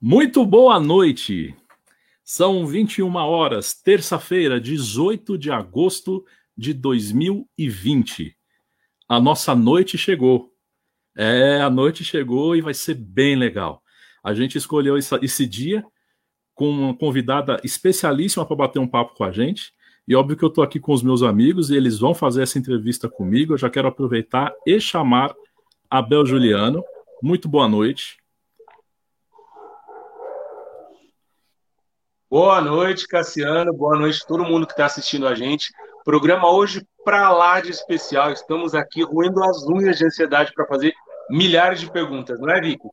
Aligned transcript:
Muito 0.00 0.44
boa 0.44 0.78
noite. 0.78 1.56
São 2.22 2.66
21 2.66 3.14
horas, 3.16 3.72
terça-feira, 3.72 4.60
18 4.60 5.38
de 5.38 5.50
agosto 5.50 6.22
de 6.54 6.74
2020. 6.74 8.36
A 9.08 9.18
nossa 9.18 9.54
noite 9.54 9.96
chegou. 9.96 10.52
É, 11.16 11.62
a 11.62 11.70
noite 11.70 12.04
chegou 12.04 12.54
e 12.54 12.60
vai 12.60 12.74
ser 12.74 12.92
bem 12.92 13.36
legal. 13.36 13.82
A 14.22 14.34
gente 14.34 14.58
escolheu 14.58 14.98
esse 14.98 15.46
dia 15.46 15.82
com 16.54 16.68
uma 16.68 16.94
convidada 16.94 17.58
especialíssima 17.64 18.44
para 18.44 18.54
bater 18.54 18.78
um 18.78 18.86
papo 18.86 19.14
com 19.14 19.24
a 19.24 19.32
gente. 19.32 19.72
E 20.06 20.14
óbvio 20.14 20.36
que 20.36 20.44
eu 20.44 20.50
estou 20.50 20.62
aqui 20.62 20.78
com 20.78 20.92
os 20.92 21.02
meus 21.02 21.22
amigos 21.22 21.70
e 21.70 21.74
eles 21.74 21.98
vão 21.98 22.12
fazer 22.12 22.42
essa 22.42 22.58
entrevista 22.58 23.08
comigo. 23.08 23.54
Eu 23.54 23.58
já 23.58 23.70
quero 23.70 23.88
aproveitar 23.88 24.52
e 24.66 24.78
chamar 24.78 25.34
a 25.88 26.02
Bel 26.02 26.26
Juliano. 26.26 26.84
Muito 27.22 27.48
boa 27.48 27.66
noite. 27.66 28.18
Boa 32.28 32.60
noite, 32.60 33.06
Cassiano. 33.06 33.72
Boa 33.72 33.96
noite 33.96 34.26
todo 34.26 34.44
mundo 34.44 34.66
que 34.66 34.72
está 34.72 34.86
assistindo 34.86 35.28
a 35.28 35.34
gente. 35.36 35.72
Programa 36.04 36.50
hoje 36.50 36.84
para 37.04 37.30
lá 37.30 37.60
de 37.60 37.70
especial. 37.70 38.32
Estamos 38.32 38.74
aqui 38.74 39.04
roendo 39.04 39.44
as 39.44 39.64
unhas 39.68 39.96
de 39.96 40.06
ansiedade 40.06 40.52
para 40.52 40.66
fazer 40.66 40.92
milhares 41.30 41.78
de 41.78 41.88
perguntas, 41.88 42.40
não 42.40 42.50
é, 42.50 42.60
Vico? 42.60 42.92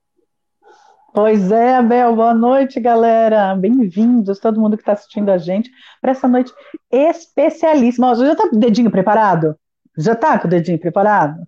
Pois 1.11 1.51
é, 1.51 1.77
Abel. 1.77 2.15
Boa 2.15 2.35
noite, 2.35 2.79
galera. 2.79 3.55
Bem-vindos, 3.55 4.39
todo 4.39 4.61
mundo 4.61 4.77
que 4.77 4.83
está 4.83 4.93
assistindo 4.93 5.31
a 5.31 5.39
gente, 5.39 5.71
para 5.99 6.11
essa 6.11 6.27
noite 6.27 6.53
especialíssima. 6.91 8.13
já 8.13 8.33
está 8.33 8.47
com 8.47 8.55
o 8.55 8.59
dedinho 8.59 8.91
preparado? 8.91 9.55
Já 9.97 10.13
está 10.13 10.37
com 10.37 10.47
o 10.47 10.49
dedinho 10.49 10.79
preparado? 10.79 11.41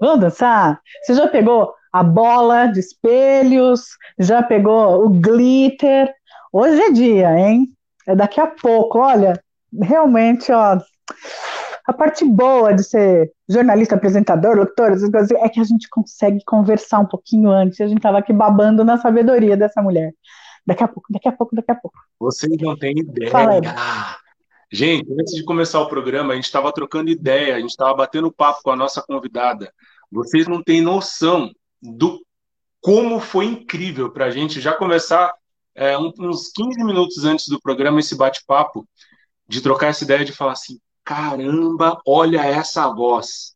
Vamos 0.00 0.20
dançar? 0.20 0.80
Você 1.02 1.14
já 1.14 1.26
pegou 1.26 1.74
a 1.92 2.04
bola 2.04 2.66
de 2.66 2.78
espelhos? 2.78 3.88
Já 4.20 4.40
pegou 4.40 5.04
o 5.04 5.08
glitter? 5.08 6.14
Hoje 6.52 6.80
é 6.80 6.90
dia, 6.90 7.38
hein? 7.38 7.68
É 8.06 8.16
daqui 8.16 8.40
a 8.40 8.46
pouco, 8.46 8.98
olha, 8.98 9.42
realmente, 9.82 10.50
ó, 10.50 10.78
a 11.86 11.92
parte 11.92 12.24
boa 12.24 12.72
de 12.72 12.84
ser 12.84 13.32
jornalista, 13.48 13.94
apresentador, 13.94 14.56
locutor, 14.56 14.92
essas 14.92 15.10
coisas, 15.10 15.30
é 15.30 15.48
que 15.48 15.60
a 15.60 15.64
gente 15.64 15.88
consegue 15.88 16.42
conversar 16.44 17.00
um 17.00 17.06
pouquinho 17.06 17.50
antes. 17.50 17.80
A 17.80 17.86
gente 17.86 17.98
estava 17.98 18.18
aqui 18.18 18.32
babando 18.32 18.84
na 18.84 18.98
sabedoria 18.98 19.56
dessa 19.56 19.82
mulher. 19.82 20.12
Daqui 20.66 20.84
a 20.84 20.88
pouco, 20.88 21.10
daqui 21.10 21.28
a 21.28 21.32
pouco, 21.32 21.56
daqui 21.56 21.70
a 21.70 21.74
pouco. 21.74 21.98
Vocês 22.20 22.52
não 22.60 22.76
têm 22.76 22.98
ideia. 22.98 23.30
Fala. 23.30 23.60
Gente, 24.70 25.10
antes 25.18 25.34
de 25.34 25.42
começar 25.44 25.80
o 25.80 25.88
programa, 25.88 26.34
a 26.34 26.36
gente 26.36 26.44
estava 26.44 26.70
trocando 26.72 27.08
ideia, 27.08 27.56
a 27.56 27.60
gente 27.60 27.70
estava 27.70 27.94
batendo 27.94 28.30
papo 28.30 28.60
com 28.62 28.70
a 28.70 28.76
nossa 28.76 29.00
convidada. 29.00 29.72
Vocês 30.12 30.46
não 30.46 30.62
têm 30.62 30.82
noção 30.82 31.50
do 31.80 32.20
como 32.82 33.18
foi 33.18 33.46
incrível 33.46 34.10
para 34.10 34.26
a 34.26 34.30
gente 34.30 34.60
já 34.60 34.74
começar 34.74 35.32
é, 35.78 35.96
uns 35.96 36.50
15 36.52 36.82
minutos 36.82 37.24
antes 37.24 37.46
do 37.46 37.60
programa, 37.60 38.00
esse 38.00 38.16
bate-papo, 38.16 38.86
de 39.46 39.60
trocar 39.60 39.88
essa 39.88 40.02
ideia 40.02 40.24
de 40.24 40.32
falar 40.32 40.52
assim: 40.52 40.80
caramba, 41.04 42.00
olha 42.04 42.44
essa 42.44 42.92
voz. 42.92 43.54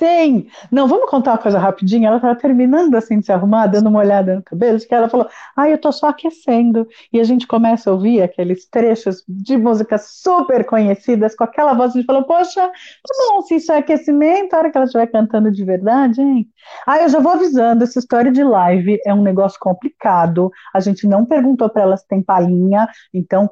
Sim! 0.00 0.48
Não, 0.72 0.88
vamos 0.88 1.10
contar 1.10 1.32
uma 1.32 1.38
coisa 1.38 1.58
rapidinho. 1.58 2.06
Ela 2.06 2.16
estava 2.16 2.34
terminando 2.34 2.94
assim 2.94 3.18
de 3.20 3.26
se 3.26 3.32
arrumar, 3.32 3.66
dando 3.66 3.90
uma 3.90 3.98
olhada 3.98 4.36
no 4.36 4.42
cabelo, 4.42 4.78
que 4.78 4.94
ela 4.94 5.10
falou: 5.10 5.28
Ah, 5.54 5.68
eu 5.68 5.76
tô 5.76 5.92
só 5.92 6.08
aquecendo. 6.08 6.88
E 7.12 7.20
a 7.20 7.24
gente 7.24 7.46
começa 7.46 7.90
a 7.90 7.92
ouvir 7.92 8.22
aqueles 8.22 8.66
trechos 8.66 9.22
de 9.28 9.58
músicas 9.58 10.06
super 10.22 10.64
conhecidas 10.64 11.36
com 11.36 11.44
aquela 11.44 11.74
voz. 11.74 11.90
A 11.90 11.98
gente 11.98 12.06
falou: 12.06 12.24
Poxa, 12.24 12.66
tá 12.66 13.14
bom, 13.28 13.42
se 13.42 13.56
isso 13.56 13.70
é 13.72 13.76
aquecimento, 13.76 14.54
a 14.54 14.58
hora 14.60 14.70
que 14.70 14.78
ela 14.78 14.86
estiver 14.86 15.06
cantando 15.06 15.50
de 15.50 15.62
verdade, 15.62 16.22
hein? 16.22 16.48
Ah, 16.86 17.02
eu 17.02 17.08
já 17.10 17.20
vou 17.20 17.32
avisando: 17.32 17.84
essa 17.84 17.98
história 17.98 18.32
de 18.32 18.42
live 18.42 18.98
é 19.04 19.12
um 19.12 19.22
negócio 19.22 19.58
complicado. 19.60 20.50
A 20.74 20.80
gente 20.80 21.06
não 21.06 21.26
perguntou 21.26 21.68
para 21.68 21.82
ela 21.82 21.96
se 21.98 22.08
tem 22.08 22.22
palhinha, 22.22 22.88
então 23.12 23.50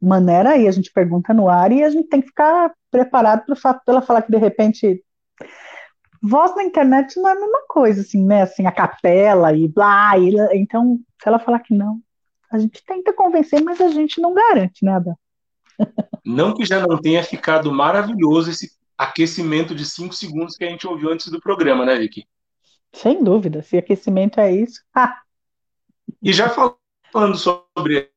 maneira 0.00 0.52
aí, 0.52 0.66
a 0.66 0.72
gente 0.72 0.90
pergunta 0.90 1.34
no 1.34 1.46
ar 1.46 1.70
e 1.72 1.84
a 1.84 1.90
gente 1.90 2.08
tem 2.08 2.22
que 2.22 2.28
ficar 2.28 2.72
preparado 2.90 3.44
para 3.44 3.52
o 3.52 3.56
fato 3.56 3.82
dela 3.86 4.00
falar 4.00 4.22
que 4.22 4.30
de 4.30 4.38
repente 4.38 5.04
voz 6.22 6.54
na 6.54 6.64
internet 6.64 7.18
não 7.18 7.28
é 7.28 7.32
a 7.32 7.40
mesma 7.40 7.62
coisa, 7.68 8.00
assim, 8.02 8.24
né? 8.24 8.42
Assim, 8.42 8.66
a 8.66 8.72
capela 8.72 9.52
e 9.54 9.68
blá. 9.68 10.18
E, 10.18 10.34
então, 10.52 10.98
se 11.20 11.28
ela 11.28 11.38
falar 11.38 11.60
que 11.60 11.74
não, 11.74 12.00
a 12.50 12.58
gente 12.58 12.82
tenta 12.84 13.12
convencer, 13.12 13.62
mas 13.62 13.80
a 13.80 13.88
gente 13.88 14.20
não 14.20 14.34
garante, 14.34 14.84
né, 14.84 14.94
Abel? 14.94 15.18
Não 16.24 16.54
que 16.54 16.64
já 16.64 16.86
não 16.86 17.00
tenha 17.00 17.22
ficado 17.22 17.72
maravilhoso 17.72 18.50
esse 18.50 18.70
aquecimento 18.98 19.74
de 19.74 19.86
cinco 19.86 20.14
segundos 20.14 20.56
que 20.56 20.64
a 20.64 20.68
gente 20.68 20.86
ouviu 20.86 21.10
antes 21.10 21.28
do 21.28 21.40
programa, 21.40 21.86
né, 21.86 21.96
Vicky? 21.96 22.26
Sem 22.92 23.22
dúvida, 23.22 23.62
se 23.62 23.78
aquecimento 23.78 24.40
é 24.40 24.52
isso. 24.52 24.82
Ah. 24.94 25.16
E 26.22 26.32
já 26.32 26.50
falando 26.50 27.36
sobre. 27.36 28.10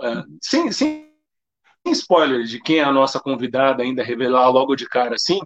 Uh, 0.00 0.24
sem, 0.40 0.72
sem 0.72 1.12
spoiler 1.86 2.44
de 2.44 2.60
quem 2.60 2.78
é 2.78 2.82
a 2.82 2.90
nossa 2.90 3.20
convidada, 3.20 3.82
ainda 3.82 4.02
revelar 4.02 4.48
logo 4.48 4.74
de 4.74 4.88
cara 4.88 5.14
assim, 5.14 5.38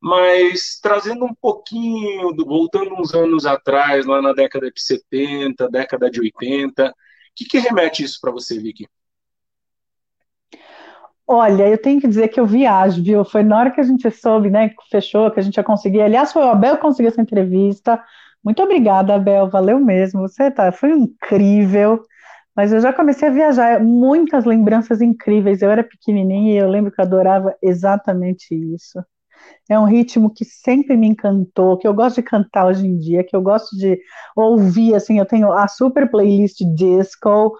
mas 0.00 0.78
trazendo 0.80 1.24
um 1.24 1.34
pouquinho, 1.34 2.34
voltando 2.44 2.94
uns 2.94 3.14
anos 3.14 3.46
atrás, 3.46 4.06
lá 4.06 4.20
na 4.22 4.32
década 4.32 4.70
de 4.70 4.80
70, 4.80 5.68
década 5.68 6.10
de 6.10 6.20
80, 6.20 6.88
o 6.88 6.92
que, 7.34 7.44
que 7.44 7.58
remete 7.58 8.02
isso 8.02 8.18
para 8.20 8.30
você, 8.30 8.58
Vicky? 8.58 8.86
Olha, 11.28 11.68
eu 11.68 11.78
tenho 11.78 12.00
que 12.00 12.06
dizer 12.06 12.28
que 12.28 12.38
eu 12.38 12.46
viajo, 12.46 13.02
viu? 13.02 13.24
Foi 13.24 13.42
na 13.42 13.58
hora 13.58 13.70
que 13.72 13.80
a 13.80 13.84
gente 13.84 14.08
soube, 14.12 14.48
né, 14.48 14.68
que 14.68 14.76
fechou, 14.88 15.30
que 15.30 15.40
a 15.40 15.42
gente 15.42 15.56
ia 15.56 15.64
conseguir. 15.64 16.00
Aliás, 16.00 16.32
foi 16.32 16.42
o 16.42 16.50
Abel 16.50 16.76
que 16.76 16.82
conseguiu 16.82 17.10
essa 17.10 17.20
entrevista. 17.20 18.02
Muito 18.44 18.62
obrigada, 18.62 19.14
Abel, 19.16 19.50
valeu 19.50 19.80
mesmo. 19.80 20.20
Você 20.20 20.50
tá, 20.52 20.70
foi 20.70 20.92
incrível. 20.92 22.00
Mas 22.54 22.72
eu 22.72 22.80
já 22.80 22.92
comecei 22.92 23.28
a 23.28 23.32
viajar, 23.32 23.82
muitas 23.82 24.44
lembranças 24.44 25.02
incríveis. 25.02 25.62
Eu 25.62 25.70
era 25.70 25.82
pequenininha 25.82 26.54
e 26.54 26.56
eu 26.58 26.70
lembro 26.70 26.92
que 26.92 27.00
eu 27.00 27.04
adorava 27.04 27.54
exatamente 27.60 28.54
isso. 28.54 29.04
É 29.68 29.78
um 29.78 29.84
ritmo 29.84 30.32
que 30.32 30.44
sempre 30.44 30.96
me 30.96 31.08
encantou, 31.08 31.76
que 31.76 31.86
eu 31.86 31.94
gosto 31.94 32.16
de 32.16 32.22
cantar 32.22 32.66
hoje 32.66 32.86
em 32.86 32.96
dia, 32.98 33.24
que 33.24 33.34
eu 33.34 33.42
gosto 33.42 33.76
de 33.76 33.98
ouvir, 34.36 34.94
assim, 34.94 35.18
eu 35.18 35.26
tenho 35.26 35.52
a 35.52 35.66
super 35.68 36.10
playlist 36.10 36.60
disco, 36.74 37.56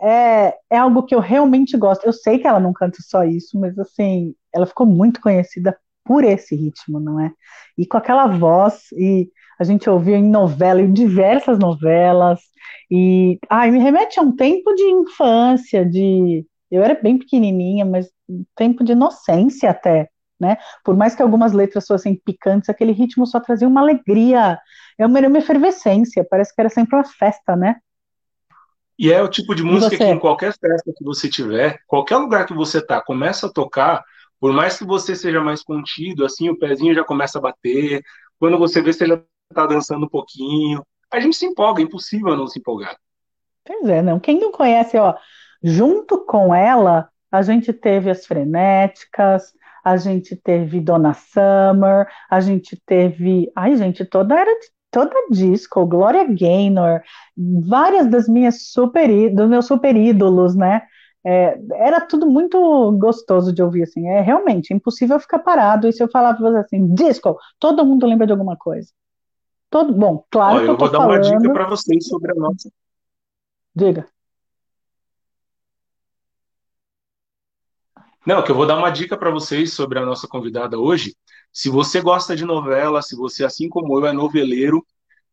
é, 0.00 0.54
é 0.70 0.76
algo 0.76 1.04
que 1.04 1.14
eu 1.14 1.20
realmente 1.20 1.76
gosto. 1.76 2.04
Eu 2.04 2.12
sei 2.12 2.38
que 2.38 2.46
ela 2.46 2.60
não 2.60 2.72
canta 2.72 2.98
só 3.00 3.24
isso, 3.24 3.58
mas 3.58 3.78
assim, 3.78 4.34
ela 4.52 4.66
ficou 4.66 4.86
muito 4.86 5.20
conhecida 5.20 5.76
por 6.04 6.24
esse 6.24 6.54
ritmo, 6.54 7.00
não 7.00 7.18
é? 7.20 7.32
E 7.78 7.86
com 7.86 7.96
aquela 7.96 8.26
voz, 8.26 8.84
e 8.92 9.30
a 9.58 9.64
gente 9.64 9.88
ouviu 9.88 10.16
em 10.16 10.28
novela, 10.28 10.80
em 10.82 10.92
diversas 10.92 11.58
novelas, 11.58 12.40
e 12.90 13.38
ai, 13.48 13.70
me 13.70 13.78
remete 13.78 14.18
a 14.20 14.22
um 14.22 14.34
tempo 14.34 14.74
de 14.74 14.82
infância, 14.82 15.84
de 15.84 16.46
eu 16.70 16.82
era 16.82 16.94
bem 17.00 17.18
pequenininha, 17.18 17.84
mas 17.84 18.10
um 18.28 18.44
tempo 18.56 18.84
de 18.84 18.92
inocência 18.92 19.70
até, 19.70 20.08
né? 20.40 20.56
Por 20.84 20.96
mais 20.96 21.14
que 21.14 21.22
algumas 21.22 21.52
letras 21.52 21.86
fossem 21.86 22.20
picantes, 22.24 22.68
aquele 22.68 22.92
ritmo 22.92 23.26
só 23.26 23.40
trazia 23.40 23.68
uma 23.68 23.80
alegria, 23.80 24.58
é 24.98 25.06
uma, 25.06 25.20
uma 25.20 25.38
efervescência, 25.38 26.26
parece 26.28 26.54
que 26.54 26.60
era 26.60 26.70
sempre 26.70 26.96
uma 26.96 27.04
festa, 27.04 27.56
né? 27.56 27.76
E 28.98 29.12
é 29.12 29.20
o 29.22 29.28
tipo 29.28 29.54
de 29.54 29.62
música 29.62 29.96
que 29.96 30.04
em 30.04 30.18
qualquer 30.18 30.52
festa 30.52 30.92
que 30.96 31.04
você 31.04 31.28
tiver, 31.28 31.80
qualquer 31.86 32.16
lugar 32.16 32.46
que 32.46 32.54
você 32.54 32.84
tá, 32.84 33.00
começa 33.00 33.46
a 33.46 33.52
tocar, 33.52 34.04
por 34.38 34.52
mais 34.52 34.78
que 34.78 34.84
você 34.84 35.16
seja 35.16 35.40
mais 35.40 35.62
contido, 35.62 36.24
assim, 36.24 36.48
o 36.48 36.58
pezinho 36.58 36.94
já 36.94 37.02
começa 37.02 37.38
a 37.38 37.42
bater, 37.42 38.02
quando 38.38 38.58
você 38.58 38.80
vê, 38.80 38.92
você 38.92 39.06
já 39.06 39.20
tá 39.52 39.66
dançando 39.66 40.06
um 40.06 40.08
pouquinho, 40.08 40.84
a 41.10 41.18
gente 41.18 41.36
se 41.36 41.46
empolga, 41.46 41.80
é 41.80 41.84
impossível 41.84 42.36
não 42.36 42.46
se 42.46 42.58
empolgar. 42.58 42.96
Pois 43.64 43.88
é, 43.88 44.02
não. 44.02 44.20
Quem 44.20 44.38
não 44.38 44.52
conhece, 44.52 44.96
ó, 44.96 45.14
junto 45.62 46.24
com 46.24 46.54
ela, 46.54 47.08
a 47.32 47.42
gente 47.42 47.72
teve 47.72 48.10
as 48.10 48.26
frenéticas, 48.26 49.52
a 49.84 49.96
gente 49.96 50.34
teve 50.34 50.80
Donna 50.80 51.12
Summer, 51.12 52.08
a 52.30 52.40
gente 52.40 52.80
teve. 52.86 53.50
Ai, 53.54 53.76
gente, 53.76 54.04
toda 54.04 54.34
era 54.34 54.50
toda 54.90 55.10
disco, 55.30 55.84
Gloria 55.84 56.24
Gaynor, 56.24 57.02
várias 57.36 58.08
das 58.08 58.28
minhas 58.28 58.68
super 58.68 59.08
dos 59.34 59.48
meus 59.48 59.66
super 59.66 59.96
ídolos, 59.96 60.54
né? 60.54 60.82
É, 61.26 61.58
era 61.74 62.00
tudo 62.00 62.26
muito 62.30 62.92
gostoso 62.92 63.52
de 63.52 63.62
ouvir, 63.62 63.82
assim. 63.82 64.06
É 64.08 64.20
realmente 64.20 64.72
impossível 64.72 65.18
ficar 65.18 65.40
parado. 65.40 65.88
E 65.88 65.92
se 65.92 66.02
eu 66.02 66.08
falar 66.08 66.34
para 66.34 66.50
você 66.50 66.58
assim, 66.58 66.94
disco, 66.94 67.36
todo 67.58 67.84
mundo 67.84 68.06
lembra 68.06 68.26
de 68.26 68.32
alguma 68.32 68.56
coisa. 68.56 68.88
Todo, 69.68 69.92
bom, 69.92 70.24
claro 70.30 70.56
Olha, 70.56 70.64
que 70.64 70.70
eu, 70.70 70.74
eu 70.74 70.78
vou 70.78 70.90
dar 70.90 70.98
falando... 70.98 71.26
uma 71.26 71.38
dica 71.38 71.52
para 71.52 71.66
vocês 71.66 72.06
sobre 72.06 72.30
a 72.30 72.34
nossa. 72.34 72.70
Diga. 73.74 74.06
Não, 78.26 78.42
que 78.42 78.50
eu 78.50 78.54
vou 78.54 78.66
dar 78.66 78.78
uma 78.78 78.90
dica 78.90 79.18
para 79.18 79.30
vocês 79.30 79.74
sobre 79.74 79.98
a 79.98 80.04
nossa 80.04 80.26
convidada 80.26 80.78
hoje. 80.78 81.14
Se 81.52 81.68
você 81.68 82.00
gosta 82.00 82.34
de 82.34 82.44
novela, 82.44 83.02
se 83.02 83.14
você, 83.14 83.44
assim 83.44 83.68
como 83.68 83.98
eu, 83.98 84.06
é 84.06 84.12
noveleiro, 84.12 84.84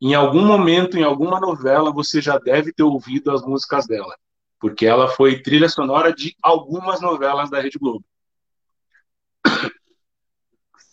em 0.01 0.13
algum 0.13 0.45
momento, 0.45 0.97
em 0.97 1.03
alguma 1.03 1.39
novela, 1.39 1.91
você 1.91 2.21
já 2.21 2.37
deve 2.37 2.73
ter 2.73 2.83
ouvido 2.83 3.31
as 3.31 3.43
músicas 3.43 3.87
dela, 3.87 4.15
porque 4.59 4.85
ela 4.85 5.07
foi 5.07 5.41
trilha 5.41 5.69
sonora 5.69 6.13
de 6.13 6.35
algumas 6.41 6.99
novelas 6.99 7.49
da 7.49 7.61
Rede 7.61 7.79
Globo. 7.79 8.03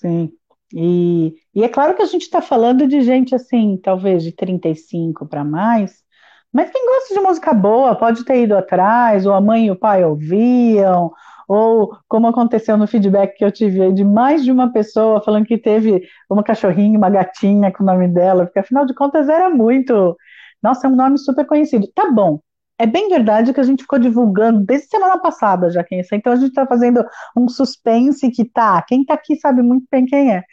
Sim. 0.01 0.33
E, 0.73 1.35
e 1.55 1.65
é 1.65 1.69
claro 1.69 1.97
que 1.97 2.03
a 2.03 2.07
gente 2.07 2.23
está 2.23 2.41
falando 2.43 2.87
de 2.87 3.01
gente 3.01 3.35
assim, 3.35 3.77
talvez 3.83 4.23
de 4.23 4.33
35 4.33 5.27
para 5.27 5.43
mais, 5.43 6.05
Mas 6.53 6.71
quem 6.71 6.87
gosta 6.87 7.15
de 7.15 7.21
música 7.21 7.53
boa 7.53 7.95
pode 7.97 8.25
ter 8.25 8.43
ido 8.43 8.57
atrás, 8.57 9.27
ou 9.27 9.33
a 9.33 9.41
mãe 9.41 9.67
e 9.67 9.71
o 9.71 9.77
pai 9.77 10.05
ouviam, 10.05 11.13
ou 11.49 11.97
como 12.07 12.27
aconteceu 12.27 12.77
no 12.77 12.87
feedback 12.87 13.37
que 13.39 13.45
eu 13.45 13.51
tive 13.51 13.91
de 13.93 14.05
mais 14.05 14.45
de 14.45 14.53
uma 14.53 14.71
pessoa 14.71 15.23
falando 15.23 15.47
que 15.47 15.57
teve 15.57 16.07
uma 16.29 16.43
cachorrinha, 16.43 16.99
uma 16.99 17.09
gatinha 17.09 17.73
com 17.73 17.83
o 17.83 17.87
nome 17.87 18.07
dela, 18.07 18.45
porque 18.45 18.59
afinal 18.59 18.85
de 18.85 18.95
contas 18.95 19.31
era 19.31 19.49
muito. 19.49 20.15
Nossa, 20.63 20.87
é 20.87 20.91
um 20.91 20.95
nome 20.95 21.17
super 21.19 21.47
conhecido. 21.47 21.91
Tá 21.95 22.11
bom. 22.11 22.41
É 22.79 22.87
bem 22.87 23.09
verdade 23.09 23.53
que 23.55 23.61
a 23.61 23.65
gente 23.65 23.83
ficou 23.83 23.99
divulgando 23.99 24.61
desde 24.65 24.89
semana 24.89 25.19
passada 25.19 25.71
já 25.71 25.83
quem 25.83 25.99
é, 25.99 26.03
então 26.13 26.33
a 26.33 26.37
gente 26.37 26.51
está 26.51 26.65
fazendo 26.65 27.05
um 27.37 27.49
suspense 27.49 28.31
que 28.31 28.45
tá, 28.45 28.81
quem 28.83 29.05
tá 29.05 29.15
aqui 29.15 29.35
sabe 29.35 29.63
muito 29.63 29.87
bem 29.91 30.07
quem 30.07 30.33
é. 30.33 30.45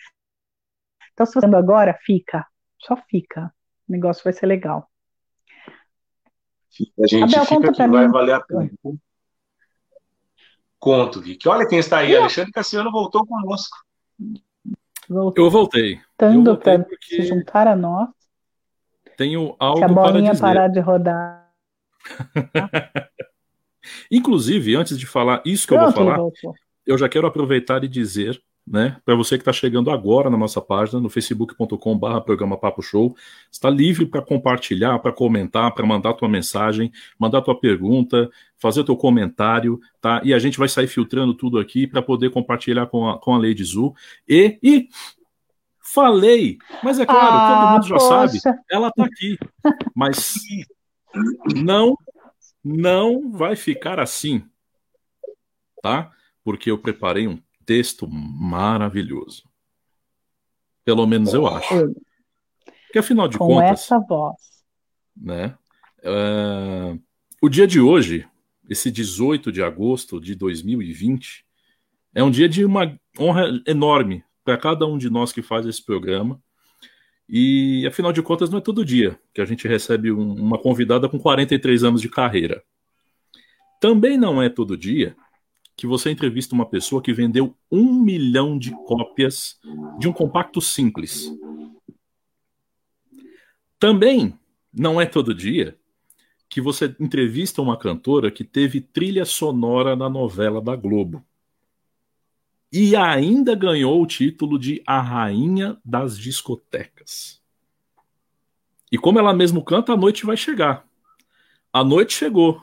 Então, 1.13 1.25
se 1.25 1.33
você 1.33 1.47
tá 1.49 1.57
agora, 1.57 1.97
fica, 2.03 2.45
só 2.79 2.97
fica. 3.09 3.53
O 3.87 3.91
negócio 3.91 4.23
vai 4.23 4.33
ser 4.33 4.47
legal. 4.47 4.89
A 7.01 7.07
gente 7.07 7.35
Abel, 7.35 7.45
fica 7.45 7.71
que 7.71 7.87
vai 7.87 8.07
valer 8.07 8.33
a 8.33 8.41
pena. 8.41 8.69
Conto, 10.85 11.19
Vicky. 11.19 11.49
Olha 11.49 11.67
quem 11.67 11.79
está 11.79 11.97
aí, 11.97 12.11
e 12.11 12.15
Alexandre 12.15 12.51
Cassiano 12.51 12.91
voltou 12.91 13.25
conosco. 13.25 13.75
Eu 15.35 15.49
voltei. 15.49 15.99
Tanto 16.15 16.55
para 16.57 16.85
se 17.01 17.23
juntar 17.23 17.67
a 17.67 17.75
nós. 17.75 18.09
Tenho 19.17 19.55
algo 19.57 19.79
para 19.79 19.87
dizer. 19.87 19.99
a 19.99 20.03
bolinha 20.03 20.37
parar 20.37 20.67
de 20.67 20.79
rodar. 20.79 21.51
Inclusive, 24.11 24.75
antes 24.75 24.95
de 24.95 25.07
falar 25.07 25.41
isso 25.43 25.67
que 25.67 25.73
Pronto, 25.73 25.99
eu 25.99 26.05
vou 26.05 26.15
falar, 26.15 26.53
eu 26.85 26.97
já 26.99 27.09
quero 27.09 27.25
aproveitar 27.25 27.83
e 27.83 27.87
dizer 27.87 28.39
né? 28.65 28.97
Para 29.05 29.15
você 29.15 29.37
que 29.37 29.41
está 29.41 29.53
chegando 29.53 29.91
agora 29.91 30.29
na 30.29 30.37
nossa 30.37 30.59
página, 30.59 30.99
no 30.99 31.09
facebook.com/barra 31.09 32.19
programa 32.21 32.57
Papo 32.57 32.81
Show, 32.81 33.15
está 33.51 33.69
livre 33.69 34.05
para 34.07 34.21
compartilhar, 34.21 34.97
para 34.99 35.11
comentar, 35.11 35.73
para 35.73 35.85
mandar 35.85 36.13
tua 36.13 36.27
mensagem, 36.27 36.91
mandar 37.19 37.41
tua 37.41 37.59
pergunta, 37.59 38.29
fazer 38.57 38.83
teu 38.83 38.97
comentário, 38.97 39.79
tá? 40.01 40.19
E 40.23 40.33
a 40.33 40.39
gente 40.39 40.57
vai 40.57 40.67
sair 40.67 40.87
filtrando 40.87 41.35
tudo 41.35 41.59
aqui 41.59 41.85
para 41.85 42.01
poder 42.01 42.31
compartilhar 42.31 42.87
com 42.87 43.07
a, 43.07 43.19
com 43.19 43.35
a 43.35 43.37
Lady 43.37 43.63
Zu. 43.63 43.93
E, 44.27 44.57
e 44.63 44.89
falei, 45.79 46.57
mas 46.83 46.99
é 46.99 47.05
claro, 47.05 47.35
ah, 47.35 47.47
todo 47.47 47.71
mundo 47.73 47.87
já 47.87 47.97
poxa. 47.97 48.39
sabe, 48.39 48.63
ela 48.69 48.87
está 48.87 49.05
aqui, 49.05 49.37
mas 49.95 50.39
não, 51.55 51.95
não 52.63 53.31
vai 53.31 53.55
ficar 53.55 53.99
assim, 53.99 54.43
tá? 55.83 56.11
Porque 56.43 56.71
eu 56.71 56.79
preparei 56.79 57.27
um 57.27 57.39
texto 57.65 58.07
maravilhoso. 58.07 59.43
Pelo 60.83 61.05
menos 61.07 61.33
eu 61.33 61.47
acho. 61.47 61.93
Porque 62.85 62.99
afinal 62.99 63.27
de 63.27 63.37
Com 63.37 63.47
contas. 63.47 63.67
Com 63.67 63.73
essa 63.73 63.99
voz. 63.99 64.35
Né, 65.17 65.57
uh, 66.03 67.01
o 67.41 67.49
dia 67.49 67.65
de 67.65 67.79
hoje, 67.79 68.27
esse 68.69 68.91
18 68.91 69.51
de 69.51 69.63
agosto 69.63 70.19
de 70.19 70.35
2020, 70.35 71.45
é 72.13 72.23
um 72.23 72.29
dia 72.29 72.49
de 72.49 72.65
uma 72.65 72.99
honra 73.19 73.45
enorme 73.65 74.23
para 74.43 74.57
cada 74.57 74.85
um 74.85 74.97
de 74.97 75.09
nós 75.09 75.31
que 75.31 75.41
faz 75.41 75.65
esse 75.65 75.83
programa. 75.83 76.41
E 77.27 77.85
afinal 77.87 78.13
de 78.13 78.21
contas, 78.21 78.49
não 78.49 78.59
é 78.59 78.61
todo 78.61 78.85
dia 78.85 79.19
que 79.33 79.41
a 79.41 79.45
gente 79.45 79.67
recebe 79.67 80.11
um, 80.11 80.33
uma 80.33 80.57
convidada 80.57 81.09
com 81.09 81.17
43 81.17 81.83
anos 81.83 82.01
de 82.01 82.09
carreira. 82.09 82.63
Também 83.81 84.17
não 84.17 84.41
é 84.41 84.49
todo 84.49 84.77
dia 84.77 85.15
que 85.75 85.85
você 85.85 86.09
entrevista 86.09 86.55
uma 86.55 86.65
pessoa 86.65 87.01
que 87.01 87.13
vendeu 87.13 87.55
um 87.71 88.01
milhão 88.01 88.57
de 88.57 88.71
cópias 88.71 89.59
de 89.99 90.07
um 90.07 90.13
compacto 90.13 90.61
simples. 90.61 91.29
Também 93.77 94.37
não 94.73 94.99
é 94.99 95.05
todo 95.05 95.33
dia 95.33 95.77
que 96.47 96.61
você 96.61 96.95
entrevista 96.99 97.61
uma 97.61 97.77
cantora 97.77 98.31
que 98.31 98.43
teve 98.43 98.79
trilha 98.79 99.25
sonora 99.25 99.95
na 99.95 100.09
novela 100.09 100.61
da 100.61 100.75
Globo. 100.75 101.25
E 102.71 102.95
ainda 102.95 103.55
ganhou 103.55 104.01
o 104.01 104.07
título 104.07 104.57
de 104.57 104.81
A 104.85 105.01
Rainha 105.01 105.77
das 105.83 106.17
Discotecas. 106.17 107.41
E 108.91 108.97
como 108.97 109.19
ela 109.19 109.33
mesmo 109.33 109.63
canta, 109.63 109.93
a 109.93 109.97
noite 109.97 110.25
vai 110.25 110.37
chegar. 110.37 110.87
A 111.71 111.83
noite 111.83 112.13
chegou. 112.13 112.61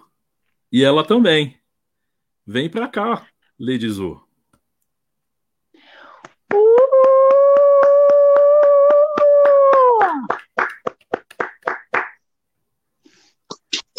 E 0.70 0.82
ela 0.82 1.04
também. 1.04 1.58
Vem 2.46 2.68
pra 2.68 2.88
cá, 2.88 3.26
Lady 3.58 3.88
Zu. 3.88 4.20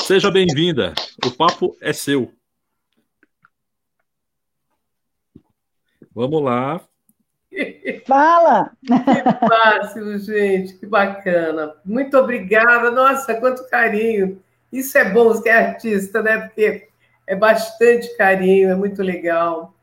Seja 0.02 0.30
bem-vinda. 0.30 0.94
O 1.26 1.32
papo 1.32 1.78
é 1.80 1.94
seu. 1.94 2.34
Vamos 6.14 6.44
lá. 6.44 6.82
Fala! 8.06 8.76
Que 8.82 9.48
fácil, 9.48 10.20
gente, 10.20 10.74
que 10.78 10.86
bacana. 10.86 11.74
Muito 11.86 12.18
obrigada. 12.18 12.92
Nossa, 12.92 13.36
quanto 13.40 13.70
carinho. 13.70 14.44
Isso 14.72 14.98
é 14.98 15.10
bom 15.10 15.34
ser 15.36 15.52
artista, 15.52 16.22
né? 16.22 16.48
Porque 16.48 16.90
é 17.26 17.36
bastante 17.36 18.16
carinho, 18.18 18.70
é 18.70 18.76
muito 18.76 19.02
legal. 19.02 19.74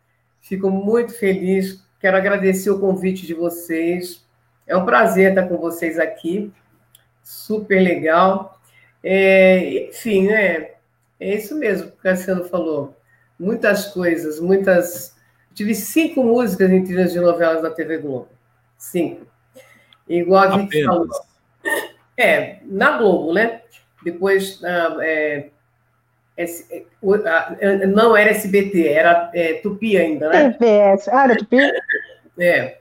Fico 0.40 0.70
muito 0.70 1.12
feliz. 1.12 1.82
Quero 2.00 2.16
agradecer 2.16 2.70
o 2.70 2.80
convite 2.80 3.26
de 3.26 3.34
vocês. 3.34 4.24
É 4.66 4.76
um 4.76 4.84
prazer 4.84 5.30
estar 5.30 5.48
com 5.48 5.58
vocês 5.58 5.98
aqui. 5.98 6.52
Super 7.22 7.80
legal. 7.80 8.58
É, 9.02 9.88
enfim, 9.88 10.28
é, 10.28 10.76
é 11.18 11.34
isso 11.34 11.58
mesmo 11.58 11.90
que 11.90 11.98
o 11.98 12.02
Cassiano 12.02 12.44
falou. 12.44 12.96
Muitas 13.38 13.86
coisas, 13.86 14.38
muitas. 14.38 15.16
tive 15.54 15.74
cinco 15.74 16.22
músicas 16.22 16.70
em 16.70 16.84
trilhas 16.84 17.12
de 17.12 17.20
novelas 17.20 17.62
da 17.62 17.70
TV 17.70 17.98
Globo. 17.98 18.28
Cinco. 18.76 19.26
Igual 20.08 20.42
a 20.42 20.56
Vicky 20.58 20.84
falou. 20.84 21.08
É, 22.16 22.58
na 22.64 22.98
Globo, 22.98 23.32
né? 23.32 23.62
Depois, 24.02 24.62
é, 25.02 25.50
não 27.88 28.16
era 28.16 28.30
SBT, 28.30 28.88
era 28.88 29.30
é, 29.34 29.54
Tupi 29.54 29.96
ainda, 29.96 30.28
né? 30.28 30.50
TVS. 30.50 31.08
Ah, 31.08 31.24
era 31.24 31.36
Tupi? 31.36 31.56
É. 32.38 32.78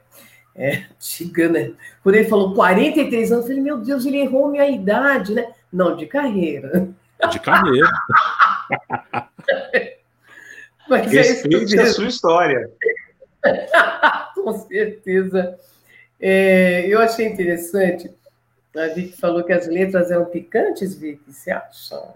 É, 0.56 0.84
Chigana. 1.00 1.74
Quando 2.02 2.16
ele 2.16 2.30
falou 2.30 2.54
43 2.54 3.32
anos, 3.32 3.44
eu 3.44 3.48
falei, 3.48 3.64
meu 3.64 3.78
Deus, 3.78 4.06
ele 4.06 4.20
errou 4.20 4.50
minha 4.50 4.70
idade, 4.70 5.34
né? 5.34 5.54
Não, 5.72 5.96
de 5.96 6.06
carreira. 6.06 6.90
De 7.30 7.40
carreira. 7.40 7.90
Mas 10.88 11.12
Respeite 11.12 11.78
é 11.78 11.82
a 11.82 11.88
sua 11.88 12.08
história. 12.08 12.70
Com 14.36 14.52
certeza. 14.54 15.58
É, 16.20 16.86
eu 16.88 17.00
achei 17.00 17.28
interessante. 17.28 18.12
A 18.76 18.88
Vicky 18.88 19.16
falou 19.16 19.44
que 19.44 19.54
as 19.54 19.68
letras 19.68 20.12
eram 20.12 20.26
picantes, 20.26 20.96
Vicky. 20.96 21.32
Você 21.32 21.52
acha? 21.52 22.16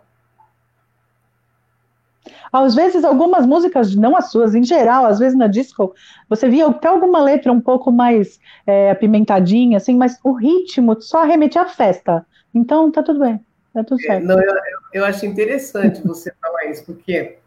Às 2.52 2.76
vezes, 2.76 3.04
algumas 3.04 3.46
músicas, 3.46 3.96
não 3.96 4.16
as 4.16 4.32
suas, 4.32 4.56
em 4.56 4.64
geral, 4.64 5.06
às 5.06 5.20
vezes 5.20 5.38
na 5.38 5.48
disco, 5.48 5.94
você 6.30 6.48
via 6.48 6.68
até 6.68 6.88
alguma 6.88 7.22
letra 7.22 7.52
um 7.52 7.60
pouco 7.60 7.92
mais 7.92 8.40
é, 8.66 8.92
apimentadinha, 8.92 9.78
assim, 9.78 9.96
mas 9.96 10.20
o 10.24 10.34
ritmo 10.34 11.00
só 11.02 11.24
remetia 11.24 11.64
à 11.64 11.66
festa. 11.66 12.26
Então, 12.54 12.92
tá 12.92 13.02
tudo 13.02 13.20
bem, 13.20 13.40
tá 13.74 13.84
tudo 13.84 14.00
é, 14.02 14.06
certo. 14.06 14.26
Não, 14.26 14.40
eu, 14.40 14.56
eu 14.94 15.06
acho 15.06 15.26
interessante 15.26 16.06
você 16.06 16.32
falar 16.40 16.66
isso, 16.66 16.86
porque 16.86 17.38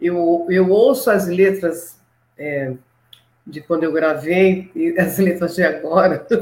eu, 0.00 0.46
eu 0.48 0.70
ouço 0.70 1.10
as 1.10 1.28
letras 1.28 2.00
é, 2.36 2.72
de 3.46 3.60
quando 3.60 3.84
eu 3.84 3.92
gravei 3.92 4.70
e 4.74 4.94
as 4.98 5.18
letras 5.18 5.54
de 5.54 5.62
agora. 5.62 6.26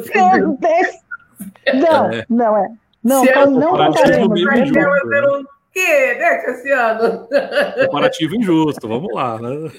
Não, 1.74 2.10
não 2.28 2.56
é. 2.56 2.68
Não, 3.02 3.24
não, 3.24 3.50
não, 3.50 3.76
não, 3.76 3.90
não, 3.90 5.44
quê, 5.72 6.14
né, 6.14 6.36
Cassiano? 6.38 7.28
Comparativo 7.86 8.36
injusto, 8.36 8.86
vamos 8.86 9.12
lá, 9.12 9.40
né? 9.40 9.72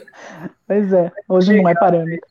Pois 0.68 0.92
é, 0.92 1.12
hoje 1.28 1.62
não 1.62 1.70
é 1.70 1.76
parâmetro. 1.76 2.28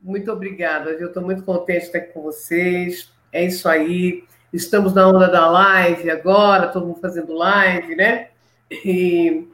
Muito 0.00 0.30
obrigada, 0.30 0.90
eu 0.90 1.08
estou 1.08 1.22
muito 1.22 1.42
contente 1.42 1.80
de 1.80 1.86
estar 1.86 1.98
aqui 1.98 2.12
com 2.12 2.22
vocês. 2.22 3.10
É 3.32 3.44
isso 3.44 3.68
aí. 3.68 4.24
Estamos 4.52 4.94
na 4.94 5.08
onda 5.08 5.26
da 5.28 5.50
live 5.50 6.10
agora, 6.10 6.68
todo 6.68 6.86
mundo 6.86 7.00
fazendo 7.00 7.32
live, 7.32 7.96
né? 7.96 8.28
E 8.70 9.48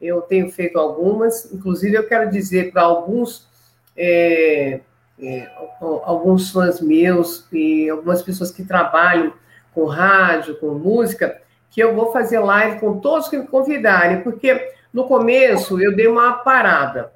eu 0.00 0.20
tenho 0.22 0.50
feito 0.50 0.78
algumas, 0.78 1.50
inclusive 1.52 1.96
eu 1.96 2.06
quero 2.06 2.30
dizer 2.30 2.70
para 2.70 2.82
alguns, 2.82 3.48
é, 3.96 4.80
é, 5.18 5.48
alguns 5.80 6.50
fãs 6.50 6.80
meus 6.80 7.46
e 7.50 7.88
algumas 7.88 8.22
pessoas 8.22 8.50
que 8.50 8.64
trabalham 8.64 9.32
com 9.72 9.86
rádio, 9.86 10.56
com 10.56 10.74
música, 10.74 11.40
que 11.74 11.82
eu 11.82 11.92
vou 11.92 12.12
fazer 12.12 12.38
live 12.38 12.78
com 12.78 13.00
todos 13.00 13.28
que 13.28 13.36
me 13.36 13.48
convidarem, 13.48 14.20
porque 14.20 14.72
no 14.92 15.08
começo 15.08 15.82
eu 15.82 15.94
dei 15.94 16.06
uma 16.06 16.34
parada. 16.34 17.12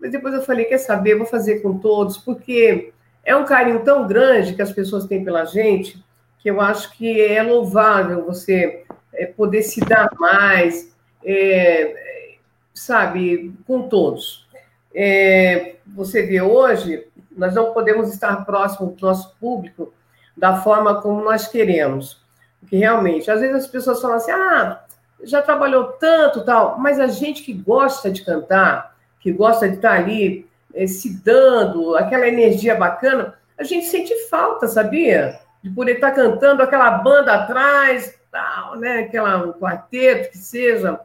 Mas 0.00 0.10
depois 0.10 0.34
eu 0.34 0.42
falei, 0.42 0.64
quer 0.64 0.78
saber, 0.78 1.14
vou 1.14 1.24
fazer 1.24 1.60
com 1.60 1.78
todos, 1.78 2.18
porque 2.18 2.92
é 3.24 3.36
um 3.36 3.44
carinho 3.44 3.84
tão 3.84 4.08
grande 4.08 4.54
que 4.54 4.60
as 4.60 4.72
pessoas 4.72 5.06
têm 5.06 5.24
pela 5.24 5.44
gente, 5.44 6.04
que 6.40 6.50
eu 6.50 6.60
acho 6.60 6.90
que 6.96 7.20
é 7.20 7.40
louvável 7.44 8.24
você 8.24 8.82
é, 9.12 9.26
poder 9.26 9.62
se 9.62 9.78
dar 9.78 10.10
mais, 10.18 10.92
é, 11.24 12.34
sabe, 12.74 13.54
com 13.68 13.88
todos. 13.88 14.48
É, 14.92 15.76
você 15.86 16.22
vê 16.22 16.42
hoje, 16.42 17.06
nós 17.30 17.54
não 17.54 17.72
podemos 17.72 18.12
estar 18.12 18.44
próximo 18.44 18.90
do 18.90 19.06
nosso 19.06 19.36
público 19.38 19.94
da 20.36 20.60
forma 20.60 21.00
como 21.00 21.22
nós 21.22 21.46
queremos. 21.46 22.21
Porque 22.62 22.76
realmente, 22.76 23.30
às 23.30 23.40
vezes 23.40 23.56
as 23.56 23.66
pessoas 23.66 24.00
falam 24.00 24.16
assim, 24.16 24.30
ah, 24.30 24.80
já 25.22 25.42
trabalhou 25.42 25.84
tanto, 25.92 26.44
tal, 26.44 26.78
mas 26.78 26.98
a 26.98 27.08
gente 27.08 27.42
que 27.42 27.52
gosta 27.52 28.10
de 28.10 28.24
cantar, 28.24 28.96
que 29.20 29.32
gosta 29.32 29.68
de 29.68 29.76
estar 29.76 29.92
ali 29.92 30.46
é, 30.74 30.86
se 30.86 31.22
dando, 31.22 31.96
aquela 31.96 32.26
energia 32.26 32.74
bacana, 32.74 33.34
a 33.58 33.64
gente 33.64 33.86
sente 33.86 34.14
falta, 34.28 34.66
sabia? 34.66 35.38
De 35.62 35.70
poder 35.70 35.94
estar 35.94 36.12
cantando 36.12 36.62
aquela 36.62 36.90
banda 36.90 37.34
atrás, 37.34 38.18
tal, 38.30 38.76
né? 38.76 39.00
Aquela, 39.00 39.46
um 39.46 39.52
quarteto, 39.52 40.30
que 40.30 40.38
seja, 40.38 40.98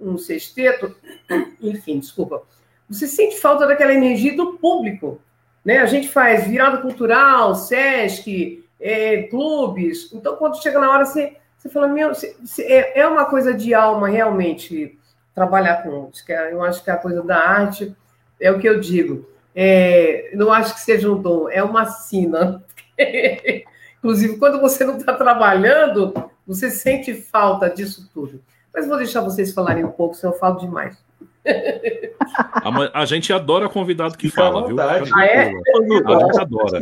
um 0.00 0.18
sexteto, 0.18 0.94
enfim, 1.60 1.98
desculpa. 1.98 2.42
Você 2.88 3.06
sente 3.06 3.40
falta 3.40 3.66
daquela 3.66 3.94
energia 3.94 4.36
do 4.36 4.58
público, 4.58 5.20
né? 5.64 5.78
A 5.78 5.86
gente 5.86 6.08
faz 6.08 6.46
virada 6.46 6.78
cultural, 6.78 7.54
Sesc, 7.54 8.62
é, 8.84 9.22
clubes. 9.22 10.12
Então, 10.12 10.36
quando 10.36 10.62
chega 10.62 10.78
na 10.78 10.90
hora, 10.90 11.06
você, 11.06 11.38
você 11.56 11.70
fala, 11.70 11.88
meu, 11.88 12.14
você, 12.14 12.36
você, 12.44 12.62
é, 12.64 13.00
é 13.00 13.08
uma 13.08 13.24
coisa 13.24 13.54
de 13.54 13.72
alma 13.72 14.08
realmente 14.08 14.98
trabalhar 15.34 15.82
com 15.82 16.02
música. 16.02 16.34
Eu 16.50 16.62
acho 16.62 16.84
que 16.84 16.90
a 16.90 16.98
coisa 16.98 17.22
da 17.22 17.38
arte 17.38 17.96
é 18.38 18.52
o 18.52 18.58
que 18.58 18.68
eu 18.68 18.78
digo. 18.78 19.26
É, 19.54 20.30
não 20.34 20.52
acho 20.52 20.74
que 20.74 20.80
seja 20.80 21.10
um 21.10 21.20
dom, 21.20 21.48
é 21.48 21.62
uma 21.62 21.86
sina. 21.86 22.62
Inclusive, 23.98 24.36
quando 24.36 24.60
você 24.60 24.84
não 24.84 24.98
está 24.98 25.14
trabalhando, 25.14 26.12
você 26.46 26.68
sente 26.68 27.14
falta 27.14 27.70
disso 27.70 28.10
tudo. 28.12 28.42
Mas 28.72 28.86
vou 28.86 28.98
deixar 28.98 29.22
vocês 29.22 29.54
falarem 29.54 29.82
um 29.82 29.90
pouco, 29.90 30.14
senão 30.14 30.34
eu 30.34 30.38
falo 30.38 30.58
demais. 30.58 31.02
A, 32.36 33.02
a 33.02 33.04
gente 33.04 33.32
adora 33.32 33.68
convidado 33.68 34.18
que 34.18 34.28
Fica 34.28 34.42
fala, 34.42 34.66
viu? 34.66 34.80
Ah, 34.80 34.96
é? 35.24 35.50
A 35.50 36.18
gente 36.18 36.40
adora. 36.40 36.80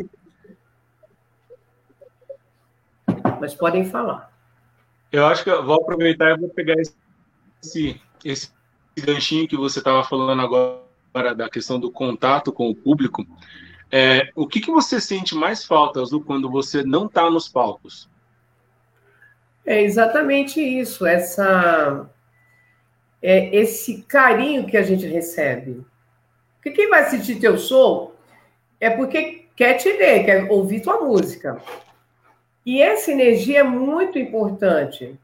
Mas 3.42 3.56
podem 3.56 3.84
falar. 3.84 4.32
Eu 5.10 5.26
acho 5.26 5.42
que 5.42 5.50
eu 5.50 5.66
vou 5.66 5.74
aproveitar 5.74 6.30
e 6.30 6.38
vou 6.38 6.48
pegar 6.48 6.76
esse, 6.80 8.00
esse 8.24 8.52
ganchinho 8.96 9.48
que 9.48 9.56
você 9.56 9.80
estava 9.80 10.04
falando 10.04 10.40
agora 10.40 11.34
da 11.34 11.50
questão 11.50 11.80
do 11.80 11.90
contato 11.90 12.52
com 12.52 12.70
o 12.70 12.74
público. 12.74 13.26
É, 13.90 14.30
o 14.36 14.46
que, 14.46 14.60
que 14.60 14.70
você 14.70 15.00
sente 15.00 15.34
mais 15.34 15.64
falta, 15.64 16.00
Azul, 16.00 16.22
quando 16.22 16.48
você 16.48 16.84
não 16.84 17.06
está 17.06 17.28
nos 17.28 17.48
palcos? 17.48 18.08
É 19.66 19.82
exatamente 19.82 20.60
isso, 20.60 21.04
essa 21.04 22.08
é 23.20 23.56
esse 23.56 24.02
carinho 24.02 24.68
que 24.68 24.76
a 24.76 24.84
gente 24.84 25.04
recebe. 25.04 25.84
Porque 26.54 26.70
quem 26.70 26.88
vai 26.88 27.00
assistir 27.02 27.40
teu 27.40 27.58
show 27.58 28.14
é 28.78 28.88
porque 28.88 29.46
quer 29.56 29.74
te 29.74 29.92
ver, 29.94 30.24
quer 30.24 30.48
ouvir 30.48 30.80
tua 30.80 31.00
música. 31.00 31.60
E 32.64 32.80
essa 32.80 33.10
energia 33.10 33.60
é 33.60 33.64
muito 33.64 34.18
importante. 34.18 35.18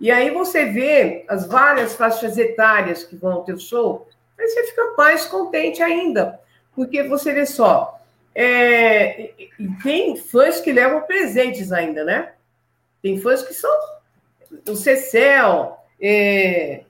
E 0.00 0.10
aí 0.10 0.30
você 0.30 0.66
vê 0.66 1.24
as 1.28 1.46
várias 1.46 1.94
faixas 1.94 2.36
etárias 2.36 3.04
que 3.04 3.16
vão 3.16 3.32
ao 3.32 3.44
teu 3.44 3.58
show, 3.58 4.06
aí 4.38 4.46
você 4.48 4.64
fica 4.64 4.94
mais 4.96 5.24
contente 5.24 5.82
ainda. 5.82 6.40
Porque 6.74 7.02
você 7.04 7.32
vê 7.32 7.46
só, 7.46 8.00
é, 8.34 9.30
tem 9.82 10.16
fãs 10.16 10.60
que 10.60 10.72
levam 10.72 11.02
presentes 11.02 11.70
ainda, 11.72 12.04
né? 12.04 12.32
Tem 13.00 13.18
fãs 13.20 13.42
que 13.42 13.54
são 13.54 13.70
o 14.68 14.74
Cecel, 14.74 15.78
é, 16.00 16.82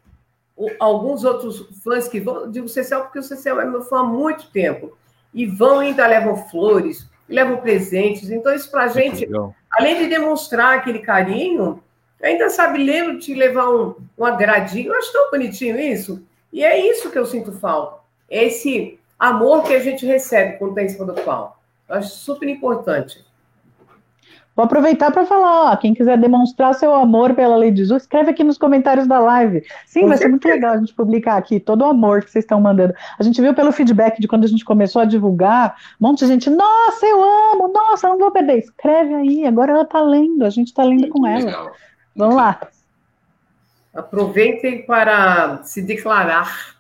alguns 0.78 1.24
outros 1.24 1.68
fãs 1.82 2.08
que 2.08 2.20
vão, 2.20 2.50
digo 2.50 2.68
Cecel 2.68 3.02
porque 3.02 3.18
o 3.18 3.22
Cecel 3.22 3.60
é 3.60 3.64
meu 3.64 3.82
fã 3.82 4.00
há 4.00 4.04
muito 4.04 4.50
tempo, 4.50 4.96
e 5.32 5.46
vão 5.46 5.80
ainda 5.80 6.06
levam 6.06 6.48
flores, 6.48 7.06
levam 7.28 7.58
presentes. 7.58 8.30
Então, 8.30 8.54
isso 8.54 8.70
para 8.70 8.84
a 8.84 8.88
gente, 8.88 9.28
além 9.78 9.98
de 9.98 10.08
demonstrar 10.08 10.78
aquele 10.78 11.00
carinho, 11.00 11.82
ainda 12.22 12.48
sabe, 12.50 12.82
lembro 12.82 13.18
de 13.18 13.34
levar 13.34 13.68
um, 13.68 13.94
um 14.16 14.24
agradinho. 14.24 14.92
Eu 14.92 14.98
acho 14.98 15.12
tão 15.12 15.30
bonitinho 15.30 15.78
isso. 15.78 16.22
E 16.52 16.64
é 16.64 16.78
isso 16.78 17.10
que 17.10 17.18
eu 17.18 17.26
sinto 17.26 17.52
falta. 17.52 18.00
É 18.30 18.44
esse 18.44 18.98
amor 19.18 19.64
que 19.64 19.74
a 19.74 19.80
gente 19.80 20.06
recebe 20.06 20.58
quando 20.58 20.70
está 20.70 20.82
em 20.82 20.88
cima 20.88 21.04
do 21.04 21.20
palco. 21.22 21.58
Eu 21.88 21.96
acho 21.96 22.10
super 22.10 22.48
importante. 22.48 23.24
Vou 24.56 24.64
aproveitar 24.64 25.10
para 25.10 25.26
falar, 25.26 25.72
ó, 25.72 25.76
quem 25.76 25.92
quiser 25.92 26.16
demonstrar 26.16 26.74
seu 26.74 26.94
amor 26.94 27.34
pela 27.34 27.56
Lei 27.56 27.72
de 27.72 27.78
Jesus, 27.78 28.02
escreve 28.02 28.30
aqui 28.30 28.44
nos 28.44 28.56
comentários 28.56 29.06
da 29.06 29.18
live. 29.18 29.64
Sim, 29.84 30.02
Com 30.02 30.08
vai 30.08 30.16
certeza. 30.16 30.18
ser 30.18 30.28
muito 30.28 30.48
legal 30.48 30.74
a 30.74 30.78
gente 30.78 30.94
publicar 30.94 31.36
aqui 31.36 31.58
todo 31.58 31.82
o 31.82 31.86
amor 31.86 32.22
que 32.22 32.30
vocês 32.30 32.44
estão 32.44 32.60
mandando. 32.60 32.94
A 33.18 33.22
gente 33.22 33.40
viu 33.40 33.52
pelo 33.52 33.72
feedback 33.72 34.20
de 34.20 34.28
quando 34.28 34.44
a 34.44 34.48
gente 34.48 34.64
começou 34.64 35.02
a 35.02 35.04
divulgar, 35.04 35.74
um 36.00 36.06
monte 36.06 36.20
de 36.20 36.26
gente, 36.26 36.48
nossa, 36.50 37.04
eu 37.04 37.22
amo, 37.22 37.68
nossa, 37.72 38.08
não 38.08 38.18
vou 38.18 38.30
perder. 38.30 38.58
Escreve 38.58 39.14
aí, 39.14 39.46
agora 39.46 39.72
ela 39.72 39.82
está 39.82 40.00
lendo, 40.00 40.44
a 40.44 40.50
gente 40.50 40.68
está 40.68 40.84
lendo 40.84 41.08
com 41.08 41.26
ela. 41.26 41.44
Legal. 41.44 41.72
Vamos 42.14 42.36
lá. 42.36 42.60
Aproveitem 43.92 44.86
para 44.86 45.62
se 45.64 45.82
declarar 45.82 46.73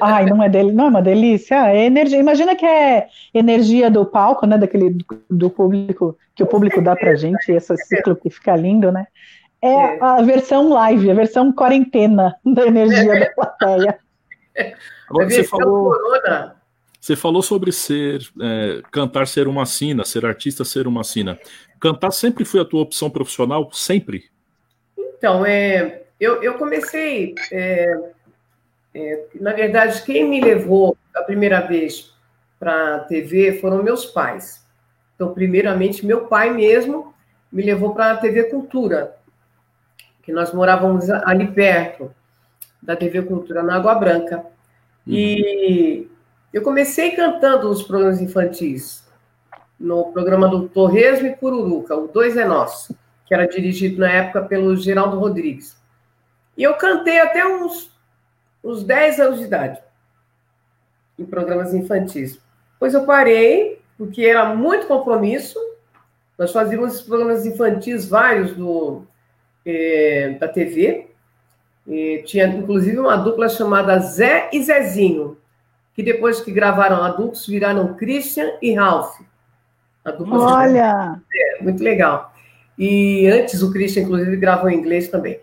Ai, 0.00 0.26
não 0.26 0.42
é 0.42 0.48
dele, 0.48 0.72
não 0.72 0.86
é 0.86 0.88
uma 0.88 1.02
delícia. 1.02 1.70
É 1.70 1.84
energia. 1.84 2.18
Imagina 2.18 2.54
que 2.54 2.66
é 2.66 3.08
energia 3.32 3.90
do 3.90 4.04
palco, 4.04 4.46
né? 4.46 4.58
Daquele 4.58 4.96
do, 5.30 5.50
público 5.50 6.16
que 6.34 6.42
o 6.42 6.46
público 6.46 6.82
dá 6.82 6.96
pra 6.96 7.14
gente, 7.14 7.50
esse 7.50 7.76
ciclo 7.76 8.16
que 8.16 8.28
fica 8.28 8.56
lindo, 8.56 8.90
né? 8.90 9.06
É, 9.62 9.68
é. 9.68 9.98
a 10.00 10.20
versão 10.22 10.68
live, 10.68 11.10
a 11.10 11.14
versão 11.14 11.52
quarentena 11.52 12.34
da 12.44 12.66
energia 12.66 13.20
da 13.20 13.30
plateia. 13.30 13.98
Agora 15.08 15.30
você 15.30 15.44
falou, 15.44 15.94
você 17.00 17.16
falou 17.16 17.42
sobre 17.42 17.72
ser 17.72 18.20
é, 18.40 18.82
cantar 18.90 19.26
ser 19.26 19.46
uma 19.46 19.64
sina, 19.64 20.04
ser 20.04 20.26
artista 20.26 20.64
ser 20.64 20.86
uma 20.86 21.04
sina. 21.04 21.38
Cantar 21.80 22.10
sempre 22.10 22.44
foi 22.44 22.60
a 22.60 22.64
tua 22.64 22.82
opção 22.82 23.10
profissional? 23.10 23.70
Sempre? 23.72 24.24
Então, 24.98 25.44
é, 25.46 26.02
eu, 26.18 26.42
eu 26.42 26.54
comecei 26.54 27.34
é, 27.52 27.94
é, 28.94 29.24
na 29.40 29.52
verdade, 29.52 30.02
quem 30.02 30.28
me 30.28 30.40
levou 30.40 30.96
a 31.14 31.22
primeira 31.22 31.60
vez 31.60 32.14
para 32.58 32.96
a 32.96 32.98
TV 33.00 33.58
foram 33.60 33.82
meus 33.82 34.06
pais. 34.06 34.64
Então, 35.14 35.34
primeiramente, 35.34 36.06
meu 36.06 36.26
pai 36.26 36.50
mesmo 36.50 37.12
me 37.50 37.62
levou 37.62 37.92
para 37.92 38.12
a 38.12 38.16
TV 38.16 38.44
Cultura, 38.44 39.16
que 40.22 40.32
nós 40.32 40.52
morávamos 40.52 41.10
ali 41.10 41.48
perto 41.48 42.14
da 42.80 42.96
TV 42.96 43.22
Cultura, 43.22 43.62
na 43.62 43.76
Água 43.76 43.94
Branca. 43.94 44.44
E 45.06 46.08
eu 46.52 46.62
comecei 46.62 47.10
cantando 47.12 47.68
os 47.68 47.82
programas 47.82 48.20
infantis, 48.20 49.04
no 49.78 50.12
programa 50.12 50.48
do 50.48 50.68
Torresmo 50.68 51.26
e 51.26 51.36
Pururuca, 51.36 51.96
o 51.96 52.08
Dois 52.08 52.36
é 52.36 52.44
Nosso, 52.44 52.96
que 53.26 53.34
era 53.34 53.46
dirigido 53.46 54.00
na 54.00 54.10
época 54.10 54.42
pelo 54.42 54.76
Geraldo 54.76 55.18
Rodrigues. 55.18 55.76
E 56.56 56.62
eu 56.62 56.74
cantei 56.74 57.20
até 57.20 57.46
uns 57.46 57.93
uns 58.64 58.82
10 58.82 59.20
anos 59.20 59.38
de 59.38 59.44
idade, 59.44 59.78
em 61.18 61.24
programas 61.24 61.74
infantis. 61.74 62.40
Pois 62.80 62.94
eu 62.94 63.04
parei, 63.04 63.80
porque 63.98 64.24
era 64.24 64.54
muito 64.54 64.86
compromisso. 64.86 65.58
Nós 66.38 66.50
fazíamos 66.50 67.02
programas 67.02 67.44
infantis 67.46 68.08
vários 68.08 68.56
do, 68.56 69.02
é, 69.64 70.36
da 70.40 70.48
TV. 70.48 71.10
E 71.86 72.22
tinha, 72.24 72.46
inclusive, 72.46 72.98
uma 72.98 73.16
dupla 73.16 73.48
chamada 73.48 73.98
Zé 73.98 74.48
e 74.52 74.62
Zezinho, 74.62 75.36
que 75.94 76.02
depois 76.02 76.40
que 76.40 76.50
gravaram 76.50 77.04
adultos, 77.04 77.46
viraram 77.46 77.94
Christian 77.94 78.56
e 78.60 78.72
Ralph. 78.72 79.20
Olha! 80.30 81.20
É, 81.32 81.62
muito 81.62 81.82
legal. 81.82 82.32
E 82.78 83.26
antes 83.28 83.62
o 83.62 83.70
Christian, 83.70 84.02
inclusive, 84.02 84.36
gravou 84.36 84.68
em 84.68 84.78
inglês 84.78 85.08
também. 85.08 85.38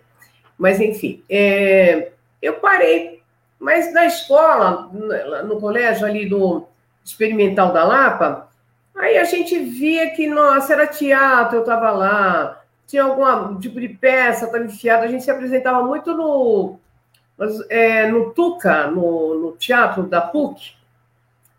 Mas, 0.58 0.80
enfim, 0.80 1.24
é, 1.30 2.12
eu 2.42 2.54
parei, 2.56 3.22
mas 3.60 3.94
na 3.94 4.08
escola, 4.08 4.90
no 5.46 5.60
colégio 5.60 6.06
ali 6.06 6.28
do 6.28 6.66
Experimental 7.04 7.72
da 7.72 7.84
Lapa, 7.84 8.50
aí 8.96 9.18
a 9.18 9.24
gente 9.24 9.58
via 9.60 10.10
que, 10.12 10.28
nossa, 10.28 10.74
era 10.74 10.88
teatro, 10.88 11.58
eu 11.58 11.62
estava 11.62 11.92
lá, 11.92 12.62
tinha 12.88 13.04
algum 13.04 13.60
tipo 13.60 13.80
de 13.80 13.90
peça, 13.90 14.46
estava 14.46 14.64
enfiada, 14.64 15.06
a 15.06 15.08
gente 15.08 15.24
se 15.24 15.32
apresentava 15.32 15.84
muito 15.86 16.14
no, 16.16 16.80
é, 17.70 18.08
no 18.08 18.32
Tuca, 18.34 18.88
no, 18.88 19.40
no, 19.40 19.52
teatro 19.54 20.04
da 20.04 20.22
PUC. 20.22 20.74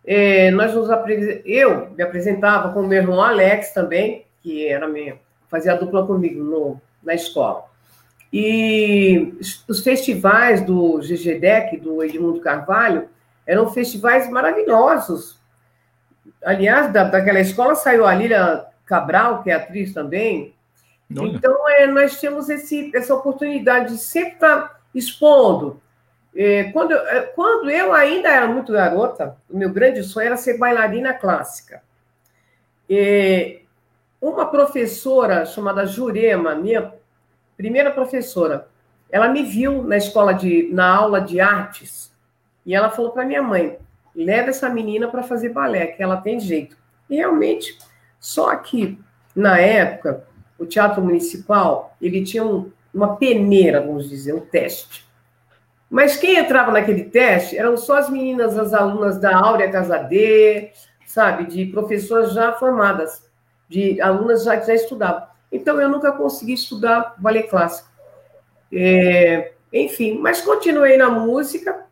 É, 0.04 0.50
nós 0.50 0.74
nos 0.74 0.88
eu 1.44 1.90
me 1.90 2.02
apresentava 2.02 2.72
com 2.72 2.80
o 2.80 2.86
meu 2.86 2.98
irmão 2.98 3.22
Alex 3.22 3.72
também, 3.72 4.26
que 4.42 4.66
era 4.66 4.88
minha, 4.88 5.16
fazia 5.48 5.76
dupla 5.76 6.04
comigo 6.04 6.42
no, 6.42 6.80
na 7.02 7.14
escola. 7.14 7.71
E 8.32 9.34
os 9.68 9.80
festivais 9.80 10.64
do 10.64 10.98
GGDEC, 10.98 11.76
do 11.76 12.02
Edmundo 12.02 12.40
Carvalho, 12.40 13.08
eram 13.46 13.70
festivais 13.70 14.30
maravilhosos. 14.30 15.38
Aliás, 16.42 16.92
da, 16.92 17.04
daquela 17.04 17.40
escola 17.40 17.74
saiu 17.74 18.06
a 18.06 18.14
Lília 18.14 18.64
Cabral, 18.86 19.42
que 19.42 19.50
é 19.50 19.54
atriz 19.54 19.92
também, 19.92 20.54
Olha. 21.18 21.28
Então, 21.28 21.68
é, 21.68 21.86
nós 21.86 22.18
temos 22.20 22.48
esse, 22.48 22.90
essa 22.94 23.14
oportunidade 23.14 23.94
de 23.94 23.98
sempre 23.98 24.34
estar 24.34 24.80
expondo. 24.94 25.80
É, 26.34 26.64
quando, 26.64 26.92
é, 26.92 27.22
quando 27.34 27.70
eu 27.70 27.92
ainda 27.92 28.28
era 28.28 28.46
muito 28.46 28.72
garota, 28.72 29.36
o 29.50 29.56
meu 29.56 29.70
grande 29.70 30.02
sonho 30.02 30.26
era 30.26 30.36
ser 30.36 30.56
bailarina 30.58 31.12
clássica. 31.12 31.82
É, 32.88 33.60
uma 34.20 34.46
professora 34.46 35.44
chamada 35.44 35.86
Jurema, 35.86 36.54
minha 36.54 36.92
primeira 37.62 37.92
professora, 37.92 38.66
ela 39.08 39.28
me 39.28 39.44
viu 39.44 39.84
na 39.84 39.96
escola 39.96 40.32
de, 40.32 40.68
na 40.72 40.92
aula 40.92 41.20
de 41.20 41.40
artes 41.40 42.12
e 42.66 42.74
ela 42.74 42.90
falou 42.90 43.12
para 43.12 43.24
minha 43.24 43.40
mãe: 43.40 43.78
leva 44.14 44.50
essa 44.50 44.68
menina 44.68 45.06
para 45.06 45.22
fazer 45.22 45.50
balé, 45.50 45.86
que 45.86 46.02
ela 46.02 46.16
tem 46.16 46.40
jeito. 46.40 46.76
E 47.08 47.16
realmente, 47.16 47.78
só 48.18 48.54
que 48.56 48.98
na 49.34 49.60
época 49.60 50.24
o 50.58 50.66
teatro 50.66 51.00
municipal 51.00 51.96
ele 52.02 52.24
tinha 52.24 52.44
um, 52.44 52.68
uma 52.92 53.16
peneira, 53.16 53.80
vamos 53.80 54.10
dizer, 54.10 54.34
um 54.34 54.40
teste. 54.40 55.06
Mas 55.88 56.16
quem 56.16 56.36
entrava 56.36 56.72
naquele 56.72 57.04
teste 57.04 57.56
eram 57.56 57.76
só 57.76 57.98
as 57.98 58.10
meninas, 58.10 58.58
as 58.58 58.74
alunas 58.74 59.20
da 59.20 59.36
Áurea 59.36 59.70
Casadê, 59.70 60.72
sabe, 61.06 61.46
de 61.46 61.66
professoras 61.66 62.32
já 62.32 62.54
formadas, 62.54 63.30
de 63.68 64.00
alunas 64.00 64.42
já 64.42 64.56
que 64.56 64.66
já 64.66 64.74
estudavam. 64.74 65.31
Então 65.52 65.80
eu 65.80 65.88
nunca 65.88 66.10
consegui 66.12 66.54
estudar 66.54 67.14
balé 67.18 67.42
clássico. 67.42 67.90
É, 68.72 69.52
enfim, 69.72 70.18
mas 70.18 70.40
continuei 70.40 70.96
na 70.96 71.10
música, 71.10 71.84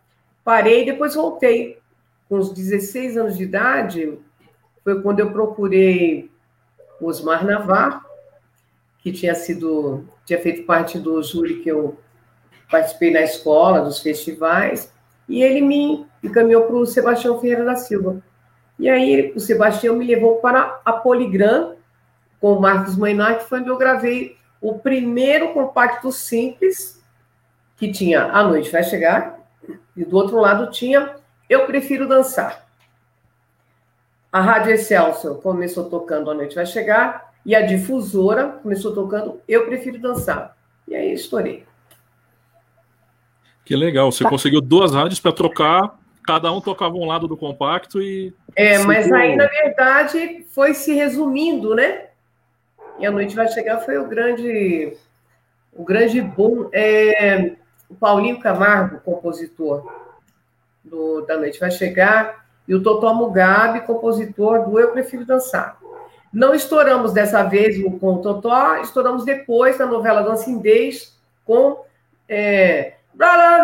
parei, 0.43 0.85
depois 0.85 1.15
voltei. 1.15 1.79
Com 2.29 2.39
os 2.39 2.53
16 2.53 3.17
anos 3.17 3.37
de 3.37 3.43
idade, 3.43 4.19
foi 4.85 5.03
quando 5.03 5.19
eu 5.19 5.33
procurei 5.33 6.31
Osmar 7.01 7.45
Navar, 7.45 8.05
que 9.01 9.11
tinha 9.11 9.35
sido, 9.35 10.05
tinha 10.25 10.41
feito 10.41 10.65
parte 10.65 10.99
do 10.99 11.21
júri 11.23 11.61
que 11.61 11.69
eu 11.69 11.99
participei 12.71 13.11
na 13.11 13.23
escola, 13.23 13.81
dos 13.81 14.01
festivais, 14.01 14.93
e 15.29 15.43
ele 15.43 15.61
me 15.61 16.07
encaminhou 16.23 16.63
para 16.65 16.77
o 16.77 16.87
Sebastião 16.87 17.41
Ferreira 17.41 17.65
da 17.65 17.77
Silva. 17.77 18.23
E 18.79 18.89
aí 18.89 19.33
o 19.35 19.41
Sebastião 19.41 19.97
me 19.97 20.07
levou 20.07 20.37
para 20.37 20.81
a 20.85 20.93
Poligram, 20.93 21.75
com 22.41 22.55
o 22.55 22.61
Marcos 22.61 22.97
Mainar, 22.97 23.39
que 23.39 23.49
foi 23.49 23.61
onde 23.61 23.69
eu 23.69 23.77
gravei 23.77 24.37
o 24.61 24.79
primeiro 24.79 25.53
compacto 25.53 26.11
simples, 26.11 27.03
que 27.77 27.93
tinha 27.93 28.25
A 28.25 28.43
Noite 28.43 28.71
Vai 28.71 28.83
Chegar, 28.83 29.39
e 29.97 30.05
do 30.05 30.17
outro 30.17 30.39
lado 30.39 30.71
tinha 30.71 31.17
Eu 31.49 31.67
Prefiro 31.67 32.09
Dançar. 32.09 32.67
A 34.33 34.41
Rádio 34.41 34.73
Excelsior 34.73 35.41
começou 35.41 35.91
tocando 35.91 36.31
A 36.31 36.35
Noite 36.35 36.55
Vai 36.55 36.67
Chegar, 36.67 37.33
e 37.45 37.55
a 37.55 37.63
difusora 37.63 38.49
começou 38.63 38.95
tocando 38.95 39.41
Eu 39.49 39.67
Prefiro 39.67 39.99
Dançar. 39.99 40.57
E 40.87 40.95
aí 40.95 41.13
estourei. 41.13 41.65
Que 43.65 43.77
legal, 43.77 44.11
você 44.11 44.25
tá. 44.25 44.31
conseguiu 44.31 44.61
duas 44.61 44.93
rádios 44.93 45.21
para 45.21 45.33
trocar, 45.33 45.99
cada 46.25 46.53
um 46.53 46.61
tocava 46.61 46.95
um 46.97 47.07
lado 47.07 47.29
do 47.29 47.37
compacto 47.37 48.03
e. 48.03 48.35
É, 48.57 48.79
mas 48.79 49.11
aí, 49.11 49.37
na 49.37 49.47
verdade, 49.47 50.45
foi 50.51 50.75
se 50.75 50.93
resumindo, 50.93 51.75
né? 51.75 52.10
E 53.01 53.07
a 53.07 53.11
noite 53.11 53.35
vai 53.35 53.49
chegar 53.49 53.79
foi 53.79 53.99
o 53.99 54.07
grande, 54.07 54.97
o 55.73 55.83
grande 55.85 56.21
boom. 56.21 56.69
É, 56.73 57.57
o 57.89 57.95
Paulinho 57.95 58.39
Camargo, 58.39 59.01
compositor 59.01 59.93
do, 60.85 61.23
da 61.23 61.37
Noite 61.37 61.59
Vai 61.59 61.71
Chegar, 61.71 62.47
e 62.69 62.75
o 62.75 62.83
Totó 62.83 63.13
Mugabe, 63.13 63.81
compositor 63.81 64.69
do 64.69 64.79
Eu 64.79 64.93
Prefiro 64.93 65.25
Dançar. 65.25 65.77
Não 66.33 66.55
estouramos 66.55 67.13
dessa 67.13 67.43
vez 67.43 67.77
com 67.99 68.15
o 68.15 68.23
Totó, 68.23 68.77
estouramos 68.77 69.25
depois 69.25 69.77
na 69.79 69.87
novela 69.87 70.23
Dancindez 70.23 71.19
com 71.45 71.85
é, 72.29 72.95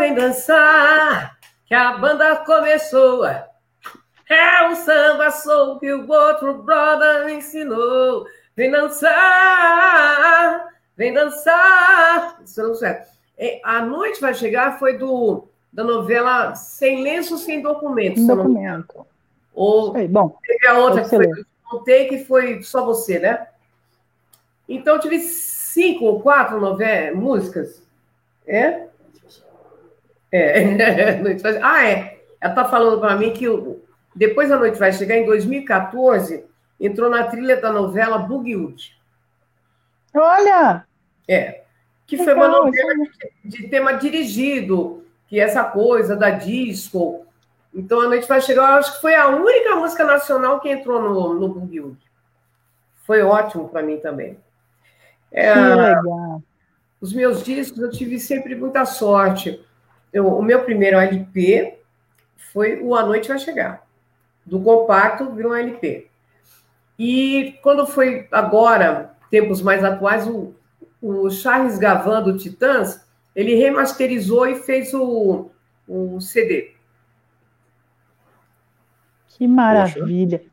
vem 0.00 0.14
dançar, 0.14 1.38
que 1.66 1.74
a 1.74 1.96
banda 1.96 2.34
começou. 2.38 3.24
É 3.24 4.68
um 4.68 4.74
samba 4.74 5.30
soul 5.30 5.78
que 5.78 5.92
o 5.92 6.10
outro 6.10 6.54
brother 6.64 7.26
me 7.26 7.34
ensinou. 7.34 8.26
Vem 8.56 8.70
dançar, 8.70 9.14
vem 10.96 11.12
dançar. 11.12 12.40
Isso 12.42 12.62
não 12.62 12.74
certo. 12.74 13.14
É, 13.36 13.60
a 13.62 13.82
noite 13.82 14.18
vai 14.18 14.32
chegar 14.32 14.78
foi 14.78 14.96
do 14.96 15.46
da 15.70 15.84
novela 15.84 16.54
Sem 16.54 17.02
Lenço, 17.02 17.36
Sem 17.36 17.60
Documento. 17.60 18.16
Sem 18.16 18.26
documento. 18.26 19.06
Ou 19.54 19.92
Sei, 19.92 20.08
bom, 20.08 20.38
teve 20.42 20.66
a 20.68 20.78
outra 20.78 21.02
que 21.02 21.10
foi, 21.10 21.26
contei 21.64 22.08
que 22.08 22.24
foi 22.24 22.62
só 22.62 22.82
você, 22.82 23.18
né? 23.18 23.46
Então 24.66 24.94
eu 24.94 25.00
tive 25.00 25.18
cinco 25.18 26.06
ou 26.06 26.22
quatro 26.22 26.58
novelas, 26.58 27.14
músicas. 27.14 27.82
É? 28.46 28.86
É. 30.32 30.64
ah, 31.62 31.86
é. 31.86 32.22
Ela 32.40 32.52
está 32.52 32.64
falando 32.64 33.00
para 33.00 33.16
mim 33.16 33.34
que 33.34 33.46
depois 34.14 34.50
a 34.50 34.58
noite 34.58 34.78
vai 34.78 34.92
chegar 34.94 35.16
em 35.16 35.26
2014 35.26 36.42
entrou 36.80 37.08
na 37.10 37.24
trilha 37.24 37.60
da 37.60 37.72
novela 37.72 38.18
Boogie 38.18 38.76
Olha! 40.14 40.86
É. 41.28 41.62
Que 42.06 42.16
foi 42.16 42.34
uma 42.34 42.48
novela 42.48 42.94
de, 42.94 43.50
de, 43.50 43.68
tema 43.68 43.94
dirigido, 43.94 45.04
que 45.26 45.40
é 45.40 45.42
essa 45.42 45.64
coisa 45.64 46.14
da 46.14 46.30
disco. 46.30 47.26
Então 47.74 48.00
a 48.00 48.08
noite 48.08 48.28
vai 48.28 48.40
chegar, 48.40 48.70
eu 48.70 48.76
acho 48.78 48.94
que 48.94 49.00
foi 49.00 49.14
a 49.14 49.28
única 49.28 49.74
música 49.76 50.04
nacional 50.04 50.60
que 50.60 50.70
entrou 50.70 51.02
no, 51.02 51.34
no 51.34 51.48
Boogie 51.48 51.96
Foi 53.04 53.22
ótimo 53.22 53.68
para 53.68 53.82
mim 53.82 53.98
também. 53.98 54.38
É, 55.32 55.52
que 55.52 55.58
legal. 55.58 56.42
Os 57.00 57.12
meus 57.12 57.42
discos 57.42 57.78
eu 57.80 57.90
tive 57.90 58.18
sempre 58.18 58.54
muita 58.54 58.84
sorte. 58.84 59.62
Eu, 60.12 60.28
o 60.28 60.42
meu 60.42 60.62
primeiro 60.64 60.98
LP 60.98 61.78
foi 62.52 62.80
o 62.80 62.94
A 62.94 63.04
Noite 63.04 63.28
Vai 63.28 63.38
Chegar. 63.38 63.86
Do 64.44 64.60
compacto 64.60 65.30
virou 65.32 65.52
um 65.52 65.56
LP. 65.56 66.08
E 66.98 67.58
quando 67.62 67.86
foi 67.86 68.26
agora, 68.32 69.14
tempos 69.30 69.60
mais 69.60 69.84
atuais, 69.84 70.26
o, 70.26 70.54
o 71.00 71.30
Charles 71.30 71.78
Gavan 71.78 72.22
do 72.22 72.36
Titãs, 72.36 73.06
ele 73.34 73.54
remasterizou 73.54 74.46
e 74.46 74.56
fez 74.56 74.94
o, 74.94 75.50
o 75.86 76.20
CD. 76.20 76.72
Que 79.28 79.46
maravilha. 79.46 80.38
Poxa. 80.38 80.50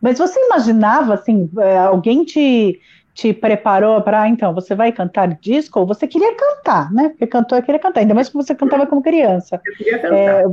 Mas 0.00 0.18
você 0.18 0.40
imaginava, 0.40 1.14
assim, 1.14 1.48
é, 1.58 1.78
alguém 1.78 2.24
te, 2.24 2.80
te 3.14 3.32
preparou 3.32 4.00
para, 4.00 4.26
então, 4.28 4.54
você 4.54 4.74
vai 4.74 4.90
cantar 4.90 5.28
disco? 5.38 5.78
Ou 5.80 5.86
você 5.86 6.08
queria 6.08 6.34
cantar, 6.34 6.90
né? 6.90 7.10
Porque 7.10 7.26
cantor 7.26 7.62
queria 7.62 7.78
cantar, 7.80 8.00
ainda 8.00 8.14
mais 8.14 8.28
que 8.28 8.34
você 8.34 8.54
cantava 8.54 8.86
como 8.86 9.02
criança. 9.02 9.60
Eu 9.64 9.76
queria 9.76 9.98
cantar. 10.00 10.16
É, 10.16 10.44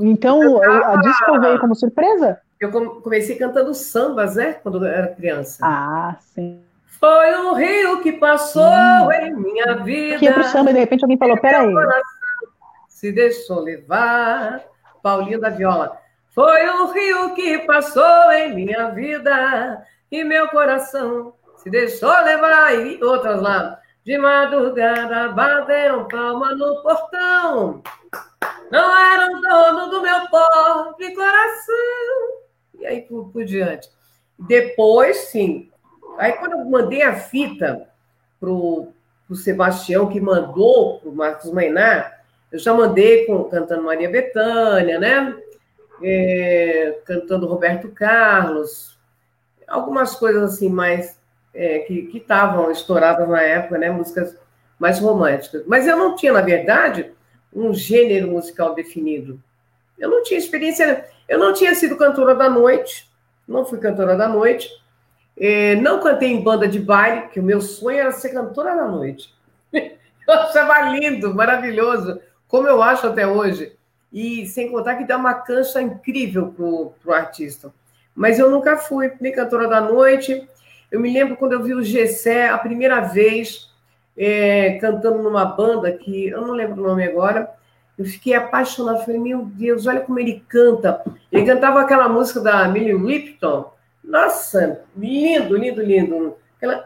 então, 0.00 0.62
a 0.62 0.96
disco 0.96 1.40
veio 1.40 1.60
como 1.60 1.74
surpresa? 1.74 2.38
Eu 2.62 2.70
comecei 3.00 3.34
cantando 3.34 3.74
sambas, 3.74 4.36
né? 4.36 4.52
Quando 4.52 4.86
eu 4.86 4.92
era 4.92 5.08
criança. 5.08 5.58
Ah, 5.66 6.16
sim. 6.20 6.62
Foi 6.86 7.36
um 7.40 7.54
rio 7.54 8.00
que 8.02 8.12
passou 8.12 8.62
hum. 8.62 9.12
em 9.12 9.34
minha 9.34 9.74
vida. 9.78 10.18
Que 10.20 10.26
ia 10.26 10.32
pro 10.32 10.44
samba 10.44 10.70
e 10.70 10.74
de 10.74 10.78
repente 10.78 11.02
alguém 11.02 11.18
falou: 11.18 11.36
peraí. 11.40 11.74
Se 12.88 13.10
deixou 13.10 13.58
levar. 13.58 14.60
Paulinho 15.02 15.40
da 15.40 15.50
Viola. 15.50 15.98
Foi 16.32 16.70
um 16.70 16.92
rio 16.92 17.34
que 17.34 17.58
passou 17.66 18.30
em 18.30 18.54
minha 18.54 18.90
vida 18.90 19.84
e 20.08 20.22
meu 20.22 20.46
coração 20.48 21.34
se 21.56 21.68
deixou 21.68 22.12
levar. 22.22 22.72
E 22.76 23.02
outras 23.02 23.42
lá. 23.42 23.80
De 24.04 24.16
madrugada 24.16 25.32
bateram 25.32 26.06
palma 26.06 26.54
no 26.54 26.80
portão. 26.80 27.82
Não 28.70 29.12
eram 29.12 29.40
dono 29.40 29.90
do 29.90 30.00
meu 30.00 30.28
pobre 30.28 31.12
coração 31.12 32.41
e 32.78 32.86
aí 32.86 33.02
por, 33.02 33.30
por 33.30 33.44
diante. 33.44 33.88
Depois, 34.38 35.16
sim. 35.28 35.70
Aí, 36.18 36.32
quando 36.32 36.52
eu 36.52 36.64
mandei 36.64 37.02
a 37.02 37.14
fita 37.14 37.88
para 38.40 38.50
o 38.50 38.92
Sebastião, 39.34 40.08
que 40.08 40.20
mandou 40.20 41.00
para 41.00 41.08
o 41.08 41.14
Marcos 41.14 41.50
Mainar, 41.50 42.20
eu 42.50 42.58
já 42.58 42.74
mandei 42.74 43.24
com, 43.24 43.44
cantando 43.44 43.84
Maria 43.84 44.10
Bethânia, 44.10 44.98
né? 44.98 45.36
É, 46.02 46.98
cantando 47.04 47.46
Roberto 47.46 47.88
Carlos, 47.88 48.98
algumas 49.68 50.14
coisas 50.16 50.54
assim 50.54 50.68
mais 50.68 51.18
é, 51.54 51.80
que 51.80 52.10
estavam 52.14 52.70
estouradas 52.70 53.28
na 53.28 53.40
época, 53.40 53.78
né? 53.78 53.90
Músicas 53.90 54.36
mais 54.78 54.98
românticas. 54.98 55.62
Mas 55.66 55.86
eu 55.86 55.96
não 55.96 56.16
tinha, 56.16 56.32
na 56.32 56.40
verdade, 56.40 57.12
um 57.54 57.72
gênero 57.72 58.28
musical 58.28 58.74
definido. 58.74 59.40
Eu 59.98 60.10
não 60.10 60.22
tinha 60.22 60.38
experiência. 60.38 61.06
Eu 61.32 61.38
não 61.38 61.54
tinha 61.54 61.74
sido 61.74 61.96
cantora 61.96 62.34
da 62.34 62.50
noite, 62.50 63.10
não 63.48 63.64
fui 63.64 63.78
cantora 63.78 64.14
da 64.14 64.28
noite, 64.28 64.68
é, 65.34 65.74
não 65.76 65.98
cantei 65.98 66.30
em 66.30 66.42
banda 66.42 66.68
de 66.68 66.78
baile, 66.78 67.28
que 67.28 67.40
o 67.40 67.42
meu 67.42 67.58
sonho 67.58 68.00
era 68.00 68.12
ser 68.12 68.34
cantora 68.34 68.76
da 68.76 68.86
noite. 68.86 69.34
Eu 69.72 70.34
achava 70.34 70.90
lindo, 70.90 71.34
maravilhoso, 71.34 72.20
como 72.46 72.68
eu 72.68 72.82
acho 72.82 73.06
até 73.06 73.26
hoje. 73.26 73.74
E 74.12 74.46
sem 74.46 74.70
contar 74.70 74.96
que 74.96 75.06
dá 75.06 75.16
uma 75.16 75.32
cancha 75.32 75.80
incrível 75.80 76.54
para 77.02 77.10
o 77.10 77.14
artista. 77.14 77.72
Mas 78.14 78.38
eu 78.38 78.48
nunca 78.48 78.76
fui 78.76 79.10
nem 79.20 79.32
cantora 79.32 79.66
da 79.66 79.80
noite. 79.80 80.46
Eu 80.90 81.00
me 81.00 81.12
lembro 81.12 81.36
quando 81.36 81.54
eu 81.54 81.62
vi 81.62 81.74
o 81.74 81.82
Gessé 81.82 82.48
a 82.48 82.58
primeira 82.58 83.00
vez 83.00 83.68
é, 84.16 84.78
cantando 84.80 85.22
numa 85.22 85.44
banda 85.44 85.90
que 85.90 86.28
eu 86.28 86.42
não 86.42 86.52
lembro 86.52 86.80
o 86.80 86.86
nome 86.86 87.04
agora. 87.04 87.50
Eu 87.98 88.04
fiquei 88.04 88.34
apaixonada. 88.34 89.00
Falei, 89.00 89.20
meu 89.20 89.44
Deus, 89.44 89.86
olha 89.86 90.00
como 90.00 90.18
ele 90.18 90.44
canta. 90.48 91.02
Ele 91.30 91.44
cantava 91.44 91.80
aquela 91.80 92.08
música 92.08 92.40
da 92.40 92.68
Millie 92.68 92.96
Lipton. 92.96 93.72
Nossa, 94.02 94.82
lindo, 94.96 95.56
lindo, 95.56 95.82
lindo. 95.82 96.36
Aquela. 96.56 96.84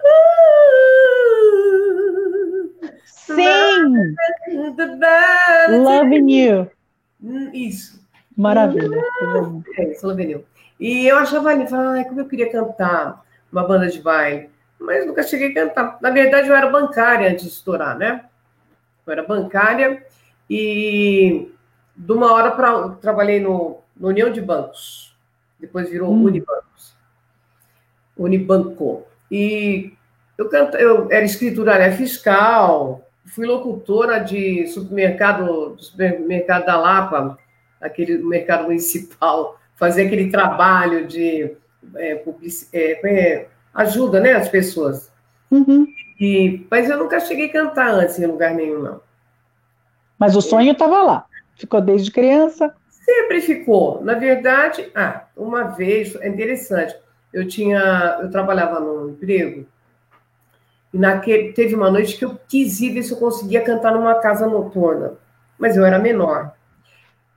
Sim! 3.04 4.14
Loving 5.70 6.30
You. 6.30 6.70
Isso. 7.52 8.04
Maravilha. 8.36 9.02
É, 9.78 9.90
isso, 9.90 10.06
Loving 10.06 10.30
You. 10.30 10.44
E 10.78 11.06
eu 11.06 11.16
achava 11.16 11.50
ali, 11.50 11.66
ai, 11.72 12.04
como 12.04 12.20
eu 12.20 12.28
queria 12.28 12.50
cantar 12.50 13.24
uma 13.50 13.66
banda 13.66 13.88
de 13.88 14.00
baile, 14.00 14.50
mas 14.78 15.06
nunca 15.06 15.22
cheguei 15.22 15.50
a 15.50 15.54
cantar. 15.54 15.98
Na 16.02 16.10
verdade, 16.10 16.48
eu 16.48 16.54
era 16.54 16.70
bancária 16.70 17.30
antes 17.30 17.44
de 17.44 17.50
estourar, 17.50 17.96
né? 17.96 18.24
Eu 19.06 19.12
era 19.12 19.22
bancária 19.22 20.05
e 20.48 21.50
de 21.96 22.12
uma 22.12 22.32
hora 22.32 22.50
para 22.52 22.90
trabalhei 23.00 23.40
no, 23.40 23.78
no, 23.96 24.08
União 24.08 24.30
de 24.30 24.40
Bancos, 24.40 25.16
depois 25.58 25.88
virou 25.88 26.12
hum. 26.12 26.24
Unibancos, 26.24 26.96
Unibanco. 28.16 29.06
E 29.30 29.92
eu, 30.36 30.48
canto, 30.48 30.76
eu 30.76 31.10
era 31.10 31.24
escriturária 31.24 31.90
fiscal, 31.92 33.08
fui 33.24 33.46
locutora 33.46 34.18
de 34.18 34.66
supermercado, 34.68 35.70
do 35.70 35.82
supermercado 35.82 36.66
da 36.66 36.78
Lapa, 36.78 37.38
aquele 37.80 38.18
mercado 38.18 38.64
municipal 38.64 39.58
fazer 39.76 40.06
aquele 40.06 40.30
trabalho 40.30 41.06
de 41.06 41.54
é, 41.96 42.14
public, 42.16 42.66
é, 42.72 43.00
é, 43.04 43.48
ajuda 43.74 44.20
né, 44.20 44.32
as 44.32 44.48
pessoas. 44.48 45.12
Uhum. 45.50 45.86
E, 46.18 46.66
mas 46.70 46.88
eu 46.88 46.98
nunca 46.98 47.20
cheguei 47.20 47.46
a 47.46 47.52
cantar 47.52 47.90
antes 47.90 48.18
em 48.18 48.26
lugar 48.26 48.54
nenhum, 48.54 48.82
não. 48.82 49.05
Mas 50.18 50.36
o 50.36 50.40
sonho 50.40 50.72
estava 50.72 51.02
lá. 51.02 51.26
Ficou 51.56 51.80
desde 51.80 52.10
criança? 52.10 52.74
Sempre 52.88 53.40
ficou. 53.40 54.02
Na 54.02 54.14
verdade, 54.14 54.90
ah, 54.94 55.26
uma 55.36 55.64
vez, 55.64 56.14
é 56.16 56.28
interessante, 56.28 56.94
eu 57.32 57.46
tinha, 57.46 58.18
eu 58.20 58.30
trabalhava 58.30 58.80
num 58.80 59.10
emprego 59.10 59.66
e 60.96 60.98
naquele, 60.98 61.52
teve 61.52 61.74
uma 61.74 61.90
noite 61.90 62.16
que 62.16 62.24
eu 62.24 62.38
quis 62.48 62.80
ir 62.80 62.94
ver 62.94 63.02
se 63.02 63.12
eu 63.12 63.18
conseguia 63.18 63.62
cantar 63.62 63.92
numa 63.92 64.14
casa 64.14 64.46
noturna, 64.46 65.12
mas 65.58 65.76
eu 65.76 65.84
era 65.84 65.98
menor. 65.98 66.52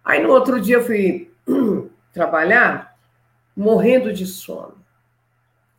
Aí 0.03 0.23
no 0.23 0.29
outro 0.29 0.61
dia 0.61 0.77
eu 0.77 0.85
fui 0.85 1.29
trabalhar 2.13 2.95
morrendo 3.55 4.13
de 4.13 4.25
sono. 4.25 4.75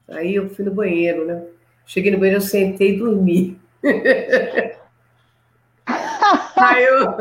Aí 0.09 0.35
eu 0.35 0.51
fui 0.51 0.65
no 0.65 0.75
banheiro, 0.75 1.25
né? 1.25 1.43
Cheguei 1.87 2.11
no 2.13 2.19
banheiro, 2.19 2.43
eu 2.43 2.47
sentei 2.47 2.95
e 2.95 2.99
dormi. 2.99 3.59
Aí 6.61 6.85
eu, 6.85 7.17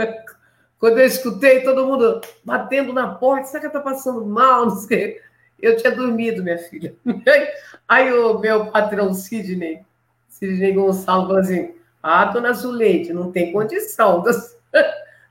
quando 0.79 0.99
eu 0.99 1.05
escutei 1.05 1.61
todo 1.61 1.85
mundo 1.85 2.21
batendo 2.43 2.93
na 2.93 3.15
porta, 3.15 3.47
será 3.47 3.67
que 3.67 3.73
tá 3.73 3.79
passando 3.79 4.25
mal? 4.25 4.65
Não 4.65 4.75
sei. 4.75 5.19
Eu 5.61 5.75
tinha 5.77 5.91
dormido, 5.91 6.43
minha 6.43 6.57
filha. 6.57 6.95
Aí 7.87 8.13
o 8.13 8.39
meu 8.39 8.67
patrão 8.67 9.13
Sidney, 9.13 9.81
Sidney 10.29 10.73
Gonçalves, 10.73 11.27
falou 11.27 11.37
assim: 11.37 11.75
Ah, 12.01 12.25
dona 12.25 12.53
Zuleide, 12.53 13.13
não 13.13 13.31
tem 13.31 13.51
condição 13.51 14.23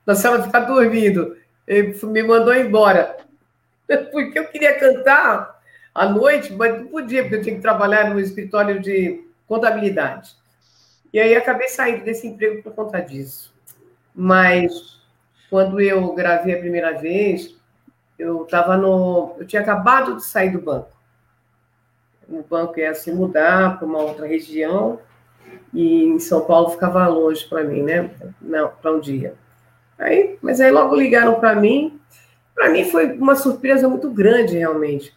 da 0.05 0.15
senhora 0.15 0.43
ficar 0.43 0.61
dormindo. 0.61 1.37
Ele 1.67 1.99
me 2.05 2.23
mandou 2.23 2.55
embora. 2.55 3.17
porque 4.13 4.39
eu 4.39 4.49
queria 4.49 4.79
cantar 4.79 5.59
à 5.95 6.09
noite, 6.09 6.53
mas 6.53 6.79
não 6.79 6.89
podia, 6.89 7.23
porque 7.23 7.37
eu 7.37 7.43
tinha 7.43 7.57
que 7.57 7.63
trabalhar 7.63 8.11
no 8.11 8.21
escritório 8.21 8.81
de 8.81 9.25
contabilidade. 9.47 10.37
E 11.13 11.19
aí 11.19 11.35
acabei 11.35 11.69
saindo 11.69 12.05
desse 12.05 12.27
emprego 12.27 12.63
por 12.63 12.75
conta 12.75 13.01
disso. 13.01 13.53
Mas 14.21 15.01
quando 15.49 15.81
eu 15.81 16.13
gravei 16.15 16.55
a 16.55 16.59
primeira 16.59 16.99
vez, 16.99 17.57
eu 18.19 18.43
estava 18.43 18.77
no. 18.77 19.37
Eu 19.39 19.47
tinha 19.47 19.63
acabado 19.63 20.17
de 20.17 20.25
sair 20.25 20.51
do 20.51 20.61
banco. 20.61 20.91
O 22.29 22.43
banco 22.43 22.81
ia 22.81 22.95
se 22.95 23.13
mudar 23.13 23.79
para 23.79 23.87
uma 23.87 24.01
outra 24.01 24.27
região 24.27 24.99
e 25.73 26.05
em 26.05 26.19
São 26.19 26.45
Paulo 26.45 26.71
ficava 26.71 27.07
longe 27.07 27.47
para 27.47 27.63
mim, 27.63 27.83
né? 27.83 28.11
Para 28.83 28.93
um 28.93 29.01
dia. 29.01 29.35
Aí, 29.99 30.37
mas 30.43 30.61
aí 30.61 30.71
logo 30.71 30.95
ligaram 30.95 31.39
para 31.39 31.55
mim 31.55 31.99
para 32.59 32.71
mim 32.71 32.91
foi 32.91 33.13
uma 33.13 33.37
surpresa 33.37 33.89
muito 33.89 34.11
grande, 34.11 34.59
realmente. 34.59 35.17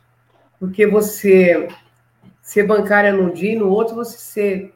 Porque 0.60 0.86
você 0.86 1.68
ser 2.40 2.64
bancária 2.68 3.12
num 3.12 3.34
dia 3.34 3.54
e 3.54 3.56
no 3.56 3.68
outro 3.68 3.96
você 3.96 4.16
ser 4.20 4.76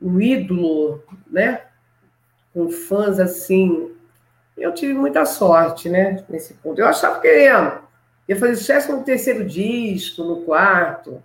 um 0.00 0.20
ídolo, 0.20 1.02
né? 1.26 1.62
Com 2.58 2.70
fãs 2.70 3.20
assim. 3.20 3.92
Eu 4.56 4.74
tive 4.74 4.92
muita 4.92 5.24
sorte, 5.24 5.88
né? 5.88 6.24
Nesse 6.28 6.54
ponto. 6.54 6.80
Eu 6.80 6.88
achava 6.88 7.20
que 7.20 7.28
ia, 7.28 7.78
ia 8.28 8.36
fazer 8.36 8.56
sucesso 8.56 8.90
no 8.90 9.04
terceiro 9.04 9.44
disco, 9.44 10.24
no 10.24 10.42
quarto. 10.42 11.22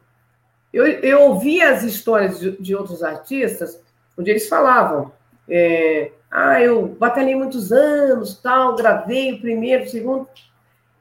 Eu, 0.72 0.86
eu 0.86 1.22
ouvia 1.22 1.72
as 1.72 1.82
histórias 1.82 2.40
de, 2.40 2.52
de 2.62 2.76
outros 2.76 3.02
artistas, 3.02 3.82
onde 4.16 4.30
eles 4.30 4.48
falavam. 4.48 5.12
É, 5.50 6.12
ah, 6.30 6.62
eu 6.62 6.86
batalhei 6.86 7.34
muitos 7.34 7.72
anos, 7.72 8.38
tal, 8.40 8.76
gravei 8.76 9.34
o 9.34 9.42
primeiro, 9.42 9.86
o 9.86 9.90
segundo, 9.90 10.28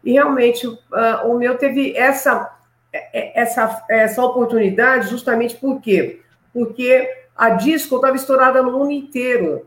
e 0.02 0.12
realmente 0.12 0.66
uh, 0.66 0.78
o 1.26 1.36
meu 1.36 1.58
teve 1.58 1.94
essa, 1.94 2.56
é, 2.90 3.20
é, 3.20 3.42
essa, 3.42 3.84
essa 3.86 4.24
oportunidade 4.24 5.10
justamente 5.10 5.56
por 5.56 5.78
quê? 5.82 6.22
Porque 6.54 7.06
a 7.36 7.50
disco 7.50 7.96
estava 7.96 8.16
estourada 8.16 8.62
no 8.62 8.72
mundo 8.72 8.90
inteiro, 8.90 9.66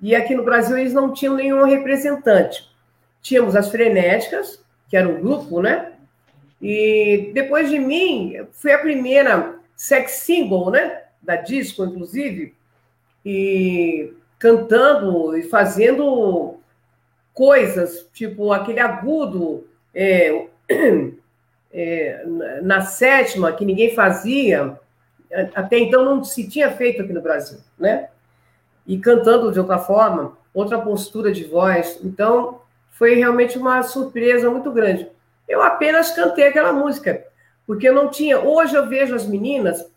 e 0.00 0.14
aqui 0.14 0.34
no 0.34 0.44
Brasil 0.44 0.76
eles 0.76 0.92
não 0.92 1.12
tinham 1.12 1.34
nenhum 1.34 1.64
representante. 1.64 2.68
Tínhamos 3.22 3.56
as 3.56 3.70
Frenéticas, 3.70 4.62
que 4.88 4.96
era 4.96 5.08
um 5.08 5.20
grupo, 5.20 5.62
né? 5.62 5.92
E 6.60 7.30
depois 7.34 7.70
de 7.70 7.78
mim, 7.78 8.46
foi 8.52 8.72
a 8.72 8.78
primeira 8.78 9.56
sex 9.76 10.12
symbol, 10.12 10.70
né? 10.70 11.02
Da 11.22 11.36
disco, 11.36 11.84
inclusive, 11.84 12.54
e 13.24 14.12
cantando 14.38 15.36
e 15.36 15.42
fazendo 15.44 16.58
coisas, 17.32 18.06
tipo 18.12 18.52
aquele 18.52 18.80
agudo 18.80 19.66
é, 19.94 20.46
é, 21.72 22.24
na 22.62 22.82
sétima, 22.82 23.52
que 23.52 23.64
ninguém 23.64 23.94
fazia, 23.94 24.78
até 25.54 25.78
então 25.78 26.04
não 26.04 26.22
se 26.22 26.48
tinha 26.48 26.70
feito 26.70 27.02
aqui 27.02 27.12
no 27.12 27.22
Brasil, 27.22 27.58
né? 27.78 28.08
E 28.86 28.98
cantando 28.98 29.52
de 29.52 29.58
outra 29.58 29.78
forma, 29.78 30.36
outra 30.52 30.78
postura 30.78 31.32
de 31.32 31.44
voz. 31.44 31.98
Então, 32.02 32.60
foi 32.90 33.14
realmente 33.14 33.58
uma 33.58 33.82
surpresa 33.82 34.50
muito 34.50 34.70
grande. 34.70 35.08
Eu 35.48 35.62
apenas 35.62 36.10
cantei 36.12 36.46
aquela 36.46 36.72
música, 36.72 37.24
porque 37.66 37.88
eu 37.88 37.94
não 37.94 38.08
tinha. 38.08 38.38
Hoje 38.38 38.74
eu 38.74 38.86
vejo 38.88 39.14
as 39.14 39.26
meninas 39.26 39.90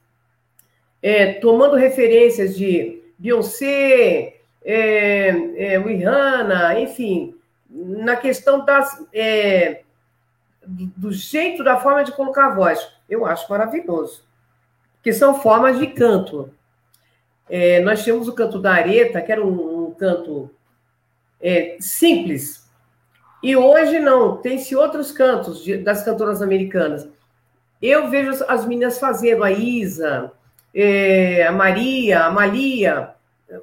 é, 1.02 1.34
tomando 1.34 1.76
referências 1.76 2.56
de 2.56 3.02
Beyoncé, 3.17 4.38
é, 4.63 5.30
é, 5.56 5.80
Rihanna, 5.80 6.80
enfim, 6.80 7.36
na 7.69 8.15
questão 8.15 8.65
das, 8.65 9.06
é, 9.13 9.82
do 10.65 11.12
jeito, 11.12 11.63
da 11.63 11.78
forma 11.78 12.04
de 12.04 12.12
colocar 12.12 12.47
a 12.47 12.56
voz. 12.56 12.86
Eu 13.10 13.26
acho 13.26 13.50
maravilhoso. 13.50 14.23
Que 15.02 15.13
são 15.13 15.39
formas 15.39 15.80
de 15.80 15.88
canto. 15.88 16.52
É, 17.49 17.79
nós 17.81 18.03
tínhamos 18.03 18.27
o 18.27 18.33
canto 18.33 18.60
da 18.60 18.73
areta, 18.73 19.21
que 19.21 19.31
era 19.31 19.43
um, 19.43 19.88
um 19.88 19.91
canto 19.91 20.49
é, 21.41 21.77
simples. 21.79 22.67
E 23.41 23.55
hoje 23.55 23.99
não, 23.99 24.38
tem-se 24.38 24.75
outros 24.75 25.12
cantos 25.12 25.63
de, 25.63 25.77
das 25.77 26.03
cantoras 26.03 26.41
americanas. 26.41 27.07
Eu 27.81 28.10
vejo 28.10 28.31
as, 28.31 28.41
as 28.41 28.65
meninas 28.65 28.99
fazendo, 28.99 29.43
a 29.43 29.51
Isa, 29.51 30.31
é, 30.73 31.45
a 31.45 31.51
Maria, 31.51 32.25
a 32.25 32.31
Malia, 32.31 33.12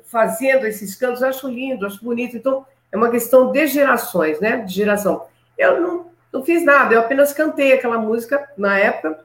fazendo 0.04 0.66
esses 0.66 0.94
cantos, 0.94 1.22
acho 1.22 1.48
lindo, 1.48 1.86
acho 1.86 2.02
bonito. 2.04 2.36
Então, 2.36 2.64
é 2.90 2.96
uma 2.96 3.10
questão 3.10 3.50
de 3.50 3.66
gerações, 3.66 4.40
né? 4.40 4.58
De 4.58 4.72
geração. 4.72 5.26
Eu 5.58 5.80
não, 5.80 6.06
não 6.32 6.44
fiz 6.44 6.64
nada, 6.64 6.94
eu 6.94 7.00
apenas 7.00 7.32
cantei 7.32 7.72
aquela 7.72 7.98
música 7.98 8.48
na 8.56 8.78
época. 8.78 9.24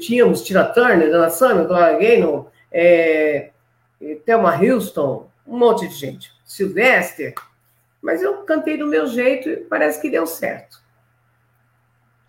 Tínhamos 0.00 0.42
Tina 0.42 0.64
Turner, 0.64 1.10
Dana 1.10 1.30
Summer, 1.30 1.66
Gloria 1.66 1.98
Gaynor, 1.98 2.46
é, 2.72 3.50
Thelma 4.24 4.56
Houston, 4.56 5.28
um 5.46 5.58
monte 5.58 5.88
de 5.88 5.94
gente. 5.94 6.32
Sylvester. 6.44 7.34
Mas 8.00 8.22
eu 8.22 8.38
cantei 8.38 8.76
do 8.76 8.86
meu 8.86 9.06
jeito 9.06 9.48
e 9.48 9.56
parece 9.56 10.00
que 10.00 10.10
deu 10.10 10.26
certo. 10.26 10.80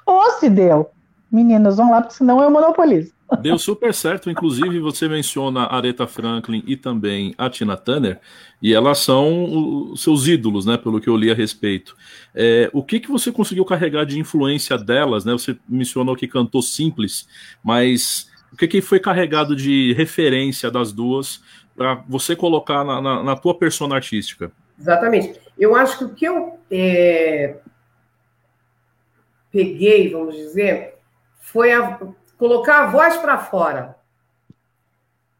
Ou 0.05 0.31
se 0.31 0.49
deu. 0.49 0.89
Meninas, 1.31 1.77
vão 1.77 1.91
lá, 1.91 2.01
porque 2.01 2.15
senão 2.15 2.41
eu 2.41 2.49
monopolizo. 2.49 3.13
Deu 3.41 3.59
super 3.59 3.93
certo, 3.93 4.29
inclusive 4.29 4.79
você 4.79 5.07
menciona 5.07 5.61
a 5.61 5.75
Aretha 5.75 6.07
Franklin 6.07 6.63
e 6.65 6.75
também 6.75 7.35
a 7.37 7.47
Tina 7.47 7.77
Turner, 7.77 8.19
e 8.59 8.73
elas 8.73 8.97
são 8.99 9.91
os 9.91 10.01
seus 10.01 10.27
ídolos, 10.27 10.65
né, 10.65 10.77
pelo 10.77 10.99
que 10.99 11.07
eu 11.07 11.15
li 11.15 11.29
a 11.29 11.35
respeito. 11.35 11.95
É, 12.33 12.69
o 12.73 12.83
que, 12.83 12.99
que 12.99 13.07
você 13.07 13.31
conseguiu 13.31 13.63
carregar 13.63 14.03
de 14.03 14.19
influência 14.19 14.77
delas, 14.77 15.25
né? 15.25 15.33
Você 15.33 15.55
mencionou 15.67 16.15
que 16.15 16.27
cantou 16.27 16.63
simples, 16.63 17.27
mas 17.63 18.27
O 18.51 18.57
que, 18.57 18.67
que 18.67 18.81
foi 18.81 18.99
carregado 18.99 19.55
de 19.55 19.93
referência 19.93 20.69
das 20.71 20.91
duas 20.91 21.41
para 21.75 21.95
você 22.07 22.35
colocar 22.35 22.83
na, 22.83 23.01
na, 23.01 23.23
na, 23.23 23.35
tua 23.35 23.57
persona 23.57 23.95
artística? 23.95 24.51
Exatamente. 24.77 25.39
Eu 25.57 25.75
acho 25.75 25.97
que 25.97 26.03
o 26.03 26.09
que 26.09 26.25
eu 26.25 26.59
é, 26.71 27.57
peguei, 29.51 30.11
vamos 30.11 30.35
dizer, 30.35 30.95
foi 31.39 31.71
a, 31.71 31.99
colocar 32.37 32.83
a 32.83 32.87
voz 32.87 33.17
para 33.17 33.37
fora. 33.37 33.95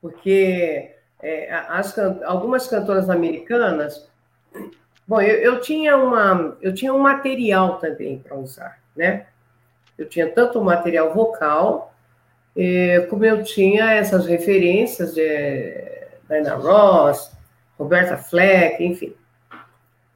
Porque 0.01 0.95
é, 1.21 1.53
as, 1.69 1.97
algumas 2.23 2.67
cantoras 2.67 3.09
americanas. 3.09 4.09
Bom, 5.07 5.21
eu, 5.21 5.35
eu, 5.37 5.61
tinha 5.61 5.97
uma, 5.97 6.57
eu 6.61 6.73
tinha 6.73 6.93
um 6.93 6.99
material 6.99 7.79
também 7.79 8.19
para 8.19 8.35
usar, 8.37 8.79
né? 8.95 9.25
Eu 9.97 10.07
tinha 10.07 10.29
tanto 10.29 10.59
o 10.59 10.63
material 10.63 11.13
vocal, 11.13 11.93
eh, 12.61 13.07
como 13.09 13.23
eu 13.23 13.41
tinha 13.41 13.93
essas 13.93 14.25
referências 14.25 15.13
de 15.13 15.23
Diana 16.27 16.55
Ross, 16.55 17.31
Roberta 17.77 18.17
Fleck, 18.17 18.83
enfim. 18.83 19.15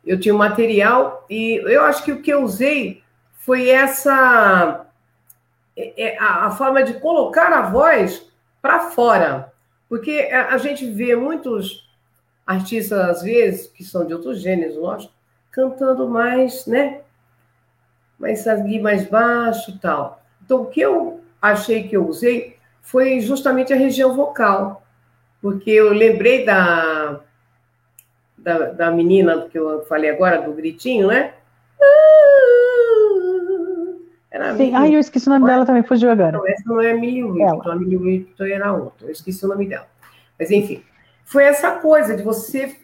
Eu 0.05 0.19
tinha 0.19 0.35
o 0.35 0.37
material 0.37 1.25
e 1.29 1.61
eu 1.63 1.83
acho 1.85 2.03
que 2.03 2.11
o 2.11 2.21
que 2.21 2.33
eu 2.33 2.43
usei 2.43 3.01
foi 3.37 3.69
essa 3.69 4.85
é, 5.77 6.07
é, 6.07 6.17
a, 6.19 6.47
a 6.47 6.51
forma 6.51 6.83
de 6.83 6.95
colocar 6.95 7.53
a 7.53 7.69
voz 7.69 8.29
para 8.61 8.91
fora. 8.91 9.53
Porque 9.87 10.29
a, 10.29 10.53
a, 10.53 10.57
gente 10.57 10.85
vê 10.91 11.15
muitos 11.15 11.89
artistas, 12.45 12.99
às 12.99 13.21
vezes, 13.21 13.67
que 13.67 13.85
são 13.85 14.05
de 14.05 14.13
outros 14.13 14.41
gêneros, 14.41 14.75
lógico, 14.75 15.13
cantando 15.49 16.09
mais, 16.09 16.67
né? 16.67 16.99
Mais 18.19 18.45
mais 18.81 19.07
baixo 19.07 19.79
tal. 19.79 20.21
Então, 20.43 20.63
o 20.63 20.65
que 20.65 20.81
eu 20.81 21.22
achei 21.51 21.87
que 21.87 21.97
eu 21.97 22.07
usei 22.07 22.57
foi 22.81 23.19
justamente 23.19 23.73
a 23.73 23.77
região 23.77 24.13
vocal. 24.15 24.83
Porque 25.41 25.71
eu 25.71 25.91
lembrei 25.91 26.45
da, 26.45 27.19
da, 28.37 28.71
da 28.71 28.91
menina 28.91 29.47
que 29.51 29.59
eu 29.59 29.85
falei 29.85 30.09
agora, 30.09 30.41
do 30.41 30.53
gritinho, 30.53 31.07
né? 31.07 31.33
Era 34.31 34.55
Sim, 34.55 34.73
ai, 34.73 34.95
eu 34.95 34.99
esqueci 34.99 35.27
o 35.27 35.31
nome 35.31 35.45
dela 35.45 35.65
também, 35.65 35.83
fugiu 35.83 36.09
agora. 36.09 36.31
Não, 36.31 36.47
essa 36.47 36.63
não 36.65 36.81
é 36.81 36.93
Millie 36.93 37.23
Whitton, 37.23 37.71
a 37.71 37.75
Millie 37.75 37.97
Whitton 37.97 38.45
era 38.45 38.73
outra, 38.73 39.07
eu 39.07 39.11
esqueci 39.11 39.45
o 39.45 39.49
nome 39.49 39.67
dela. 39.67 39.85
Mas, 40.39 40.49
enfim, 40.49 40.83
foi 41.25 41.43
essa 41.43 41.71
coisa 41.71 42.15
de 42.15 42.23
você 42.23 42.75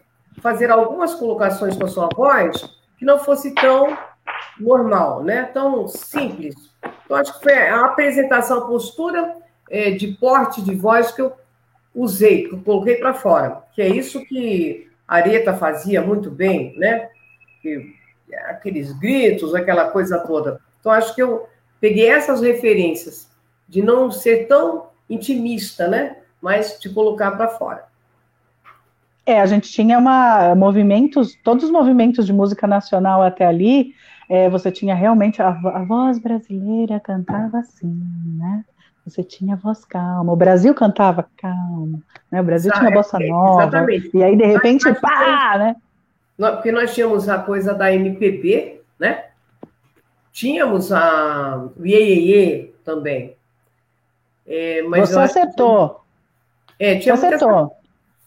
fazer 0.41 0.69
algumas 0.69 1.15
colocações 1.15 1.75
com 1.75 1.85
a 1.85 1.89
sua 1.89 2.09
voz 2.15 2.61
que 2.97 3.05
não 3.05 3.17
fosse 3.17 3.55
tão 3.55 3.97
normal, 4.59 5.23
né? 5.23 5.43
tão 5.45 5.87
simples. 5.87 6.68
Então, 7.09 7.17
acho 7.17 7.39
que 7.39 7.43
foi 7.43 7.53
a 7.53 7.85
apresentação, 7.85 8.59
a 8.59 8.67
postura 8.67 9.35
é, 9.67 9.89
de 9.89 10.09
porte 10.09 10.61
de 10.61 10.75
voz 10.75 11.11
que 11.11 11.23
eu 11.23 11.33
usei, 11.93 12.47
que 12.47 12.53
eu 12.53 12.59
coloquei 12.59 12.97
para 12.97 13.15
fora, 13.15 13.63
que 13.73 13.81
é 13.81 13.87
isso 13.87 14.23
que 14.25 14.87
a 15.07 15.15
Areta 15.15 15.55
fazia 15.55 16.03
muito 16.03 16.29
bem, 16.29 16.77
né? 16.77 17.09
Que, 17.63 17.95
aqueles 18.45 18.93
gritos, 18.99 19.55
aquela 19.55 19.89
coisa 19.89 20.19
toda. 20.19 20.61
Então, 20.79 20.91
acho 20.91 21.15
que 21.15 21.23
eu 21.23 21.49
peguei 21.81 22.07
essas 22.07 22.41
referências 22.41 23.27
de 23.67 23.81
não 23.81 24.11
ser 24.11 24.45
tão 24.45 24.89
intimista, 25.09 25.87
né? 25.87 26.17
Mas 26.39 26.79
de 26.79 26.91
colocar 26.91 27.31
para 27.31 27.47
fora. 27.47 27.85
É, 29.29 29.39
a 29.39 29.45
gente 29.45 29.71
tinha 29.71 29.99
uma 29.99 30.55
movimentos, 30.55 31.37
todos 31.43 31.65
os 31.65 31.69
movimentos 31.69 32.25
de 32.25 32.33
música 32.33 32.65
nacional 32.65 33.21
até 33.21 33.45
ali, 33.45 33.93
é, 34.27 34.49
você 34.49 34.71
tinha 34.71 34.95
realmente 34.95 35.39
a, 35.39 35.49
a, 35.49 35.83
voz 35.85 36.17
brasileira 36.17 36.99
cantava 36.99 37.59
assim, 37.59 37.95
né? 38.39 38.65
Você 39.05 39.23
tinha 39.23 39.53
a 39.53 39.57
voz 39.57 39.85
calma. 39.85 40.33
O 40.33 40.35
Brasil 40.35 40.73
cantava 40.73 41.29
calmo, 41.37 42.01
né? 42.31 42.41
O 42.41 42.43
Brasil 42.43 42.71
tinha 42.71 42.89
a 42.89 42.91
bossa 42.91 43.19
nova. 43.19 43.61
Exatamente. 43.61 44.09
E 44.17 44.23
aí 44.23 44.35
de 44.35 44.45
repente, 44.45 44.91
pá, 44.95 45.59
né? 45.59 45.75
Porque 46.35 46.71
nós 46.71 46.95
tínhamos 46.95 47.29
a 47.29 47.37
coisa 47.37 47.71
da 47.71 47.93
MPB, 47.93 48.81
né? 48.97 49.25
Tínhamos 50.31 50.91
a 50.91 51.67
Iê 51.85 52.71
também. 52.83 53.35
É, 54.47 54.81
mas 54.81 55.11
Você 55.11 55.19
acertou. 55.19 56.01
É, 56.79 56.95
tinha 56.97 57.15
Você 57.15 57.27
acertou. 57.27 57.78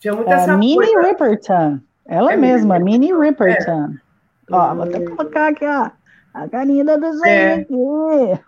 Tinha 0.03 0.15
muita 0.15 0.33
é, 0.33 0.35
essa 0.35 0.57
Minnie 0.57 0.93
coisa... 0.93 1.09
Riperton. 1.09 1.79
Ela 2.07 2.33
é 2.33 2.37
mesma, 2.37 2.77
Minnie 2.81 3.17
Riperton. 3.17 3.95
É. 4.51 4.53
Ó, 4.53 4.75
vou 4.75 4.83
até 4.83 5.01
colocar 5.01 5.47
aqui, 5.47 5.65
ó. 5.65 5.91
A 6.35 6.49
carinha 6.49 6.85
da 6.85 6.97
desenho 6.97 8.11
é. 8.11 8.41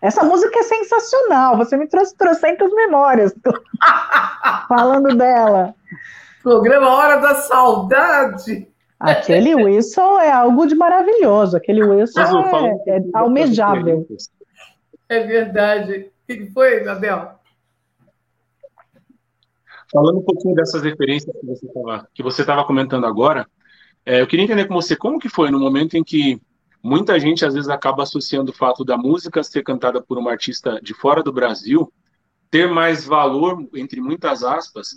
Essa 0.00 0.24
música 0.24 0.58
é 0.58 0.62
sensacional. 0.62 1.58
Você 1.58 1.76
me 1.76 1.86
trouxe 1.86 2.16
trocentas 2.16 2.72
memórias 2.72 3.34
falando 4.68 5.14
dela. 5.14 5.74
Programa 6.42 6.88
Hora 6.88 7.16
da 7.16 7.34
Saudade. 7.34 8.66
Aquele 8.98 9.54
whistle 9.62 10.18
é 10.18 10.32
algo 10.32 10.66
de 10.66 10.74
maravilhoso. 10.74 11.58
Aquele 11.58 11.84
whistle 11.84 12.24
é, 12.86 12.96
é 12.96 13.02
almejável. 13.12 14.06
É 15.10 15.20
verdade. 15.26 16.10
O 16.22 16.26
que 16.26 16.50
foi, 16.54 16.80
Gabriel? 16.80 17.38
Falando 19.92 20.18
um 20.18 20.22
pouquinho 20.22 20.54
dessas 20.54 20.82
referências 20.82 21.34
que 22.14 22.22
você 22.22 22.42
estava 22.42 22.64
comentando 22.64 23.06
agora, 23.06 23.46
é, 24.04 24.20
eu 24.20 24.26
queria 24.26 24.44
entender 24.44 24.66
com 24.66 24.74
você 24.74 24.94
como 24.94 25.18
que 25.18 25.28
foi 25.28 25.50
no 25.50 25.58
momento 25.58 25.96
em 25.96 26.04
que 26.04 26.40
muita 26.82 27.18
gente 27.18 27.44
às 27.44 27.54
vezes 27.54 27.68
acaba 27.68 28.02
associando 28.02 28.52
o 28.52 28.54
fato 28.54 28.84
da 28.84 28.96
música 28.96 29.42
ser 29.42 29.62
cantada 29.62 30.00
por 30.00 30.16
uma 30.16 30.30
artista 30.30 30.80
de 30.80 30.94
fora 30.94 31.22
do 31.22 31.32
Brasil 31.32 31.92
ter 32.50 32.68
mais 32.68 33.04
valor, 33.04 33.64
entre 33.74 34.00
muitas 34.00 34.42
aspas, 34.42 34.88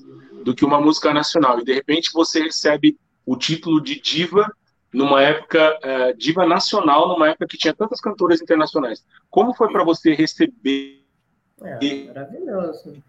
do 0.44 0.56
que 0.56 0.66
uma 0.66 0.82
música 0.82 1.14
nacional. 1.14 1.60
E 1.60 1.64
de 1.64 1.74
repente 1.74 2.10
você 2.12 2.42
recebe 2.42 2.98
o 3.26 3.38
título 3.38 3.82
de 3.82 4.00
diva 4.02 4.52
numa 4.92 5.22
época 5.22 5.78
uh, 5.78 6.18
diva 6.18 6.46
nacional, 6.46 7.08
numa 7.08 7.30
época 7.30 7.48
que 7.48 7.58
tinha 7.58 7.74
tantas 7.74 8.02
cantoras 8.02 8.42
internacionais. 8.42 9.06
Como 9.30 9.54
foi 9.54 9.72
para 9.72 9.84
você 9.84 10.14
receber? 10.14 11.04
É, 11.62 12.06
maravilhoso. 12.08 13.04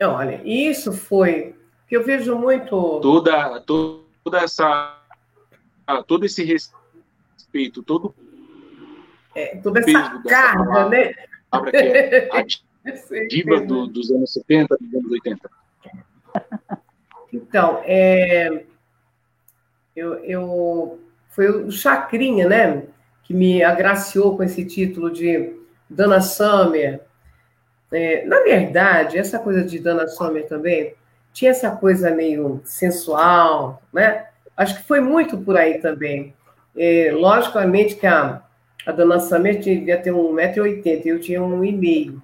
Olha, 0.00 0.40
isso 0.44 0.92
foi 0.92 1.56
que 1.88 1.96
eu 1.96 2.04
vejo 2.04 2.36
muito 2.36 3.00
toda 3.00 3.60
toda 3.60 4.38
essa 4.40 5.00
todo 6.06 6.24
esse 6.24 6.44
respeito, 6.44 7.82
todo 7.82 8.14
é, 9.34 9.56
toda 9.56 9.80
essa 9.80 10.22
carga, 10.28 10.64
palavra, 10.64 10.88
né? 10.88 11.14
Palavra 11.50 11.70
que 11.70 11.76
é 11.76 12.28
a 12.32 13.26
diva 13.28 13.60
do, 13.60 13.86
dos 13.86 14.10
anos 14.10 14.32
70, 14.32 14.76
dos 14.80 14.94
anos 14.94 15.12
80. 15.12 15.50
Então, 17.32 17.82
é, 17.84 18.64
eu, 19.94 20.14
eu, 20.24 21.00
foi 21.28 21.48
o 21.50 21.70
Chacrinha, 21.70 22.48
né, 22.48 22.84
que 23.22 23.34
me 23.34 23.62
agraciou 23.62 24.36
com 24.36 24.42
esse 24.42 24.64
título 24.64 25.10
de 25.10 25.54
Dana 25.88 26.20
Summer. 26.20 27.02
É, 27.90 28.24
na 28.26 28.40
verdade, 28.40 29.18
essa 29.18 29.38
coisa 29.38 29.64
de 29.64 29.78
Dana 29.78 30.06
Summer 30.08 30.46
também 30.46 30.94
tinha 31.32 31.50
essa 31.50 31.70
coisa 31.70 32.10
meio 32.10 32.60
sensual, 32.64 33.82
né? 33.92 34.26
Acho 34.56 34.76
que 34.76 34.88
foi 34.88 35.00
muito 35.00 35.38
por 35.38 35.56
aí 35.56 35.78
também. 35.78 36.34
É, 36.76 37.10
logicamente 37.12 37.96
que 37.96 38.06
a, 38.06 38.42
a 38.86 38.92
Dana 38.92 39.20
Summer 39.20 39.58
devia 39.58 39.98
ter 39.98 40.12
1,80m, 40.12 41.06
eu 41.06 41.20
tinha 41.20 41.40
1,5m. 41.40 42.20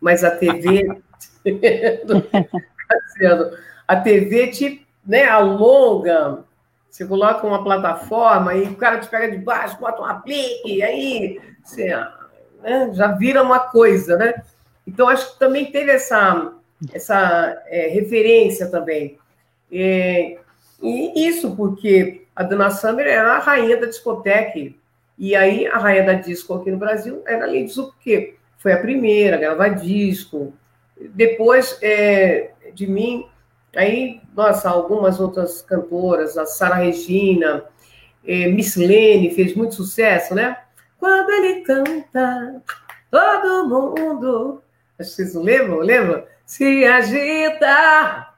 Mas 0.00 0.24
a 0.24 0.30
TV. 0.30 1.00
a 3.86 3.96
TV 3.96 4.48
te 4.48 4.86
né, 5.06 5.24
alonga 5.24 6.44
você 6.94 7.04
coloca 7.04 7.44
uma 7.44 7.64
plataforma 7.64 8.54
e 8.54 8.68
o 8.68 8.76
cara 8.76 9.00
te 9.00 9.08
pega 9.08 9.28
de 9.28 9.38
baixo, 9.38 9.80
bota 9.80 10.00
um 10.00 10.04
aplique, 10.04 10.80
aí 10.80 11.40
você 11.60 11.88
né, 12.62 12.90
já 12.92 13.08
vira 13.08 13.42
uma 13.42 13.58
coisa, 13.58 14.16
né? 14.16 14.32
Então, 14.86 15.08
acho 15.08 15.32
que 15.32 15.38
também 15.38 15.70
teve 15.70 15.90
essa, 15.90 16.52
essa 16.92 17.62
é, 17.66 17.88
referência 17.88 18.70
também. 18.70 19.18
É, 19.72 20.38
e 20.82 21.26
isso 21.28 21.54
porque 21.56 22.26
a 22.34 22.42
Dana 22.42 22.70
Summer 22.70 23.06
era 23.06 23.36
a 23.36 23.38
rainha 23.38 23.76
da 23.76 23.86
discoteca, 23.86 24.58
e 25.16 25.36
aí 25.36 25.66
a 25.66 25.78
rainha 25.78 26.04
da 26.04 26.12
disco 26.14 26.54
aqui 26.54 26.70
no 26.70 26.76
Brasil 26.76 27.22
era 27.26 27.44
a 27.44 27.46
Lady 27.46 27.72
porque 27.74 28.36
foi 28.58 28.72
a 28.72 28.80
primeira 28.80 29.36
a 29.36 29.40
gravar 29.40 29.68
disco. 29.68 30.52
Depois 31.14 31.78
é, 31.80 32.50
de 32.74 32.86
mim, 32.86 33.26
Aí, 33.76 34.20
nossa, 34.34 34.70
algumas 34.70 35.18
outras 35.18 35.62
cantoras, 35.62 36.38
a 36.38 36.46
Sara 36.46 36.76
Regina, 36.76 37.64
eh, 38.24 38.48
Miss 38.48 38.76
Lene 38.76 39.34
fez 39.34 39.54
muito 39.54 39.74
sucesso, 39.74 40.34
né? 40.34 40.56
Quando 40.98 41.30
ele 41.30 41.60
canta, 41.62 42.62
todo 43.10 43.68
mundo. 43.68 44.62
Acho 44.98 45.16
que 45.16 45.38
lembram? 45.38 45.78
Lembram? 45.78 46.24
Se 46.46 46.84
agita. 46.84 48.34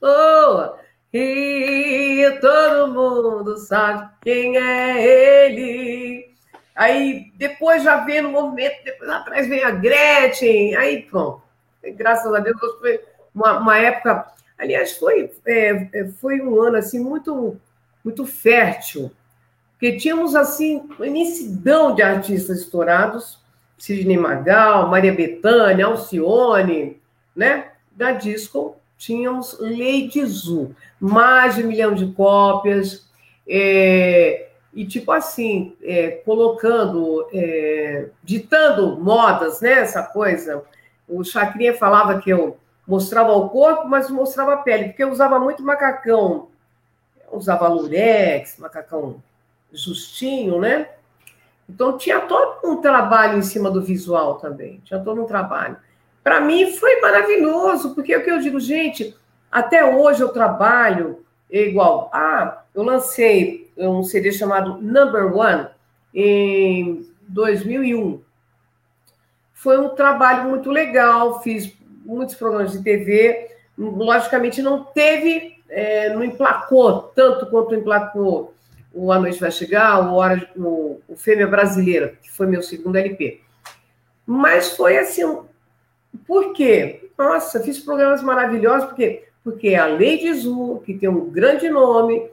Oh, 0.00 0.76
e 1.12 2.38
todo 2.40 2.92
mundo 2.92 3.56
sabe 3.56 4.08
quem 4.22 4.56
é 4.56 5.46
ele. 5.46 6.34
Aí 6.74 7.32
depois 7.36 7.82
já 7.82 8.04
vem 8.04 8.22
no 8.22 8.30
movimento, 8.30 8.84
depois 8.84 9.10
atrás 9.10 9.48
vem 9.48 9.64
a 9.64 9.70
Gretchen, 9.70 10.76
aí 10.76 11.02
pronto. 11.02 11.42
graças 11.96 12.32
a 12.32 12.38
Deus, 12.38 12.56
foi 12.78 13.00
uma, 13.34 13.58
uma 13.58 13.78
época. 13.78 14.26
Aliás, 14.56 14.96
foi, 14.96 15.32
é, 15.46 15.88
é, 15.92 16.08
foi 16.20 16.40
um 16.40 16.60
ano 16.60 16.76
assim 16.76 17.00
muito, 17.00 17.56
muito 18.04 18.24
fértil, 18.26 19.10
porque 19.72 19.96
tínhamos 19.96 20.36
assim 20.36 20.88
uma 20.96 21.06
imensidão 21.06 21.94
de 21.94 22.02
artistas 22.02 22.60
estourados, 22.60 23.40
Sidney 23.78 24.16
Magal, 24.16 24.88
Maria 24.88 25.12
Bethânia, 25.12 25.86
Alcione, 25.86 27.00
né? 27.34 27.68
Da 27.92 28.12
disco 28.12 28.76
tínhamos 28.98 29.56
Lady 29.60 30.26
Zu, 30.26 30.74
mais 31.00 31.54
de 31.54 31.62
um 31.62 31.68
milhão 31.68 31.94
de 31.94 32.06
cópias, 32.12 33.08
é, 33.48 34.48
e 34.74 34.84
tipo 34.84 35.12
assim, 35.12 35.76
é, 35.82 36.10
colocando, 36.24 37.26
é, 37.32 38.08
ditando 38.22 38.98
modas, 39.00 39.60
né? 39.60 39.72
Essa 39.72 40.02
coisa. 40.02 40.62
O 41.08 41.24
Chacrinha 41.24 41.74
falava 41.74 42.20
que 42.20 42.28
eu 42.28 42.58
mostrava 42.86 43.32
o 43.32 43.48
corpo, 43.48 43.88
mas 43.88 44.10
mostrava 44.10 44.54
a 44.54 44.56
pele, 44.58 44.88
porque 44.88 45.04
eu 45.04 45.10
usava 45.10 45.38
muito 45.38 45.62
macacão. 45.62 46.48
Eu 47.30 47.38
usava 47.38 47.68
lurex, 47.68 48.58
macacão 48.58 49.22
justinho, 49.72 50.60
né? 50.60 50.88
Então 51.68 51.98
tinha 51.98 52.20
todo 52.20 52.58
um 52.64 52.80
trabalho 52.80 53.38
em 53.38 53.42
cima 53.42 53.70
do 53.70 53.82
visual 53.82 54.36
também, 54.36 54.80
tinha 54.84 54.98
todo 54.98 55.22
um 55.22 55.26
trabalho. 55.26 55.76
Para 56.24 56.40
mim 56.40 56.72
foi 56.72 57.00
maravilhoso, 57.00 57.94
porque 57.94 58.12
é 58.12 58.18
o 58.18 58.24
que 58.24 58.30
eu 58.30 58.40
digo, 58.40 58.58
gente, 58.58 59.14
até 59.50 59.84
hoje 59.84 60.22
eu 60.22 60.30
trabalho 60.30 61.24
igual. 61.50 62.10
Ah, 62.12 62.62
eu 62.74 62.82
lancei 62.82 63.70
um 63.76 64.02
CD 64.02 64.32
chamado 64.32 64.80
Number 64.80 65.34
One 65.36 65.68
em 66.14 67.06
2001. 67.28 68.20
Foi 69.52 69.78
um 69.78 69.90
trabalho 69.90 70.48
muito 70.48 70.70
legal, 70.70 71.42
fiz 71.42 71.72
muitos 72.04 72.34
programas 72.34 72.72
de 72.72 72.82
TV. 72.82 73.50
Logicamente, 73.76 74.62
não 74.62 74.84
teve, 74.84 75.62
é, 75.68 76.10
não 76.14 76.24
emplacou 76.24 77.02
tanto 77.14 77.46
quanto 77.46 77.74
emplacou 77.74 78.54
o 78.92 79.12
A 79.12 79.18
Noite 79.18 79.40
Vai 79.40 79.50
Chegar, 79.50 80.00
o, 80.00 80.14
Hora 80.14 80.48
o, 80.56 81.00
o 81.08 81.16
Fêmea 81.16 81.46
Brasileira, 81.46 82.14
que 82.22 82.30
foi 82.30 82.46
meu 82.46 82.62
segundo 82.62 82.96
LP. 82.96 83.40
Mas 84.26 84.76
foi 84.76 84.98
assim. 84.98 85.22
Por 86.26 86.52
quê? 86.52 87.10
Nossa, 87.16 87.60
fiz 87.60 87.78
programas 87.78 88.22
maravilhosos, 88.22 88.86
porque, 88.86 89.24
porque 89.42 89.74
a 89.74 89.86
Lady 89.86 90.32
Zu, 90.34 90.82
que 90.84 90.94
tem 90.94 91.08
um 91.08 91.30
grande 91.30 91.68
nome, 91.68 92.30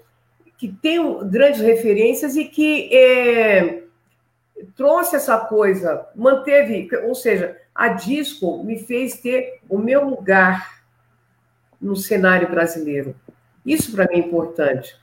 que 0.58 0.68
tem 0.68 1.00
grandes 1.28 1.62
referências 1.62 2.36
e 2.36 2.46
que 2.46 2.90
é, 2.96 3.84
trouxe 4.76 5.16
essa 5.16 5.38
coisa, 5.38 6.08
manteve, 6.16 6.90
ou 7.04 7.16
seja, 7.16 7.58
a 7.74 7.90
disco 7.90 8.64
me 8.64 8.80
fez 8.80 9.20
ter 9.20 9.60
o 9.68 9.78
meu 9.78 10.08
lugar 10.08 10.84
no 11.82 11.96
cenário 11.96 12.50
brasileiro. 12.50 13.16
Isso 13.66 13.92
para 13.92 14.08
mim 14.08 14.16
é 14.16 14.20
importante. 14.20 14.96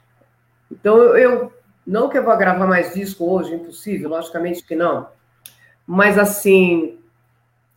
Então, 0.73 1.17
eu, 1.17 1.53
não 1.87 2.09
que 2.09 2.17
eu 2.17 2.25
vá 2.25 2.35
gravar 2.35 2.67
mais 2.67 2.95
disco 2.95 3.31
hoje, 3.31 3.55
impossível, 3.55 4.09
logicamente 4.09 4.65
que 4.65 4.75
não. 4.75 5.09
Mas, 5.87 6.17
assim, 6.17 6.99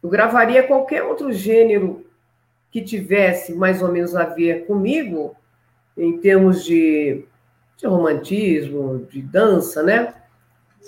eu 0.01 0.09
gravaria 0.09 0.63
qualquer 0.63 1.03
outro 1.03 1.33
gênero 1.33 2.05
que 2.71 2.81
tivesse 2.81 3.53
mais 3.53 3.81
ou 3.81 3.91
menos 3.91 4.15
a 4.15 4.23
ver 4.25 4.65
comigo, 4.65 5.35
em 5.97 6.19
termos 6.19 6.63
de, 6.63 7.25
de 7.77 7.87
romantismo, 7.87 9.05
de 9.09 9.21
dança, 9.21 9.81
né? 9.81 10.13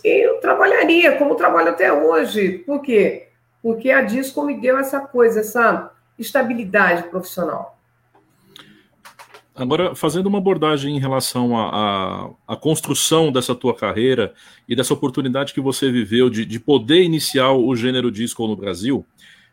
E 0.03 0.25
eu 0.25 0.39
trabalharia 0.39 1.17
como 1.17 1.35
trabalho 1.35 1.69
até 1.69 1.91
hoje. 1.91 2.59
Por 2.59 2.81
quê? 2.81 3.29
Porque 3.61 3.91
a 3.91 4.01
disco 4.01 4.43
me 4.43 4.59
deu 4.59 4.77
essa 4.77 4.99
coisa, 4.99 5.39
essa 5.39 5.91
estabilidade 6.17 7.03
profissional. 7.09 7.76
Agora, 9.57 9.95
fazendo 9.95 10.27
uma 10.27 10.37
abordagem 10.37 10.95
em 10.95 10.99
relação 10.99 11.57
à, 11.57 12.55
construção 12.61 13.31
dessa 13.31 13.55
tua 13.55 13.73
carreira 13.73 14.31
e 14.69 14.75
dessa 14.75 14.93
oportunidade 14.93 15.51
que 15.51 15.59
você 15.59 15.91
viveu 15.91 16.29
de, 16.29 16.45
de 16.45 16.59
poder 16.59 17.01
iniciar 17.01 17.51
o 17.53 17.75
gênero 17.75 18.11
disco 18.11 18.45
no 18.47 18.55
Brasil, 18.55 19.03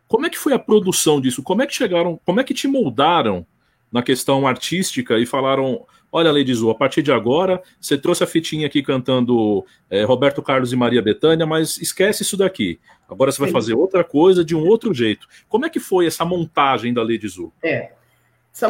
como 0.07 0.27
é 0.27 0.31
que 0.31 0.39
foi 0.39 0.53
a 0.53 0.59
produção 0.59 1.21
disso? 1.21 1.43
Como 1.43 1.63
é 1.63 1.67
que 1.67 1.75
chegaram, 1.75 2.21
como 2.23 2.39
é 2.39 2.45
que 2.45 2.53
te 2.53 2.69
moldaram 2.69 3.47
na 3.91 4.03
questão 4.03 4.47
artística 4.47 5.19
e 5.19 5.25
falaram, 5.25 5.87
olha, 6.13 6.31
Lady 6.31 6.53
Zu, 6.53 6.69
a 6.69 6.75
partir 6.75 7.01
de 7.01 7.11
agora, 7.11 7.63
você 7.81 7.97
trouxe 7.97 8.23
a 8.23 8.27
fitinha 8.27 8.67
aqui 8.67 8.83
cantando 8.83 9.65
é, 9.89 10.05
Roberto 10.05 10.43
Carlos 10.43 10.71
e 10.71 10.77
Maria 10.77 11.01
Bethânia, 11.01 11.47
mas 11.47 11.79
esquece 11.79 12.25
isso 12.25 12.37
daqui. 12.37 12.79
Agora 13.09 13.33
você 13.33 13.41
vai 13.41 13.51
fazer 13.51 13.73
outra 13.73 14.05
coisa 14.05 14.45
de 14.45 14.55
um 14.55 14.67
outro 14.67 14.93
jeito. 14.93 15.27
Como 15.49 15.65
é 15.65 15.71
que 15.71 15.81
foi 15.81 16.07
essa 16.07 16.27
montagem 16.27 16.93
da 16.93 17.03
Lady 17.03 17.27
Zu? 17.27 17.53
É, 17.63 17.93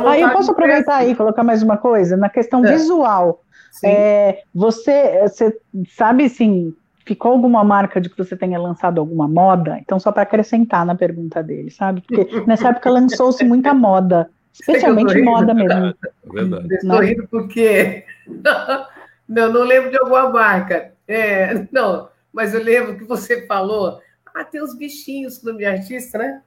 Aí 0.06 0.22
eu 0.22 0.30
posso 0.30 0.50
aproveitar 0.50 0.96
aí 0.96 1.12
e 1.12 1.16
colocar 1.16 1.44
mais 1.44 1.62
uma 1.62 1.76
coisa 1.76 2.16
na 2.16 2.28
questão 2.28 2.64
é. 2.64 2.72
visual. 2.72 3.42
É, 3.82 4.42
você, 4.54 5.20
você 5.22 5.58
sabe 5.90 6.24
assim, 6.24 6.74
ficou 7.04 7.32
alguma 7.32 7.62
marca 7.62 8.00
de 8.00 8.08
que 8.08 8.16
você 8.16 8.36
tenha 8.36 8.58
lançado 8.58 8.98
alguma 8.98 9.28
moda? 9.28 9.78
Então, 9.78 10.00
só 10.00 10.10
para 10.10 10.22
acrescentar 10.22 10.86
na 10.86 10.94
pergunta 10.94 11.42
dele, 11.42 11.70
sabe? 11.70 12.00
Porque 12.00 12.24
nessa 12.46 12.68
época 12.68 12.90
lançou-se 12.90 13.44
muita 13.44 13.74
moda, 13.74 14.30
especialmente 14.52 15.20
moda 15.20 15.52
mesmo. 15.52 15.86
É 15.86 15.94
verdade. 16.32 16.74
Estou 16.74 17.00
rindo 17.00 17.28
porque 17.28 18.04
não, 19.28 19.52
não 19.52 19.64
lembro 19.64 19.90
de 19.90 19.98
alguma 19.98 20.30
marca. 20.30 20.92
É, 21.06 21.66
não, 21.70 22.08
mas 22.32 22.54
eu 22.54 22.62
lembro 22.62 22.96
que 22.96 23.04
você 23.04 23.46
falou. 23.46 24.00
Ah, 24.34 24.44
tem 24.44 24.60
os 24.60 24.76
bichinhos 24.76 25.42
no 25.42 25.54
meu 25.54 25.70
artista, 25.70 26.18
né? 26.18 26.42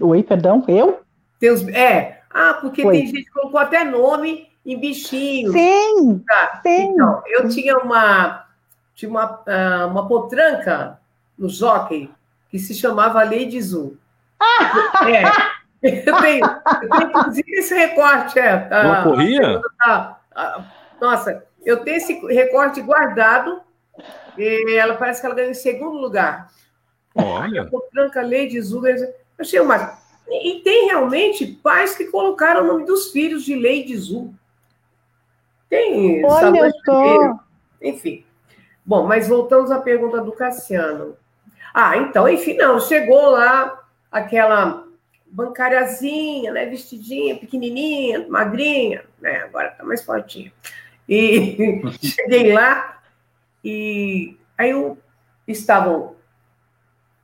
Oi, 0.00 0.22
perdão, 0.22 0.62
eu? 0.68 1.00
Tem 1.40 1.50
os, 1.50 1.66
é, 1.68 2.20
ah, 2.30 2.58
porque 2.60 2.82
Foi. 2.82 2.98
tem 2.98 3.06
gente 3.06 3.24
que 3.24 3.30
colocou 3.30 3.58
até 3.58 3.82
nome 3.82 4.48
em 4.64 4.78
bichinho. 4.78 5.50
Sim, 5.50 6.22
tá. 6.26 6.60
sim. 6.62 6.82
Então, 6.82 7.22
eu 7.26 7.48
tinha 7.48 7.78
uma, 7.78 8.46
tinha 8.94 9.10
uma, 9.10 9.42
ah, 9.46 9.86
uma 9.86 10.06
potranca 10.06 11.00
no 11.36 11.48
jockey 11.48 12.12
que 12.50 12.58
se 12.58 12.74
chamava 12.74 13.24
Lady 13.24 13.60
Zu. 13.60 13.98
é. 15.08 15.22
Eu 15.82 16.16
tenho, 16.18 16.44
eu 16.44 16.88
tenho 16.90 17.08
inclusive 17.08 17.52
esse 17.52 17.74
recorte. 17.74 18.38
É, 18.38 18.68
Não 18.84 19.02
corria? 19.02 19.62
nossa, 21.00 21.42
eu 21.64 21.82
tenho 21.82 21.96
esse 21.96 22.12
recorte 22.26 22.82
guardado. 22.82 23.62
E 24.36 24.76
ela 24.76 24.94
parece 24.94 25.20
que 25.20 25.26
ela 25.26 25.34
ganhou 25.34 25.50
em 25.50 25.54
segundo 25.54 25.96
lugar. 25.96 26.50
Olha. 27.14 27.62
A 27.62 27.66
potranca 27.66 28.20
Lady 28.20 28.60
Zu. 28.60 28.86
Eu 28.86 29.14
achei 29.38 29.58
uma 29.58 29.98
e 30.30 30.60
tem 30.60 30.86
realmente 30.86 31.46
pais 31.46 31.96
que 31.96 32.04
colocaram 32.04 32.62
o 32.62 32.66
nome 32.66 32.84
dos 32.84 33.10
filhos 33.10 33.44
de 33.44 33.54
Lady 33.54 33.96
Zu. 33.96 34.32
Tem. 35.68 36.24
Olha 36.24 36.70
só. 36.84 37.40
Enfim. 37.82 38.24
Bom, 38.84 39.06
mas 39.06 39.28
voltamos 39.28 39.70
à 39.70 39.80
pergunta 39.80 40.20
do 40.20 40.32
Cassiano. 40.32 41.16
Ah, 41.72 41.96
então, 41.96 42.28
enfim, 42.28 42.56
não, 42.56 42.80
chegou 42.80 43.30
lá 43.30 43.80
aquela 44.10 44.84
bancariazinha, 45.26 46.52
né, 46.52 46.66
vestidinha, 46.66 47.36
pequenininha, 47.36 48.26
magrinha, 48.28 49.04
né, 49.20 49.42
agora 49.42 49.70
tá 49.70 49.84
mais 49.84 50.02
fortinha. 50.02 50.52
E 51.08 51.80
cheguei 52.02 52.52
lá 52.52 53.00
e 53.64 54.36
aí 54.58 54.70
eu, 54.70 54.98
estavam 55.46 56.16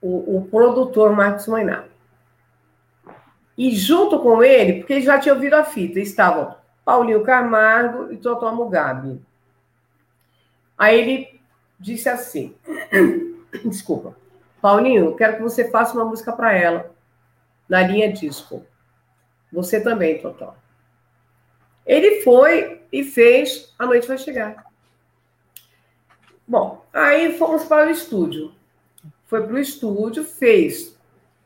o, 0.01 0.37
o 0.37 0.49
produtor 0.49 1.14
Marcos 1.16 1.49
Mainar, 1.49 1.88
e 3.57 3.71
junto 3.75 4.19
com 4.21 4.42
ele, 4.42 4.79
porque 4.79 4.95
ele 4.95 5.03
já 5.03 5.19
tinha 5.19 5.35
ouvido 5.35 5.55
a 5.55 5.64
fita, 5.64 5.99
estavam 5.99 6.55
Paulinho 6.85 7.25
Camargo 7.25 8.12
e 8.12 8.16
Totó 8.16 8.55
Mugabe. 8.55 9.21
Aí 10.77 11.01
ele 11.01 11.40
disse 11.79 12.09
assim: 12.09 12.55
Desculpa, 13.64 14.17
Paulinho, 14.61 15.17
quero 15.17 15.37
que 15.37 15.42
você 15.42 15.71
faça 15.71 15.94
uma 15.94 16.04
música 16.04 16.33
para 16.33 16.52
ela, 16.52 16.94
na 17.69 17.83
linha 17.83 18.13
disco. 18.13 18.65
Você 19.52 19.81
também, 19.81 20.21
Totó. 20.21 20.54
Ele 21.87 22.23
foi 22.23 22.83
e 22.92 23.04
fez 23.04 23.73
A 23.79 23.87
Noite 23.87 24.09
Vai 24.09 24.19
Chegar. 24.19 24.67
Bom, 26.46 26.85
aí 26.92 27.37
fomos 27.38 27.65
para 27.65 27.88
o 27.88 27.90
estúdio. 27.90 28.52
Foi 29.25 29.42
para 29.42 29.54
o 29.54 29.59
estúdio, 29.59 30.25
fez 30.25 30.96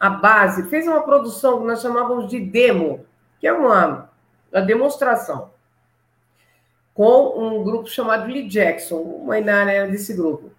a 0.01 0.09
base, 0.09 0.71
fez 0.71 0.87
uma 0.87 1.03
produção 1.03 1.61
que 1.61 1.67
nós 1.67 1.83
chamávamos 1.83 2.27
de 2.31 2.41
demo, 2.41 3.05
que 3.39 3.47
é 3.47 3.53
uma, 3.53 4.11
uma 4.51 4.63
demonstração, 4.63 5.51
com 6.95 7.39
um 7.39 7.63
grupo 7.63 7.87
chamado 7.87 8.27
Lee 8.27 8.49
Jackson, 8.49 8.97
uma 8.97 9.35
área 9.35 9.87
desse 9.87 10.15
grupo. 10.15 10.51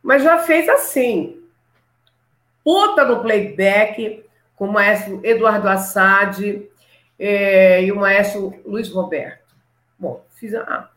Mas 0.00 0.22
já 0.22 0.38
fez 0.38 0.68
assim, 0.68 1.42
puta 2.62 3.04
no 3.04 3.20
playback, 3.20 4.24
com 4.54 4.66
o 4.66 4.72
maestro 4.72 5.20
Eduardo 5.24 5.68
Assad 5.68 6.68
é, 7.18 7.82
e 7.82 7.90
o 7.90 7.96
maestro 7.96 8.54
Luiz 8.64 8.88
Roberto. 8.90 9.56
Bom, 9.98 10.24
fiz 10.30 10.54
ah, 10.54 10.88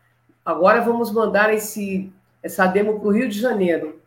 agora 0.45 0.81
vamos 0.81 1.11
mandar 1.11 1.51
esse, 1.51 2.13
essa 2.43 2.67
demo 2.67 2.99
para 2.99 3.07
o 3.09 3.11
Rio 3.11 3.27
de 3.27 3.39
Janeiro, 3.39 3.99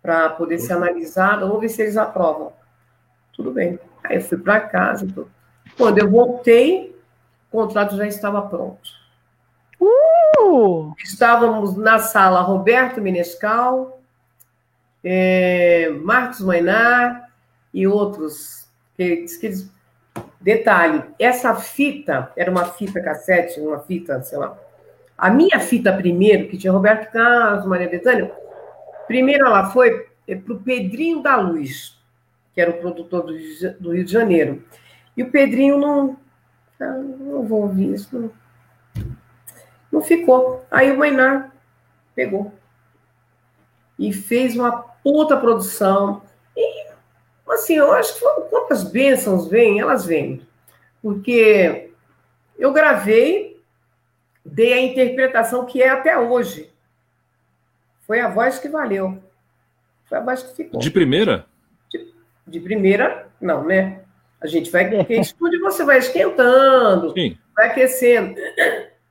para 0.00 0.30
poder 0.30 0.58
ser 0.58 0.74
analisada. 0.74 1.46
Vamos 1.46 1.60
ver 1.60 1.68
se 1.68 1.82
eles 1.82 1.96
aprovam. 1.96 2.52
Tudo 3.36 3.52
bem. 3.52 3.78
Aí 4.02 4.16
eu 4.16 4.22
fui 4.22 4.38
para 4.38 4.60
casa. 4.60 5.06
Tudo. 5.06 5.30
Quando 5.76 5.98
eu 5.98 6.10
voltei, 6.10 6.96
o 7.48 7.58
contrato 7.58 7.96
já 7.96 8.06
estava 8.06 8.40
pronto. 8.42 8.90
Uh! 9.78 10.94
Estávamos 10.98 11.76
na 11.76 11.98
sala 11.98 12.40
Roberto 12.40 13.00
Menescal, 13.00 14.00
é, 15.04 15.90
Marcos 16.02 16.40
Mainar 16.40 17.30
e 17.72 17.86
outros. 17.86 18.66
Que, 18.96 19.26
que 19.38 19.46
eles... 19.46 19.70
Detalhe, 20.40 21.02
essa 21.18 21.54
fita 21.56 22.32
era 22.36 22.50
uma 22.50 22.64
fita 22.64 23.02
cassete, 23.02 23.60
uma 23.60 23.80
fita, 23.80 24.22
sei 24.22 24.38
lá. 24.38 24.56
A 25.18 25.28
minha 25.28 25.58
fita 25.58 25.92
primeiro, 25.92 26.48
que 26.48 26.56
tinha 26.56 26.72
Roberto 26.72 27.10
Carlos, 27.10 27.66
Maria 27.66 27.88
Bethânia, 27.88 28.32
primeiro 29.06 29.44
ela 29.44 29.70
foi 29.70 30.06
é, 30.26 30.34
para 30.36 30.52
o 30.54 30.60
Pedrinho 30.60 31.22
da 31.22 31.36
Luz, 31.36 31.95
que 32.56 32.60
era 32.62 32.70
o 32.70 32.78
produtor 32.78 33.22
do, 33.78 33.92
Rio 33.92 34.02
de 34.02 34.10
Janeiro. 34.10 34.64
E 35.14 35.22
o 35.22 35.30
Pedrinho 35.30 35.78
não. 35.78 36.16
Ah, 36.80 36.94
não 36.94 37.42
vou 37.42 37.64
ouvir 37.64 37.92
isso, 37.92 38.18
não. 38.18 38.30
Não 39.92 40.00
ficou. 40.00 40.64
Aí 40.70 40.90
o 40.90 40.96
Mainar 40.96 41.54
pegou. 42.14 42.54
E 43.98 44.10
fez 44.10 44.56
uma 44.56 44.72
puta 44.72 45.36
produção. 45.36 46.22
E, 46.56 46.86
assim, 47.46 47.74
eu 47.74 47.92
acho 47.92 48.14
que 48.14 48.20
quantas 48.48 48.84
bênçãos 48.84 49.48
vêm, 49.48 49.78
elas 49.78 50.06
vêm. 50.06 50.40
Porque 51.02 51.90
eu 52.58 52.72
gravei, 52.72 53.62
dei 54.42 54.72
a 54.72 54.80
interpretação 54.80 55.66
que 55.66 55.82
é 55.82 55.90
até 55.90 56.18
hoje. 56.18 56.72
Foi 58.06 58.18
a 58.18 58.30
voz 58.30 58.58
que 58.58 58.68
valeu. 58.68 59.22
Foi 60.06 60.16
a 60.16 60.22
voz 60.22 60.42
que 60.42 60.56
ficou. 60.56 60.80
De 60.80 60.90
primeira? 60.90 61.46
De, 62.46 62.60
primeira, 62.60 63.28
não, 63.40 63.64
né? 63.64 64.00
A 64.40 64.46
gente 64.46 64.70
vai. 64.70 64.88
Porque 64.88 65.14
estúdio 65.14 65.60
você 65.60 65.84
vai 65.84 65.98
esquentando, 65.98 67.12
Sim. 67.12 67.36
vai 67.54 67.68
aquecendo. 67.68 68.34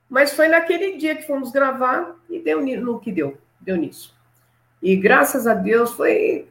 Mas 0.09 0.33
foi 0.33 0.47
naquele 0.47 0.97
dia 0.97 1.15
que 1.15 1.27
fomos 1.27 1.51
gravar 1.51 2.15
e 2.29 2.39
deu 2.39 2.61
no 2.61 2.99
que 2.99 3.11
deu, 3.11 3.38
deu 3.59 3.75
nisso. 3.75 4.15
E 4.81 4.95
graças 4.95 5.47
a 5.47 5.53
Deus 5.53 5.91
foi. 5.91 6.47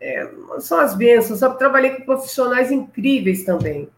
É, 0.00 0.30
são 0.60 0.78
as 0.78 0.94
bênçãos, 0.94 1.40
sabe? 1.40 1.58
Trabalhei 1.58 1.90
com 1.90 2.04
profissionais 2.04 2.70
incríveis 2.70 3.44
também. 3.44 3.88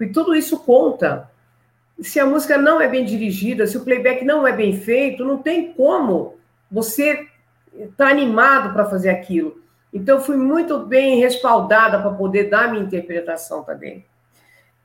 E 0.00 0.06
tudo 0.06 0.34
isso 0.34 0.58
conta. 0.60 1.30
Se 2.00 2.20
a 2.20 2.26
música 2.26 2.58
não 2.58 2.80
é 2.80 2.88
bem 2.88 3.04
dirigida, 3.04 3.66
se 3.66 3.78
o 3.78 3.84
playback 3.84 4.24
não 4.24 4.46
é 4.46 4.52
bem 4.52 4.78
feito, 4.78 5.24
não 5.24 5.38
tem 5.38 5.72
como 5.72 6.34
você 6.70 7.26
estar 7.72 7.88
tá 7.96 8.08
animado 8.08 8.72
para 8.74 8.84
fazer 8.84 9.08
aquilo. 9.08 9.62
Então, 9.96 10.20
fui 10.20 10.36
muito 10.36 10.78
bem 10.80 11.18
respaldada 11.18 11.98
para 12.00 12.10
poder 12.10 12.50
dar 12.50 12.70
minha 12.70 12.84
interpretação 12.84 13.64
também. 13.64 14.04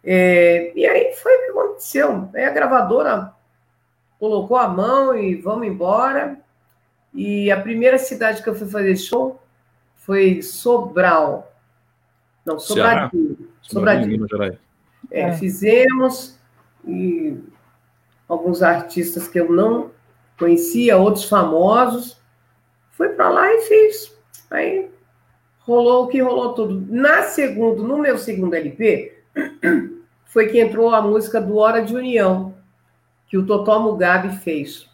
É, 0.01 0.71
e 0.73 0.87
aí 0.87 1.13
foi 1.15 1.33
o 1.33 1.39
que 1.39 1.51
aconteceu. 1.51 2.29
Aí 2.33 2.45
a 2.45 2.49
gravadora 2.49 3.33
colocou 4.17 4.55
a 4.55 4.69
mão 4.69 5.13
e 5.13 5.35
vamos 5.35 5.67
embora. 5.67 6.39
E 7.13 7.51
a 7.51 7.59
primeira 7.59 7.97
cidade 7.97 8.41
que 8.41 8.49
eu 8.49 8.55
fui 8.55 8.69
fazer 8.69 8.95
show 8.95 9.41
foi 9.97 10.41
Sobral. 10.41 11.53
Não, 12.45 12.57
Sobradinho. 12.57 13.49
Sobradinho. 13.61 14.27
Sobradinho. 14.29 14.59
É, 15.11 15.21
é. 15.21 15.33
Fizemos 15.33 16.39
e 16.87 17.37
alguns 18.29 18.63
artistas 18.63 19.27
que 19.27 19.39
eu 19.39 19.51
não 19.51 19.91
conhecia, 20.39 20.97
outros 20.97 21.25
famosos. 21.25 22.17
Fui 22.91 23.09
para 23.09 23.29
lá 23.29 23.53
e 23.53 23.61
fiz. 23.61 24.15
Aí 24.49 24.90
rolou 25.71 26.03
o 26.03 26.07
que 26.07 26.21
rolou 26.21 26.53
tudo. 26.53 26.85
Na 26.89 27.23
segundo, 27.23 27.81
no 27.83 27.97
meu 27.97 28.17
segundo 28.17 28.53
LP, 28.53 29.17
foi 30.25 30.47
que 30.47 30.59
entrou 30.59 30.93
a 30.93 31.01
música 31.01 31.41
do 31.41 31.57
Hora 31.57 31.81
de 31.81 31.95
União, 31.95 32.53
que 33.27 33.37
o 33.37 33.45
Totó 33.45 33.79
Mugabe 33.79 34.37
fez. 34.37 34.89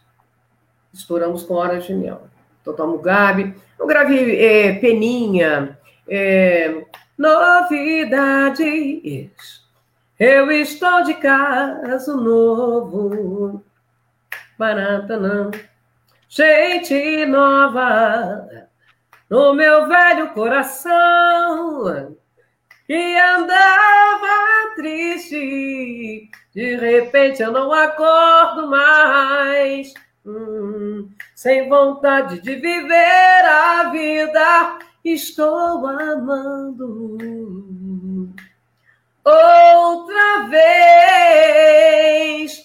Estouramos 0.94 1.44
com 1.44 1.56
Hora 1.56 1.80
de 1.80 1.92
União. 1.92 2.22
Totó 2.64 2.88
Mugabe. 2.88 3.56
Eu 3.80 3.86
gravei 3.88 4.40
é, 4.44 4.74
Peninha, 4.76 5.78
é, 6.08 6.86
Novidades. 7.18 8.62
Eu 10.20 10.52
estou 10.52 11.04
de 11.04 11.16
caso 11.16 12.16
novo. 12.16 13.64
Baratanã. 14.58 15.52
Gente 16.30 17.26
nova 17.26 18.67
no 19.30 19.54
meu 19.54 19.88
velho 19.88 20.34
coração 20.34 22.16
que 22.86 23.18
andava 23.20 24.74
triste. 24.76 26.30
De 26.54 26.76
repente 26.78 27.42
eu 27.44 27.52
não 27.52 27.74
acordo 27.74 28.68
mais, 28.68 29.94
hum, 30.26 31.10
sem 31.36 31.68
vontade 31.68 32.42
de 32.42 32.56
viver 32.56 33.46
a 33.46 33.90
vida. 33.92 34.80
Estou 35.04 35.86
amando 35.86 37.08
outra 39.24 40.48
vez. 40.50 40.58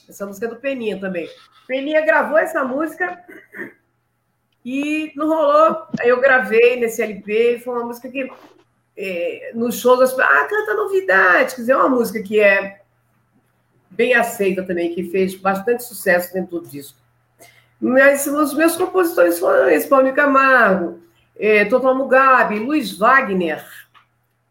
Essa 0.09 0.25
música 0.27 0.47
é 0.47 0.49
do 0.49 0.57
Peninha 0.57 0.99
também. 0.99 1.29
Peninha 1.67 2.01
gravou 2.01 2.39
essa 2.39 2.65
música 2.65 3.23
e 4.65 5.13
não 5.17 5.29
rolou. 5.29 5.87
Aí 6.01 6.09
eu 6.09 6.21
gravei 6.21 6.77
nesse 6.77 7.03
LP, 7.03 7.61
foi 7.65 7.75
uma 7.75 7.87
música 7.87 8.09
que 8.09 8.31
é, 8.97 9.53
nos 9.55 9.81
shows 9.81 10.01
as 10.01 10.11
pessoas, 10.11 10.29
ah, 10.31 10.47
canta 10.47 10.75
novidade, 10.75 11.55
quer 11.55 11.61
dizer, 11.63 11.73
é 11.73 11.77
uma 11.77 11.89
música 11.89 12.23
que 12.23 12.41
é 12.41 12.81
bem 13.91 14.15
aceita 14.15 14.63
também, 14.63 14.95
que 14.95 15.05
fez 15.05 15.35
bastante 15.35 15.85
sucesso 15.85 16.33
dentro 16.33 16.61
do 16.61 16.69
disco. 16.69 16.99
Mas 17.81 18.27
os 18.27 18.55
meus 18.55 18.77
compositores 18.77 19.39
foram 19.39 19.69
esse, 19.69 19.89
Camargo, 20.15 21.01
é, 21.39 21.65
Total 21.65 21.95
Mugabe, 21.95 22.59
Luiz 22.59 22.97
Wagner, 22.97 23.65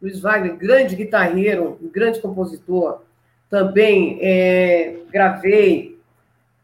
Luiz 0.01 0.19
Wagner, 0.19 0.55
grande 0.57 0.95
guitarreiro, 0.95 1.79
grande 1.93 2.19
compositor, 2.19 3.01
também 3.49 4.19
é, 4.21 4.97
gravei 5.11 5.90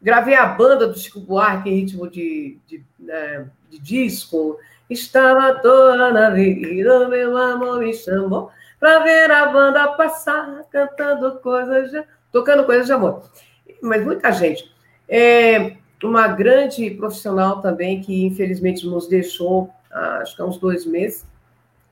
Gravei 0.08 0.36
a 0.36 0.46
banda 0.46 0.88
do 0.88 0.98
Chico 0.98 1.20
Buarque 1.20 1.70
em 1.70 1.82
ritmo 1.82 2.10
de, 2.10 2.58
de, 2.66 2.82
é, 3.10 3.44
de 3.70 3.78
disco. 3.78 4.58
Estava 4.90 5.56
toda 5.56 6.14
na 6.14 6.30
vida, 6.30 7.10
meu 7.10 7.36
amor 7.36 7.80
me 7.80 7.94
chamou 7.94 8.50
para 8.80 9.00
ver 9.00 9.30
a 9.30 9.48
banda 9.48 9.86
passar, 9.98 10.64
cantando 10.72 11.38
coisas, 11.42 11.92
de, 11.92 12.06
tocando 12.32 12.64
coisas 12.64 12.86
de 12.86 12.94
amor. 12.94 13.30
Mas 13.82 14.06
muita 14.06 14.32
gente. 14.32 14.74
É, 15.10 15.76
uma 16.02 16.30
grande 16.30 16.90
profissional 16.92 17.62
também 17.62 18.00
que 18.00 18.26
infelizmente 18.26 18.88
nos 18.88 19.10
deixou, 19.10 19.70
acho 19.92 20.38
que 20.38 20.42
há 20.42 20.46
uns 20.46 20.58
dois 20.58 20.86
meses, 20.86 21.26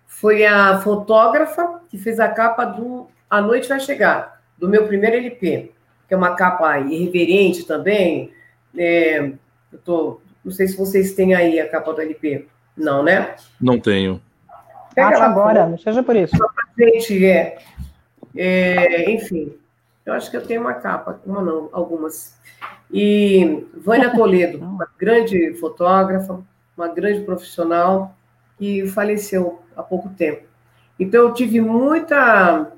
foi 0.07 0.45
a 0.45 0.79
fotógrafa 0.79 1.81
que 1.89 1.97
fez 1.97 2.17
a 2.21 2.29
capa 2.29 2.63
do 2.63 3.09
A 3.29 3.41
Noite 3.41 3.67
Vai 3.67 3.81
Chegar, 3.81 4.41
do 4.57 4.69
meu 4.69 4.87
primeiro 4.87 5.17
LP 5.17 5.74
que 6.07 6.13
é 6.13 6.17
uma 6.17 6.35
capa 6.35 6.79
irreverente 6.79 7.65
também. 7.65 8.31
É, 8.77 9.31
eu 9.71 9.79
tô, 9.83 10.21
não 10.43 10.51
sei 10.51 10.67
se 10.67 10.77
vocês 10.77 11.13
têm 11.13 11.33
aí 11.33 11.59
a 11.59 11.69
capa 11.69 11.93
do 11.93 12.01
LP. 12.01 12.47
Não, 12.75 13.03
né? 13.03 13.35
Não 13.59 13.79
tenho. 13.79 14.21
Pega 14.93 15.09
Acha 15.09 15.23
agora, 15.25 15.67
não 15.67 15.77
seja 15.77 16.03
por 16.03 16.15
isso. 16.15 16.35
Gente, 16.77 17.25
é, 17.25 17.57
é, 18.35 19.11
enfim, 19.11 19.53
eu 20.05 20.13
acho 20.13 20.29
que 20.29 20.37
eu 20.37 20.45
tenho 20.45 20.61
uma 20.61 20.73
capa, 20.75 21.19
uma 21.25 21.41
não, 21.41 21.69
algumas. 21.71 22.37
E 22.91 23.65
Vânia 23.73 24.13
Toledo, 24.13 24.59
uma 24.59 24.87
grande 24.97 25.53
fotógrafa, 25.55 26.41
uma 26.77 26.87
grande 26.87 27.21
profissional, 27.21 28.15
que 28.57 28.87
faleceu 28.87 29.61
há 29.75 29.83
pouco 29.83 30.09
tempo. 30.09 30.43
Então, 30.99 31.23
eu 31.23 31.33
tive 31.33 31.59
muita. 31.59 32.71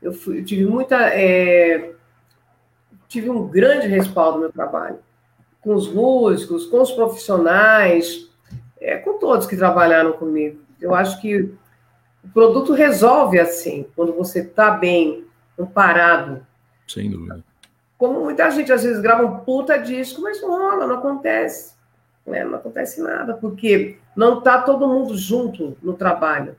Eu, 0.00 0.12
fui, 0.12 0.38
eu 0.38 0.44
tive 0.44 0.64
muita 0.64 0.96
é, 1.10 1.92
tive 3.08 3.30
um 3.30 3.48
grande 3.48 3.88
respaldo 3.88 4.34
no 4.34 4.40
meu 4.40 4.52
trabalho, 4.52 4.98
com 5.60 5.74
os 5.74 5.92
músicos, 5.92 6.66
com 6.66 6.82
os 6.82 6.92
profissionais, 6.92 8.28
é, 8.80 8.98
com 8.98 9.18
todos 9.18 9.46
que 9.46 9.56
trabalharam 9.56 10.12
comigo. 10.12 10.60
Eu 10.80 10.94
acho 10.94 11.20
que 11.20 11.52
o 12.22 12.28
produto 12.32 12.72
resolve 12.72 13.40
assim, 13.40 13.86
quando 13.96 14.12
você 14.12 14.40
está 14.40 14.70
bem 14.70 15.24
amparado. 15.58 16.46
Sem 16.86 17.10
dúvida. 17.10 17.42
Como 17.96 18.20
muita 18.20 18.48
gente 18.50 18.72
às 18.72 18.84
vezes 18.84 19.00
grava 19.00 19.24
um 19.26 19.38
puta 19.38 19.76
disco, 19.78 20.22
mas 20.22 20.40
não 20.40 20.50
rola, 20.50 20.86
não 20.86 20.96
acontece. 20.96 21.74
Né? 22.24 22.44
Não 22.44 22.56
acontece 22.56 23.00
nada, 23.00 23.34
porque 23.34 23.98
não 24.14 24.38
está 24.38 24.62
todo 24.62 24.86
mundo 24.86 25.16
junto 25.16 25.76
no 25.82 25.94
trabalho. 25.94 26.54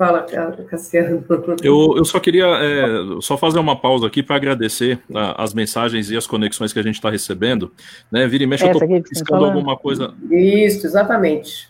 Fala, 0.00 0.24
Cassiano. 0.66 1.22
Eu, 1.62 1.94
eu 1.98 2.06
só 2.06 2.18
queria 2.18 2.46
é, 2.46 3.20
só 3.20 3.36
fazer 3.36 3.58
uma 3.58 3.78
pausa 3.78 4.06
aqui 4.06 4.22
para 4.22 4.36
agradecer 4.36 4.98
a, 5.14 5.44
as 5.44 5.52
mensagens 5.52 6.10
e 6.10 6.16
as 6.16 6.26
conexões 6.26 6.72
que 6.72 6.78
a 6.78 6.82
gente 6.82 6.94
está 6.94 7.10
recebendo. 7.10 7.70
Né? 8.10 8.26
Vira 8.26 8.44
e 8.44 8.46
mexe, 8.46 8.64
Essa 8.64 8.82
eu 8.82 8.82
estou 8.82 9.02
piscando 9.02 9.44
alguma 9.44 9.76
coisa. 9.76 10.14
Isso, 10.30 10.86
exatamente. 10.86 11.68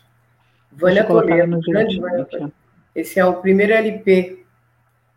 Vânia 0.71 1.03
Toledo, 1.03 1.59
grande 1.61 1.99
Vânia 1.99 2.53
Esse 2.95 3.19
é 3.19 3.25
o 3.25 3.35
primeiro 3.35 3.73
LP 3.73 4.45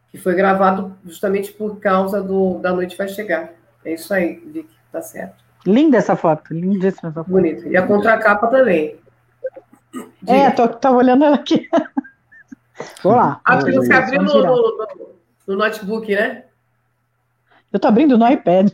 que 0.10 0.18
foi 0.18 0.34
gravado 0.34 0.98
justamente 1.06 1.54
por 1.54 1.80
causa 1.80 2.20
do 2.20 2.58
Da 2.64 2.74
Noite 2.74 2.98
Vai 2.98 3.10
Chegar. 3.10 3.54
É 3.86 3.94
isso 3.94 4.12
aí, 4.12 4.42
Vicky, 4.44 4.76
tá 4.92 5.04
certo. 5.04 5.36
Linda 5.68 5.98
essa 5.98 6.16
foto, 6.16 6.52
lindíssima 6.52 7.12
essa 7.12 7.24
foto. 7.24 7.30
Bonito. 7.30 7.68
E 7.68 7.78
a 7.78 7.86
contracapa 7.86 8.48
também. 8.48 8.96
Diga. 10.20 10.34
É, 10.34 10.50
tô, 10.50 10.68
tava 10.68 10.98
olhando 10.98 11.26
ela 11.26 11.36
aqui. 11.36 11.70
Vou 13.02 13.16
lá. 13.16 13.40
Ah, 13.44 13.60
você 13.60 13.94
abriu 13.94 14.22
no, 14.22 14.42
no, 14.42 14.88
no, 15.48 15.56
notebook, 15.56 16.14
né? 16.16 16.46
Eu 17.72 17.80
tô 17.80 17.88
abrindo 17.88 18.18
no 18.18 18.28
iPad. 18.30 18.72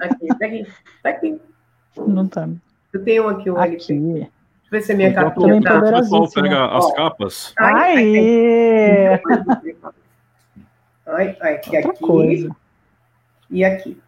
Aqui, 0.00 0.28
tá 0.28 0.46
aqui, 0.46 0.66
tá 1.02 1.08
aqui. 1.10 1.40
Não 1.96 2.26
tá. 2.26 2.48
Eu 2.92 3.04
tenho 3.04 3.28
aqui 3.28 3.50
o 3.50 3.58
aqui. 3.58 3.74
LP. 3.74 3.94
Deixa 3.94 4.30
eu 4.66 4.70
ver 4.70 4.82
se 4.82 4.92
a 4.92 4.96
minha 4.96 5.12
capinha 5.12 5.62
tá. 5.62 5.78
O 5.78 5.82
pessoal 5.82 6.30
pega 6.30 6.76
as 6.76 6.92
capas. 6.94 7.54
Ai, 7.58 9.20
ai, 11.06 11.36
ai, 11.40 11.54
aqui, 11.54 11.76
aqui. 11.76 12.00
Coisa. 12.00 12.56
E 13.50 13.64
aqui. 13.64 14.00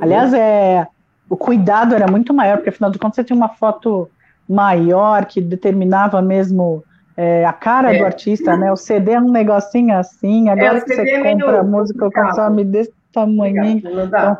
Aliás, 0.00 0.32
é, 0.32 0.86
o 1.28 1.36
cuidado 1.36 1.94
era 1.94 2.06
muito 2.06 2.32
maior, 2.34 2.56
porque 2.56 2.70
afinal 2.70 2.90
de 2.90 2.98
contas 2.98 3.16
você 3.16 3.24
tinha 3.24 3.36
uma 3.36 3.48
foto 3.48 4.10
maior 4.50 5.26
que 5.26 5.40
determinava 5.40 6.20
mesmo 6.20 6.82
é, 7.16 7.44
a 7.44 7.52
cara 7.52 7.94
é. 7.94 7.98
do 7.98 8.04
artista, 8.04 8.56
né? 8.56 8.72
O 8.72 8.76
CD 8.76 9.12
é 9.12 9.20
um 9.20 9.30
negocinho 9.30 9.96
assim, 9.96 10.48
é, 10.48 10.52
agora 10.52 10.78
é, 10.78 10.80
que 10.80 10.94
você 10.94 11.02
é 11.02 11.22
compra 11.22 11.62
música 11.62 12.10
consome 12.10 12.64
desse 12.64 12.92
tamanho. 13.12 13.64
Então, 13.64 14.38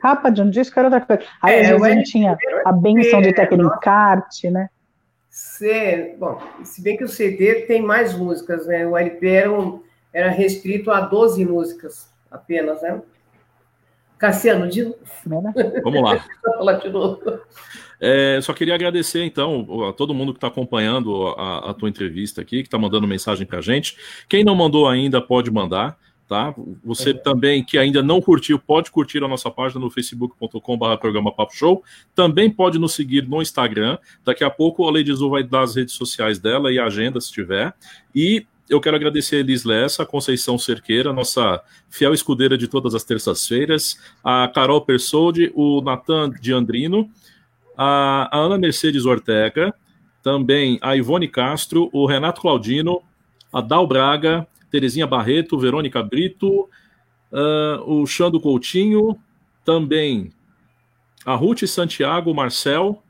capa 0.00 0.30
de 0.30 0.40
um 0.40 0.48
disco 0.48 0.78
era 0.78 0.88
outra 0.88 1.00
coisa. 1.02 1.22
Aí 1.42 1.56
é, 1.56 1.60
às 1.60 1.68
vezes 1.68 1.82
a 1.82 1.90
gente 1.90 2.10
tinha 2.10 2.38
a 2.64 2.72
benção 2.72 3.20
de 3.20 3.34
ter 3.34 3.42
aquele 3.42 3.64
encarte, 3.64 4.50
né? 4.50 4.70
C, 5.28 6.16
bom, 6.18 6.40
se 6.64 6.82
bem 6.82 6.96
que 6.96 7.04
o 7.04 7.08
CD 7.08 7.62
tem 7.62 7.82
mais 7.82 8.16
músicas, 8.16 8.66
né? 8.66 8.86
O 8.86 8.96
LP 8.96 9.28
era, 9.28 9.52
um, 9.52 9.82
era 10.12 10.30
restrito 10.30 10.90
a 10.90 11.00
12 11.00 11.44
músicas 11.44 12.10
apenas, 12.30 12.80
né? 12.82 13.00
Cassiano, 14.18 14.68
de 14.68 14.84
novo. 14.84 14.98
Vamos 15.26 16.02
lá. 16.02 16.24
É, 18.00 18.40
só 18.40 18.54
queria 18.54 18.74
agradecer, 18.74 19.22
então, 19.24 19.86
a 19.88 19.92
todo 19.92 20.14
mundo 20.14 20.32
que 20.32 20.38
está 20.38 20.48
acompanhando 20.48 21.28
a, 21.36 21.70
a, 21.70 21.74
tua 21.74 21.88
entrevista 21.88 22.40
aqui, 22.40 22.62
que 22.62 22.68
está 22.68 22.78
mandando 22.78 23.06
mensagem 23.06 23.46
para 23.46 23.58
a 23.58 23.62
gente. 23.62 23.96
Quem 24.28 24.42
não 24.42 24.54
mandou 24.54 24.88
ainda, 24.88 25.20
pode 25.20 25.50
mandar. 25.50 25.98
Tá? 26.26 26.54
Você 26.84 27.10
é. 27.10 27.14
também 27.14 27.64
que 27.64 27.76
ainda 27.76 28.04
não 28.04 28.20
curtiu, 28.20 28.56
pode 28.56 28.88
curtir 28.92 29.18
a 29.18 29.26
nossa 29.26 29.50
página 29.50 29.80
no 29.80 29.90
facebook.com.br 29.90 30.96
programa 31.00 31.34
Papo 31.34 31.52
Show. 31.52 31.82
Também 32.14 32.48
pode 32.48 32.78
nos 32.78 32.94
seguir 32.94 33.28
no 33.28 33.42
Instagram. 33.42 33.98
Daqui 34.24 34.44
a 34.44 34.50
pouco 34.50 34.86
a 34.86 34.92
Lady 34.92 35.10
Azul 35.10 35.28
vai 35.28 35.42
dar 35.42 35.62
as 35.62 35.74
redes 35.74 35.94
sociais 35.94 36.38
dela 36.38 36.72
e 36.72 36.78
a 36.78 36.84
agenda, 36.84 37.20
se 37.20 37.32
tiver. 37.32 37.74
E 38.14 38.46
eu 38.68 38.80
quero 38.80 38.94
agradecer 38.94 39.36
a 39.36 39.38
Elis 39.40 39.64
Lessa, 39.64 40.04
a 40.04 40.06
Conceição 40.06 40.56
Cerqueira, 40.56 41.12
nossa 41.12 41.60
fiel 41.88 42.14
escudeira 42.14 42.56
de 42.56 42.68
todas 42.68 42.94
as 42.94 43.02
terças-feiras, 43.02 43.98
a 44.22 44.46
Carol 44.46 44.80
Persoldi, 44.82 45.50
o 45.56 45.80
Natan 45.80 46.30
Diandrino, 46.40 47.10
a, 47.82 48.28
a 48.30 48.38
Ana 48.38 48.58
Mercedes 48.58 49.06
Ortega, 49.06 49.74
também 50.22 50.78
a 50.82 50.94
Ivone 50.94 51.26
Castro, 51.26 51.88
o 51.94 52.04
Renato 52.04 52.42
Claudino, 52.42 53.02
a 53.50 53.62
Dal 53.62 53.86
Braga, 53.86 54.46
Terezinha 54.70 55.06
Barreto, 55.06 55.58
Verônica 55.58 56.02
Brito, 56.02 56.68
uh, 57.32 57.82
o 57.86 58.06
Xando 58.06 58.38
Coutinho, 58.38 59.18
também 59.64 60.30
a 61.24 61.34
Ruth 61.34 61.64
Santiago 61.64 62.34
Marcel, 62.34 63.02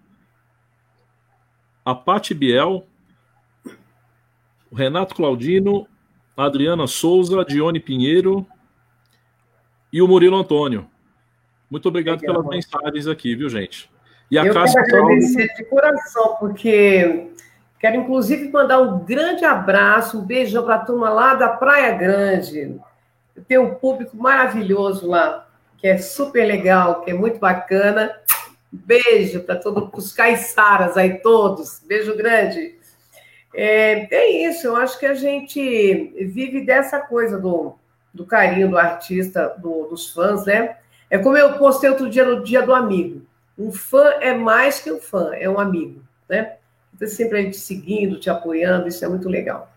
a 1.85 1.93
Pati 1.93 2.33
Biel, 2.33 2.87
o 4.71 4.77
Renato 4.77 5.17
Claudino, 5.17 5.85
a 6.37 6.45
Adriana 6.45 6.87
Souza, 6.87 7.45
Dione 7.45 7.81
Pinheiro 7.81 8.47
e 9.93 10.01
o 10.01 10.07
Murilo 10.07 10.37
Antônio. 10.37 10.89
Muito 11.69 11.89
obrigado 11.89 12.21
Legal. 12.21 12.37
pelas 12.37 12.49
mensagens 12.49 13.09
aqui, 13.09 13.35
viu, 13.35 13.49
gente? 13.49 13.91
E 14.31 14.39
a 14.39 14.45
Eu 14.45 14.53
quero 14.53 14.79
agradecer 14.79 15.49
de 15.57 15.65
coração, 15.65 16.37
porque 16.39 17.31
quero 17.79 17.97
inclusive 17.97 18.49
mandar 18.49 18.81
um 18.81 19.01
grande 19.01 19.45
abraço, 19.45 20.21
um 20.21 20.25
beijão 20.25 20.65
para 20.65 20.77
a 20.77 20.85
turma 20.85 21.11
lá 21.11 21.35
da 21.35 21.49
Praia 21.49 21.93
Grande. 21.93 22.79
Tenho 23.49 23.63
um 23.63 23.75
público 23.75 24.17
maravilhoso 24.17 25.09
lá, 25.09 25.49
que 25.77 25.89
é 25.89 25.99
super 25.99 26.47
legal, 26.47 27.01
que 27.01 27.11
é 27.11 27.15
muito 27.15 27.41
bacana. 27.41 28.15
Beijo 28.71 29.41
para 29.41 29.57
todos 29.57 29.89
os 29.93 30.13
caiçaras 30.13 30.97
aí 30.97 31.19
todos. 31.19 31.83
Beijo 31.85 32.17
grande. 32.17 32.79
É, 33.53 34.15
é 34.15 34.49
isso, 34.49 34.69
eu 34.69 34.77
acho 34.77 34.97
que 34.97 35.07
a 35.07 35.15
gente 35.15 36.15
vive 36.27 36.65
dessa 36.65 37.01
coisa 37.01 37.37
do, 37.37 37.75
do 38.15 38.25
carinho 38.25 38.71
do 38.71 38.79
artista, 38.79 39.57
do, 39.59 39.89
dos 39.89 40.13
fãs, 40.13 40.47
né? 40.47 40.77
É 41.11 41.19
como 41.19 41.37
eu 41.37 41.55
postei 41.55 41.91
outro 41.91 42.09
dia 42.09 42.25
no 42.25 42.45
Dia 42.45 42.63
do 42.63 42.73
Amigo. 42.73 43.27
Um 43.61 43.71
fã 43.71 44.05
é 44.21 44.33
mais 44.33 44.81
que 44.81 44.91
um 44.91 44.99
fã, 44.99 45.35
é 45.35 45.47
um 45.47 45.61
amigo, 45.61 46.01
né? 46.27 46.55
Então, 46.95 47.07
sempre 47.07 47.39
a 47.39 47.43
gente 47.43 47.59
seguindo, 47.59 48.19
te 48.19 48.31
apoiando, 48.31 48.89
isso 48.89 49.05
é 49.05 49.09
muito 49.09 49.29
legal. 49.29 49.71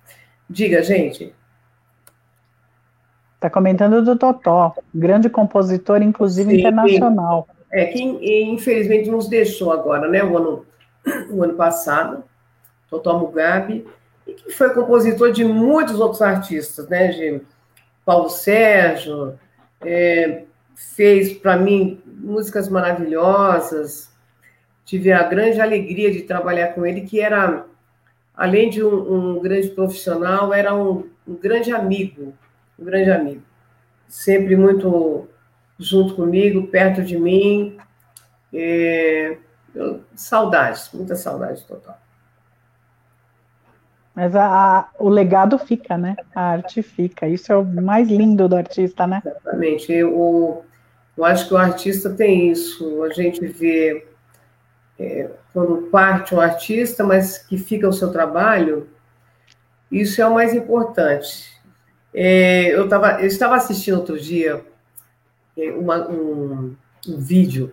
Diga, 0.50 0.82
gente. 0.82 1.36
Está 3.36 3.50
comentando 3.50 4.02
do 4.02 4.18
Totó, 4.18 4.74
grande 4.96 5.30
compositor, 5.30 6.02
inclusive 6.02 6.50
Sim, 6.50 6.60
internacional. 6.60 7.46
É, 7.70 7.88
que 7.88 8.02
infelizmente 8.02 9.12
nos 9.12 9.28
deixou 9.28 9.74
agora, 9.74 10.08
né? 10.08 10.24
O 10.24 10.38
ano, 10.38 10.66
o 11.30 11.44
ano 11.44 11.56
passado. 11.56 12.24
Totó 12.90 13.20
Mugabe, 13.20 13.86
e 14.26 14.34
que 14.34 14.52
foi 14.52 14.74
compositor 14.74 15.32
de 15.32 15.44
muitos 15.44 16.00
outros 16.00 16.22
artistas, 16.22 16.88
né? 16.88 17.08
De 17.08 17.42
Paulo 18.06 18.30
Sérgio, 18.30 19.38
é, 19.82 20.44
fez 20.76 21.34
para 21.34 21.58
mim 21.58 22.02
músicas 22.06 22.70
maravilhosas. 22.70 24.12
Tive 24.86 25.12
a 25.12 25.24
grande 25.24 25.62
alegria 25.62 26.12
de 26.12 26.24
trabalhar 26.24 26.74
com 26.74 26.86
ele, 26.86 27.02
que 27.02 27.20
era, 27.20 27.66
além 28.36 28.70
de 28.70 28.84
um, 28.84 29.36
um 29.36 29.40
grande 29.40 29.70
profissional, 29.70 30.54
era 30.54 30.76
um, 30.76 31.10
um 31.28 31.36
grande 31.36 31.72
amigo, 31.72 32.34
um 32.78 32.84
grande 32.84 33.12
amigo. 33.12 33.42
Sempre 34.08 34.56
muito 34.56 35.28
junto 35.80 36.16
comigo, 36.16 36.68
perto 36.68 37.02
de 37.02 37.18
mim. 37.18 37.78
É, 38.54 39.38
eu, 39.74 40.04
saudades, 40.16 40.90
muita 40.94 41.16
saudade 41.16 41.64
total. 41.66 42.03
Mas 44.16 44.36
a, 44.36 44.46
a, 44.46 44.90
o 45.00 45.10
legado 45.10 45.58
fica, 45.58 45.98
né? 45.98 46.16
A 46.36 46.52
arte 46.52 46.84
fica. 46.84 47.28
Isso 47.28 47.52
é 47.52 47.58
o 47.58 47.66
mais 47.66 48.08
lindo 48.08 48.48
do 48.48 48.56
artista, 48.56 49.08
né? 49.08 49.22
Exatamente. 49.26 49.92
Eu, 49.92 50.64
eu 51.18 51.26
acho 51.26 51.48
que 51.48 51.54
o 51.54 51.58
artista 51.58 52.10
tem 52.12 52.52
isso. 52.52 53.04
A 53.04 53.10
gente 53.10 53.46
vê 53.48 54.06
é, 55.00 55.30
quando 55.52 55.90
parte 55.90 56.36
um 56.36 56.40
artista, 56.40 57.04
mas 57.04 57.40
que 57.40 57.58
fica 57.58 57.88
o 57.88 57.94
seu 57.94 58.12
trabalho, 58.12 58.88
isso 59.92 60.22
é 60.22 60.28
o 60.28 60.34
mais 60.34 60.54
importante. 60.54 61.52
É, 62.14 62.68
eu, 62.76 62.88
tava, 62.88 63.20
eu 63.22 63.26
estava 63.26 63.56
assistindo 63.56 63.98
outro 63.98 64.20
dia 64.20 64.64
é, 65.58 65.72
uma, 65.72 66.08
um, 66.08 66.76
um 67.08 67.18
vídeo 67.18 67.72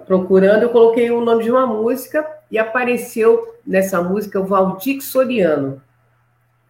procurando, 0.00 0.62
eu 0.62 0.70
coloquei 0.70 1.10
o 1.10 1.20
nome 1.20 1.44
de 1.44 1.50
uma 1.50 1.66
música 1.66 2.26
e 2.50 2.58
apareceu 2.58 3.54
nessa 3.66 4.02
música 4.02 4.40
o 4.40 4.46
Valdir 4.46 5.00
Soriano. 5.02 5.82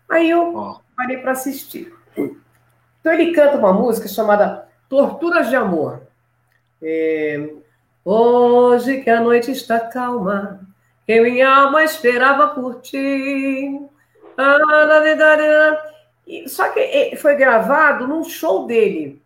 Aí 0.09 0.31
eu 0.31 0.81
parei 0.97 1.19
para 1.19 1.33
assistir. 1.33 1.93
Então 2.17 3.13
ele 3.13 3.33
canta 3.33 3.57
uma 3.57 3.73
música 3.73 4.09
chamada 4.09 4.69
Torturas 4.89 5.49
de 5.49 5.57
Amor. 5.57 6.03
É, 6.83 7.51
Hoje 8.05 9.01
que 9.01 9.09
a 9.09 9.19
noite 9.19 9.51
está 9.51 9.81
calma, 9.81 10.61
que 11.07 11.19
minha 11.23 11.49
alma 11.49 11.83
esperava 11.83 12.49
por 12.49 12.83
ti. 12.83 13.81
Só 16.47 16.69
que 16.69 17.17
foi 17.17 17.35
gravado 17.35 18.07
num 18.07 18.23
show 18.25 18.67
dele. 18.67 19.23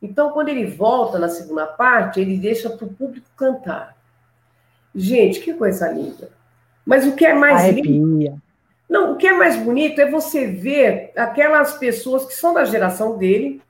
Então, 0.00 0.30
quando 0.30 0.48
ele 0.48 0.66
volta 0.66 1.18
na 1.18 1.28
segunda 1.28 1.66
parte, 1.66 2.20
ele 2.20 2.36
deixa 2.36 2.70
para 2.70 2.86
o 2.86 2.92
público 2.92 3.26
cantar. 3.36 3.96
Gente, 4.94 5.40
que 5.40 5.52
coisa 5.54 5.90
linda. 5.90 6.30
Mas 6.86 7.06
o 7.06 7.14
que 7.14 7.26
é 7.26 7.34
mais 7.34 7.60
Arrepia. 7.60 7.82
lindo. 7.82 8.42
Não, 8.88 9.12
o 9.12 9.16
que 9.16 9.26
é 9.26 9.32
mais 9.32 9.56
bonito 9.56 10.00
é 10.00 10.10
você 10.10 10.46
ver 10.46 11.12
aquelas 11.14 11.74
pessoas 11.74 12.24
que 12.24 12.32
são 12.32 12.54
da 12.54 12.64
geração 12.64 13.18
dele, 13.18 13.60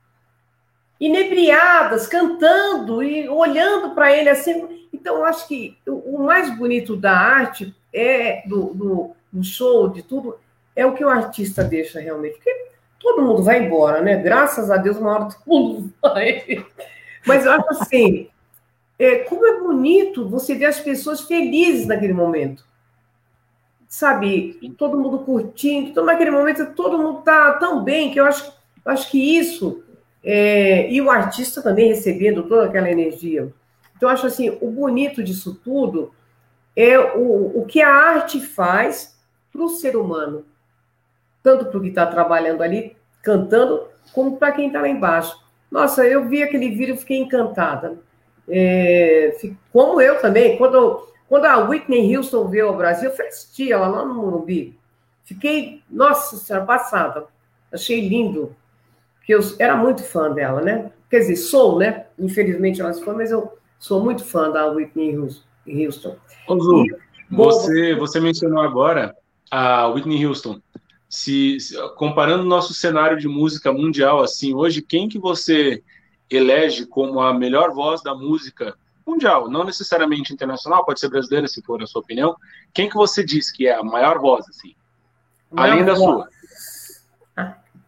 inebriadas, 1.00 2.06
cantando 2.06 3.02
e 3.02 3.28
olhando 3.28 3.94
para 3.94 4.12
ele 4.16 4.28
assim. 4.28 4.86
Então, 4.92 5.16
eu 5.16 5.24
acho 5.24 5.48
que 5.48 5.76
o 5.86 6.18
mais 6.18 6.56
bonito 6.56 6.96
da 6.96 7.12
arte 7.12 7.74
é 7.92 8.46
do, 8.46 8.74
do, 8.74 9.10
do 9.32 9.42
show, 9.42 9.88
de 9.88 10.02
tudo, 10.02 10.38
é 10.76 10.86
o 10.86 10.94
que 10.94 11.04
o 11.04 11.08
artista 11.08 11.64
deixa 11.64 11.98
realmente. 11.98 12.34
Porque 12.34 12.68
todo 12.98 13.22
mundo 13.22 13.42
vai 13.42 13.64
embora, 13.64 14.00
né? 14.02 14.16
Graças 14.16 14.70
a 14.70 14.76
Deus, 14.76 14.96
uma 14.96 15.14
hora 15.14 15.24
todo 15.26 15.40
mundo 15.46 15.92
vai. 16.02 16.66
Mas 17.26 17.44
eu 17.44 17.52
acho 17.52 17.70
assim, 17.70 18.28
é, 18.98 19.20
como 19.20 19.46
é 19.46 19.60
bonito 19.60 20.28
você 20.28 20.54
ver 20.54 20.66
as 20.66 20.80
pessoas 20.80 21.22
felizes 21.22 21.86
naquele 21.86 22.12
momento. 22.12 22.64
sabe, 23.88 24.58
todo 24.76 24.98
mundo 24.98 25.20
curtindo, 25.20 25.94
todo 25.94 26.06
naquele 26.06 26.30
momento 26.30 26.74
todo 26.74 26.98
mundo 26.98 27.22
tá 27.22 27.54
tão 27.54 27.82
bem 27.82 28.10
que 28.12 28.20
eu 28.20 28.26
acho, 28.26 28.52
acho 28.84 29.10
que 29.10 29.38
isso 29.38 29.82
é, 30.22 30.90
e 30.92 31.00
o 31.00 31.10
artista 31.10 31.62
também 31.62 31.88
recebendo 31.88 32.42
toda 32.42 32.66
aquela 32.66 32.90
energia. 32.90 33.52
Então, 33.96 34.08
eu 34.08 34.12
acho 34.12 34.26
assim, 34.26 34.56
o 34.60 34.70
bonito 34.70 35.22
disso 35.22 35.58
tudo 35.64 36.12
é 36.76 36.98
o, 36.98 37.60
o 37.60 37.66
que 37.66 37.80
a 37.80 37.92
arte 37.92 38.40
faz 38.40 39.18
para 39.52 39.62
o 39.62 39.68
ser 39.68 39.96
humano, 39.96 40.44
tanto 41.48 41.64
para 41.64 41.78
o 41.78 41.80
que 41.80 41.88
está 41.88 42.04
trabalhando 42.04 42.62
ali, 42.62 42.94
cantando, 43.22 43.84
como 44.12 44.36
para 44.36 44.52
quem 44.52 44.66
está 44.66 44.82
lá 44.82 44.88
embaixo. 44.88 45.34
Nossa, 45.70 46.06
eu 46.06 46.28
vi 46.28 46.42
aquele 46.42 46.68
vídeo 46.68 46.94
e 46.94 46.98
fiquei 46.98 47.16
encantada. 47.16 47.98
É, 48.46 49.34
como 49.72 49.98
eu 49.98 50.20
também, 50.20 50.58
quando, 50.58 51.08
quando 51.26 51.46
a 51.46 51.56
Whitney 51.66 52.14
Houston 52.14 52.48
veio 52.48 52.68
ao 52.68 52.76
Brasil, 52.76 53.10
eu 53.10 53.26
assisti 53.26 53.72
ela 53.72 53.88
lá 53.88 54.04
no 54.04 54.12
Morumbi. 54.12 54.78
Fiquei, 55.24 55.82
nossa 55.90 56.36
senhora, 56.36 56.66
passada. 56.66 57.24
Achei 57.72 58.06
lindo. 58.06 58.54
Porque 59.16 59.34
eu 59.34 59.40
era 59.58 59.74
muito 59.74 60.02
fã 60.02 60.30
dela, 60.30 60.60
né? 60.60 60.92
Quer 61.08 61.20
dizer, 61.20 61.36
sou, 61.36 61.78
né? 61.78 62.04
Infelizmente 62.18 62.82
ela 62.82 62.92
se 62.92 63.02
foi, 63.02 63.14
mas 63.14 63.30
eu 63.30 63.56
sou 63.78 64.04
muito 64.04 64.22
fã 64.22 64.50
da 64.50 64.66
Whitney 64.66 65.16
Houston. 65.16 66.14
Ô, 66.46 66.84
e, 66.84 66.94
você, 67.30 67.94
você 67.94 68.20
mencionou 68.20 68.60
agora 68.60 69.16
a 69.50 69.86
Whitney 69.88 70.26
Houston. 70.26 70.60
Se, 71.08 71.58
se, 71.58 71.74
comparando 71.96 72.42
o 72.42 72.46
nosso 72.46 72.74
cenário 72.74 73.18
de 73.18 73.26
música 73.26 73.72
mundial 73.72 74.20
assim 74.20 74.54
hoje, 74.54 74.82
quem 74.82 75.08
que 75.08 75.18
você 75.18 75.82
elege 76.30 76.84
como 76.86 77.20
a 77.20 77.32
melhor 77.32 77.72
voz 77.72 78.02
da 78.02 78.14
música 78.14 78.76
mundial, 79.06 79.48
não 79.48 79.64
necessariamente 79.64 80.32
internacional, 80.32 80.84
pode 80.84 81.00
ser 81.00 81.08
brasileira, 81.08 81.48
se 81.48 81.62
for 81.62 81.82
a 81.82 81.86
sua 81.86 82.02
opinião. 82.02 82.36
Quem 82.74 82.88
que 82.88 82.94
você 82.94 83.24
diz 83.24 83.50
que 83.50 83.66
é 83.66 83.74
a 83.74 83.82
maior 83.82 84.18
voz, 84.18 84.46
assim? 84.48 84.74
Maior 85.50 85.72
além 85.72 85.84
voz. 85.84 85.98
da 85.98 86.04
sua. 86.04 86.28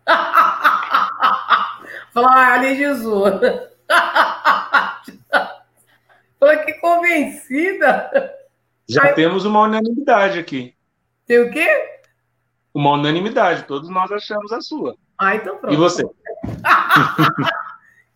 Falar, 2.12 2.55
além 2.55 2.77
Jesus. 2.77 3.35
Falei, 6.41 6.59
que 6.64 6.73
convencida. 6.75 8.11
Já 8.89 9.03
Ai, 9.05 9.14
temos 9.14 9.45
uma 9.45 9.61
unanimidade 9.61 10.39
aqui. 10.39 10.75
Tem 11.27 11.39
o 11.39 11.51
quê? 11.51 11.99
Uma 12.73 12.93
unanimidade, 12.93 13.64
todos 13.64 13.89
nós 13.89 14.11
achamos 14.12 14.53
a 14.53 14.61
sua. 14.61 14.95
Ah, 15.18 15.35
então 15.35 15.59
pronto. 15.59 15.75
E 15.75 15.77
você? 15.77 16.05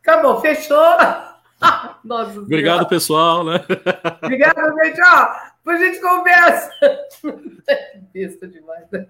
Acabou, 0.00 0.40
fechou. 0.40 0.78
Nossa 2.04 2.38
Obrigado, 2.38 2.74
senhora. 2.74 2.88
pessoal, 2.88 3.44
né? 3.44 3.64
Obrigado, 4.22 4.74
gente. 4.84 5.00
Ó, 5.00 5.28
depois 5.56 5.80
a 5.80 5.84
gente 5.84 6.00
conversa. 6.00 6.70
Besta 8.12 8.46
demais, 8.46 8.90
né? 8.90 9.06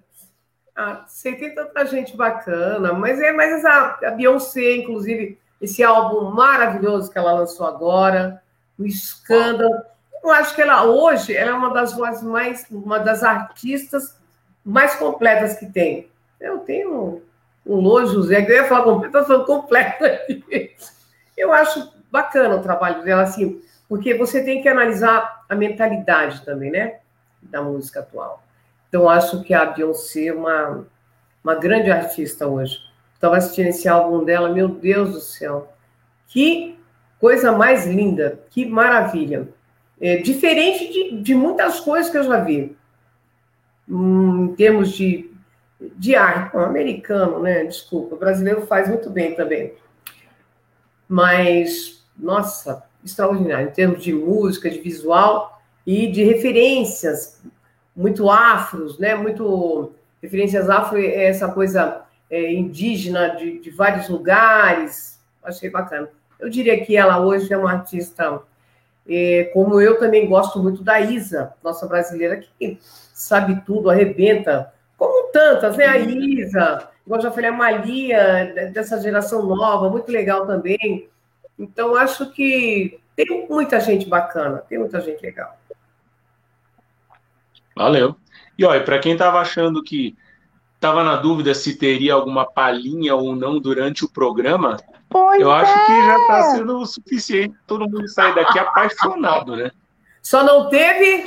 Ah, 0.77 1.05
sei, 1.07 1.37
tem 1.37 1.55
tanta 1.55 1.87
gente 1.87 2.17
bacana, 2.17 2.93
mas 2.93 3.21
é 3.21 3.33
mais 3.33 3.53
essa 3.53 3.99
a 4.03 4.11
Beyoncé, 4.11 4.77
inclusive, 4.77 5.39
esse 5.61 5.85
álbum 5.85 6.31
maravilhoso 6.31 7.11
que 7.11 7.19
ela 7.19 7.33
lançou 7.33 7.67
agora, 7.67 8.43
o 8.79 8.85
escândalo. 8.85 9.75
Eu 10.23 10.33
acho 10.33 10.55
que 10.55 10.63
ela 10.63 10.85
hoje 10.85 11.37
ela 11.37 11.51
é 11.51 11.55
uma 11.55 11.73
das 11.73 11.93
vozes 11.93 12.23
mais, 12.23 12.67
uma 12.71 12.99
das 12.99 13.23
artistas 13.23 14.17
mais 14.65 14.95
completas 14.95 15.59
que 15.59 15.67
tem. 15.67 16.09
Eu 16.41 16.59
tenho 16.59 17.23
um 17.67 17.77
Lô 17.77 18.05
José, 18.07 18.43
que 18.43 18.53
eu 18.53 18.57
ia 18.57 18.65
falar 18.65 18.85
completo, 18.85 19.19
estou 19.19 19.25
falando 19.25 19.47
completo 19.47 20.05
aqui. 20.05 20.75
Eu 21.37 21.53
acho 21.53 21.93
bacana 22.11 22.57
o 22.57 22.62
trabalho 22.62 23.03
dela, 23.03 23.23
assim, 23.23 23.61
porque 23.89 24.15
você 24.15 24.43
tem 24.45 24.62
que 24.62 24.69
analisar 24.69 25.45
a 25.49 25.55
mentalidade 25.55 26.45
também, 26.45 26.71
né? 26.71 26.99
Da 27.43 27.62
música 27.62 28.01
atual. 28.01 28.43
Então, 28.89 29.09
acho 29.09 29.43
que 29.43 29.53
a 29.53 29.65
Beyoncé 29.65 30.27
é 30.27 30.33
uma, 30.33 30.87
uma 31.43 31.55
grande 31.55 31.91
artista 31.91 32.47
hoje. 32.47 32.79
Estava 33.15 33.37
assistindo 33.37 33.67
esse 33.67 33.89
álbum 33.89 34.25
dela, 34.25 34.51
meu 34.51 34.69
Deus 34.69 35.12
do 35.12 35.21
céu. 35.21 35.73
Que 36.29 36.79
coisa 37.19 37.51
mais 37.53 37.87
linda, 37.87 38.39
que 38.51 38.65
maravilha. 38.67 39.49
É, 40.01 40.19
diferente 40.19 40.93
de, 40.93 41.23
de 41.23 41.35
muitas 41.35 41.81
coisas 41.81 42.11
que 42.11 42.19
eu 42.19 42.23
já 42.23 42.39
vi. 42.41 42.77
Hum, 43.89 44.47
em 44.47 44.55
termos 44.55 44.93
de, 44.93 45.30
de 45.97 46.14
arte, 46.14 46.57
americano, 46.57 47.41
né? 47.41 47.64
Desculpa, 47.64 48.14
o 48.14 48.18
brasileiro 48.18 48.66
faz 48.66 48.89
muito 48.89 49.11
bem 49.11 49.35
também. 49.35 49.74
Mas, 51.09 52.05
nossa, 52.16 52.85
extraordinário. 53.05 53.68
Em 53.68 53.72
termos 53.72 54.03
de 54.03 54.12
música, 54.12 54.70
de 54.70 54.80
visual 54.80 55.61
e 55.87 56.07
de 56.07 56.22
referências 56.24 57.43
muito 57.95 58.30
afros, 58.30 58.99
né? 58.99 59.14
Muito 59.14 59.93
referências 60.22 60.70
afro, 60.70 60.99
é 60.99 61.26
essa 61.26 61.53
coisa 61.53 62.03
é, 62.30 62.53
indígena 62.53 63.37
de, 63.37 63.59
de 63.59 63.70
vários 63.70 64.09
lugares. 64.09 65.20
Achei 65.43 65.68
bacana. 65.68 66.09
Eu 66.39 66.49
diria 66.49 66.82
que 66.85 66.97
ela 66.97 67.20
hoje 67.20 67.53
é 67.53 67.57
uma 67.57 67.70
artista, 67.70 68.41
é, 69.09 69.45
como 69.53 69.80
eu 69.80 69.99
também 69.99 70.28
gosto 70.28 70.62
muito 70.62 70.82
da 70.82 71.01
Isa, 71.01 71.53
nossa 71.62 71.87
brasileira, 71.87 72.39
que 72.59 72.78
sabe 73.15 73.62
tudo, 73.65 73.89
arrebenta, 73.89 74.75
como 74.99 75.31
tantas, 75.31 75.77
né? 75.77 75.87
A 75.87 75.97
Isa, 75.97 76.89
igual 77.07 77.23
já 77.23 77.31
falei, 77.31 77.49
a 77.49 77.53
Malia, 77.53 78.71
dessa 78.73 79.01
geração 79.01 79.47
nova, 79.47 79.89
muito 79.89 80.11
legal 80.11 80.47
também. 80.47 81.09
Então, 81.59 81.95
acho 81.95 82.31
que 82.33 82.99
tem 83.15 83.47
muita 83.49 83.81
gente 83.81 84.07
bacana, 84.07 84.59
tem 84.69 84.79
muita 84.79 85.01
gente 85.01 85.23
legal. 85.23 85.57
Valeu. 87.77 88.17
E 88.59 88.65
olha, 88.65 88.83
para 88.83 88.99
quem 88.99 89.12
estava 89.12 89.41
achando 89.41 89.83
que 89.83 90.17
estava 90.75 91.03
na 91.05 91.17
dúvida 91.17 91.55
se 91.55 91.77
teria 91.77 92.15
alguma 92.15 92.45
palhinha 92.45 93.15
ou 93.15 93.35
não 93.35 93.59
durante 93.59 94.05
o 94.05 94.11
programa, 94.11 94.77
Pois 95.09 95.41
eu 95.41 95.51
é. 95.53 95.61
acho 95.61 95.87
que 95.87 96.07
já 96.07 96.17
está 96.17 96.43
sendo 96.57 96.79
o 96.79 96.87
suficiente 96.87 97.55
todo 97.67 97.89
mundo 97.89 98.09
sair 98.09 98.35
daqui 98.35 98.59
apaixonado, 98.59 99.57
né? 99.57 99.71
Só 100.25 100.43
não 100.43 100.68
teve. 100.68 101.25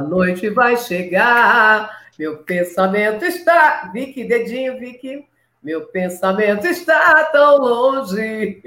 A 0.00 0.02
noite 0.02 0.48
vai 0.48 0.76
chegar, 0.76 2.04
meu 2.18 2.38
pensamento 2.38 3.24
está. 3.24 3.90
Vicky, 3.92 4.24
dedinho, 4.24 4.78
Vicky. 4.78 5.28
Meu 5.62 5.86
pensamento 5.86 6.66
está 6.66 7.22
tão 7.24 7.58
longe. 7.58 8.62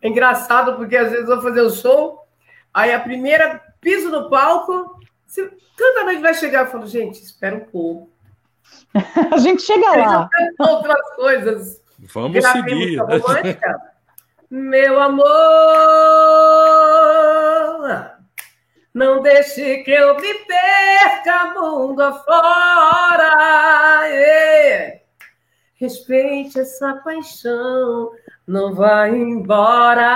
É 0.00 0.08
engraçado 0.08 0.74
porque 0.76 0.96
às 0.96 1.10
vezes 1.10 1.28
eu 1.28 1.34
vou 1.36 1.42
fazer 1.42 1.60
o 1.60 1.66
um 1.66 1.70
show, 1.70 2.26
aí 2.72 2.92
a 2.92 3.00
primeira 3.00 3.60
piso 3.80 4.08
no 4.08 4.30
palco, 4.30 4.98
se, 5.26 5.44
canta 5.76 6.00
a 6.00 6.04
noite 6.04 6.22
vai 6.22 6.34
chegar. 6.34 6.60
Eu 6.60 6.70
falo, 6.70 6.86
gente, 6.86 7.22
espera 7.22 7.56
um 7.56 7.60
pouco. 7.60 8.10
a 9.32 9.38
gente 9.38 9.62
chega 9.62 9.90
lá. 9.96 10.28
Outras 10.58 11.14
coisas 11.16 11.82
Vamos 12.12 12.44
seguir. 12.44 12.98
Meu 14.50 15.00
amor, 15.00 15.24
não 18.94 19.22
deixe 19.22 19.78
que 19.84 19.90
eu 19.90 20.16
me 20.16 20.34
perca 20.34 21.54
mundo 21.54 22.02
afora. 22.02 23.32
Yeah. 24.06 25.00
Respeite 25.76 26.60
essa 26.60 26.94
paixão, 26.96 28.12
não 28.46 28.74
vá 28.74 29.08
embora. 29.08 30.12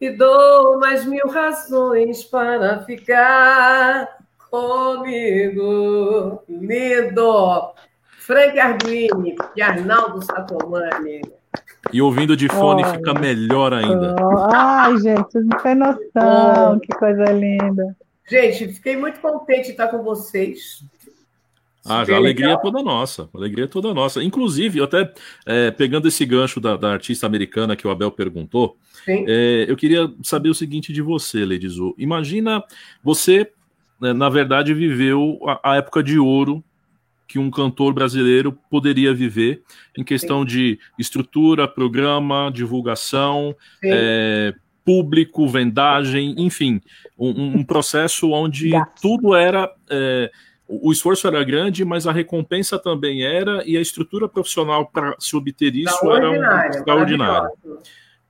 E 0.00 0.10
dou 0.10 0.78
mais 0.78 1.06
mil 1.06 1.28
razões 1.28 2.24
para 2.24 2.80
ficar 2.84 4.18
comigo. 4.50 6.42
Lindo! 6.48 7.72
Frank 8.18 8.58
Arduini 8.58 9.34
e 9.56 9.62
Arnaldo 9.62 10.22
Sacomani. 10.22 11.22
E 11.92 12.02
ouvindo 12.02 12.36
de 12.36 12.48
fone 12.48 12.84
Olha. 12.84 12.94
fica 12.94 13.14
melhor 13.14 13.72
ainda. 13.72 14.14
Ai, 14.52 14.96
gente, 14.98 15.38
não 15.40 15.58
tem 15.62 15.74
noção, 15.74 16.78
que 16.78 16.92
coisa 16.98 17.24
linda. 17.32 17.96
Gente, 18.28 18.68
fiquei 18.68 18.96
muito 18.96 19.18
contente 19.20 19.66
de 19.66 19.70
estar 19.70 19.88
com 19.88 20.02
vocês. 20.02 20.84
Ah, 21.84 22.04
já 22.04 22.14
a 22.14 22.16
alegria 22.18 22.58
toda 22.58 22.82
nossa, 22.82 23.28
a 23.34 23.38
alegria 23.38 23.64
é 23.64 23.68
toda 23.68 23.94
nossa. 23.94 24.22
Inclusive, 24.22 24.82
até 24.82 25.12
é, 25.46 25.70
pegando 25.70 26.06
esse 26.06 26.24
gancho 26.26 26.60
da, 26.60 26.76
da, 26.76 26.92
artista 26.92 27.26
americana 27.26 27.74
que 27.74 27.86
o 27.86 27.90
Abel 27.90 28.10
perguntou, 28.10 28.76
é, 29.08 29.64
eu 29.66 29.76
queria 29.76 30.12
saber 30.22 30.50
o 30.50 30.54
seguinte 30.54 30.92
de 30.92 31.00
você, 31.00 31.44
Lady 31.44 31.68
Zu. 31.68 31.94
Imagina 31.96 32.62
você, 33.02 33.50
né, 34.00 34.12
na 34.12 34.28
verdade, 34.28 34.74
viveu 34.74 35.38
a, 35.46 35.72
a 35.72 35.76
época 35.76 36.02
de 36.02 36.18
ouro 36.18 36.62
que 37.30 37.38
um 37.38 37.48
cantor 37.48 37.94
brasileiro 37.94 38.58
poderia 38.68 39.14
viver 39.14 39.62
em 39.96 40.02
questão 40.02 40.40
Sim. 40.40 40.46
de 40.46 40.80
estrutura, 40.98 41.68
programa, 41.68 42.50
divulgação, 42.52 43.54
é, 43.84 44.52
público, 44.84 45.46
vendagem, 45.46 46.34
enfim, 46.38 46.80
um, 47.16 47.58
um 47.58 47.64
processo 47.64 48.32
onde 48.32 48.72
tudo 49.00 49.36
era. 49.36 49.72
É, 49.88 50.28
o 50.66 50.90
esforço 50.90 51.28
era 51.28 51.44
grande, 51.44 51.84
mas 51.84 52.04
a 52.04 52.12
recompensa 52.12 52.80
também 52.80 53.22
era, 53.22 53.62
e 53.64 53.76
a 53.76 53.80
estrutura 53.80 54.28
profissional 54.28 54.86
para 54.86 55.14
se 55.20 55.36
obter 55.36 55.72
isso 55.76 56.10
era 56.10 56.30
um 56.32 56.68
extraordinária. 56.68 57.48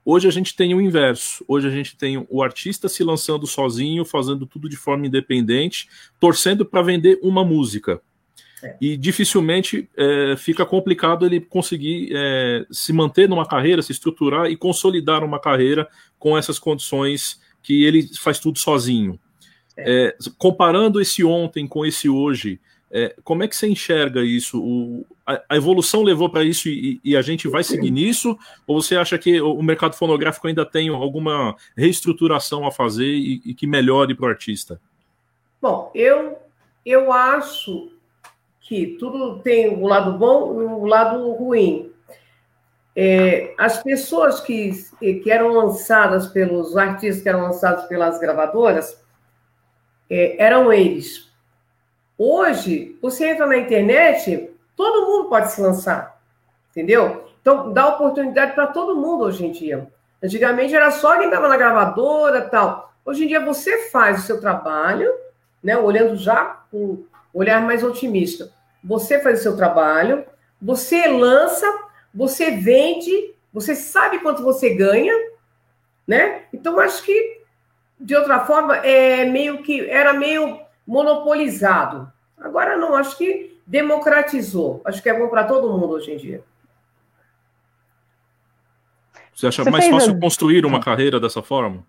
Hoje 0.05 0.27
a 0.27 0.31
gente 0.31 0.55
tem 0.55 0.75
o 0.75 0.81
inverso. 0.81 1.43
Hoje 1.47 1.67
a 1.67 1.71
gente 1.71 1.97
tem 1.97 2.23
o 2.29 2.43
artista 2.43 2.87
se 2.87 3.03
lançando 3.03 3.47
sozinho, 3.47 4.05
fazendo 4.05 4.45
tudo 4.45 4.69
de 4.69 4.77
forma 4.77 5.07
independente, 5.07 5.89
torcendo 6.19 6.63
para 6.63 6.83
vender 6.83 7.19
uma 7.23 7.43
música. 7.43 7.99
É. 8.63 8.75
E 8.79 8.97
dificilmente 8.97 9.89
é, 9.97 10.35
fica 10.37 10.65
complicado 10.65 11.25
ele 11.25 11.39
conseguir 11.39 12.09
é, 12.13 12.65
se 12.71 12.93
manter 12.93 13.27
numa 13.27 13.45
carreira, 13.45 13.81
se 13.81 13.91
estruturar 13.91 14.47
e 14.47 14.55
consolidar 14.55 15.23
uma 15.23 15.39
carreira 15.39 15.87
com 16.19 16.37
essas 16.37 16.59
condições 16.59 17.41
que 17.63 17.83
ele 17.83 18.07
faz 18.17 18.39
tudo 18.39 18.59
sozinho. 18.59 19.19
É. 19.77 20.07
É, 20.07 20.17
comparando 20.37 20.99
esse 20.99 21.23
ontem 21.23 21.67
com 21.67 21.85
esse 21.85 22.09
hoje, 22.09 22.59
é, 22.91 23.15
como 23.23 23.41
é 23.41 23.47
que 23.47 23.55
você 23.55 23.67
enxerga 23.67 24.21
isso? 24.21 24.61
O, 24.61 25.05
a, 25.25 25.41
a, 25.49 25.55
evolução 25.55 26.03
levou 26.03 26.29
para 26.29 26.43
isso 26.43 26.67
e, 26.67 26.99
e, 27.03 27.15
a 27.15 27.21
gente 27.21 27.47
vai 27.47 27.63
seguir 27.63 27.89
nisso? 27.89 28.37
Ou 28.67 28.81
você 28.81 28.97
acha 28.97 29.17
que 29.17 29.39
o 29.39 29.61
mercado 29.61 29.95
fonográfico 29.95 30.47
ainda 30.47 30.65
tem 30.65 30.89
alguma 30.89 31.55
reestruturação 31.75 32.67
a 32.67 32.71
fazer 32.71 33.07
e, 33.07 33.41
e 33.45 33.53
que 33.53 33.65
melhore 33.65 34.13
para 34.13 34.25
o 34.25 34.29
artista? 34.29 34.79
Bom, 35.61 35.89
eu, 35.95 36.37
eu 36.85 37.13
acho 37.13 37.89
que 38.71 38.95
tudo 38.97 39.39
tem 39.39 39.67
o 39.67 39.85
lado 39.85 40.17
bom 40.17 40.61
e 40.61 40.63
o 40.63 40.85
lado 40.85 41.29
ruim. 41.33 41.91
É, 42.95 43.53
as 43.57 43.83
pessoas 43.83 44.39
que, 44.39 44.71
que 44.97 45.29
eram 45.29 45.49
lançadas 45.49 46.27
pelos 46.27 46.77
artistas 46.77 47.21
que 47.21 47.27
eram 47.27 47.41
lançados 47.41 47.83
pelas 47.87 48.17
gravadoras 48.17 48.97
é, 50.09 50.41
eram 50.41 50.71
eles 50.71 51.29
Hoje, 52.17 52.97
você 53.01 53.31
entra 53.31 53.45
na 53.45 53.57
internet, 53.57 54.51
todo 54.73 55.07
mundo 55.07 55.27
pode 55.27 55.51
se 55.51 55.59
lançar, 55.59 56.21
entendeu? 56.69 57.29
Então, 57.41 57.73
dá 57.73 57.87
oportunidade 57.89 58.53
para 58.53 58.67
todo 58.67 58.95
mundo 58.95 59.25
hoje 59.25 59.45
em 59.45 59.51
dia. 59.51 59.87
Antigamente 60.23 60.73
era 60.73 60.91
só 60.91 61.17
quem 61.17 61.25
estava 61.25 61.49
na 61.49 61.57
gravadora 61.57 62.43
tal. 62.43 62.93
Hoje 63.03 63.25
em 63.25 63.27
dia 63.27 63.43
você 63.43 63.89
faz 63.89 64.19
o 64.19 64.25
seu 64.27 64.39
trabalho, 64.39 65.11
né? 65.61 65.75
Olhando 65.75 66.15
já 66.15 66.61
com 66.69 66.77
um 66.77 67.05
olhar 67.33 67.59
mais 67.63 67.83
otimista. 67.83 68.51
Você 68.83 69.19
faz 69.19 69.39
o 69.39 69.43
seu 69.43 69.55
trabalho, 69.55 70.25
você 70.61 71.07
lança, 71.07 71.65
você 72.13 72.51
vende, 72.51 73.33
você 73.53 73.75
sabe 73.75 74.19
quanto 74.19 74.43
você 74.43 74.73
ganha, 74.73 75.13
né? 76.07 76.43
Então 76.53 76.79
acho 76.79 77.03
que 77.03 77.41
de 77.99 78.15
outra 78.15 78.45
forma 78.45 78.77
é 78.77 79.25
meio 79.25 79.61
que 79.61 79.89
era 79.89 80.13
meio 80.13 80.59
monopolizado. 80.85 82.11
Agora 82.37 82.75
não, 82.75 82.95
acho 82.95 83.17
que 83.17 83.59
democratizou. 83.65 84.81
Acho 84.83 85.01
que 85.01 85.09
é 85.09 85.17
bom 85.17 85.27
para 85.27 85.43
todo 85.43 85.71
mundo 85.71 85.93
hoje 85.93 86.11
em 86.11 86.17
dia. 86.17 86.43
Você 89.33 89.47
acha 89.47 89.63
Você 89.63 89.69
mais 89.69 89.87
fácil 89.87 90.13
a... 90.13 90.19
construir 90.19 90.65
uma 90.65 90.79
carreira 90.79 91.19
dessa 91.19 91.41
forma? 91.41 91.85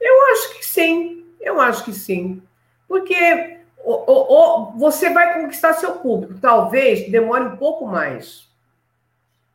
Eu 0.00 0.32
acho 0.32 0.56
que 0.56 0.64
sim. 0.64 1.26
Eu 1.40 1.60
acho 1.60 1.84
que 1.84 1.92
sim. 1.92 2.42
Porque 2.86 3.57
o, 3.88 4.04
o, 4.06 4.72
o, 4.72 4.78
você 4.78 5.08
vai 5.10 5.40
conquistar 5.40 5.72
seu 5.72 5.92
público. 5.92 6.38
Talvez 6.40 7.10
demore 7.10 7.44
um 7.44 7.56
pouco 7.56 7.86
mais. 7.86 8.46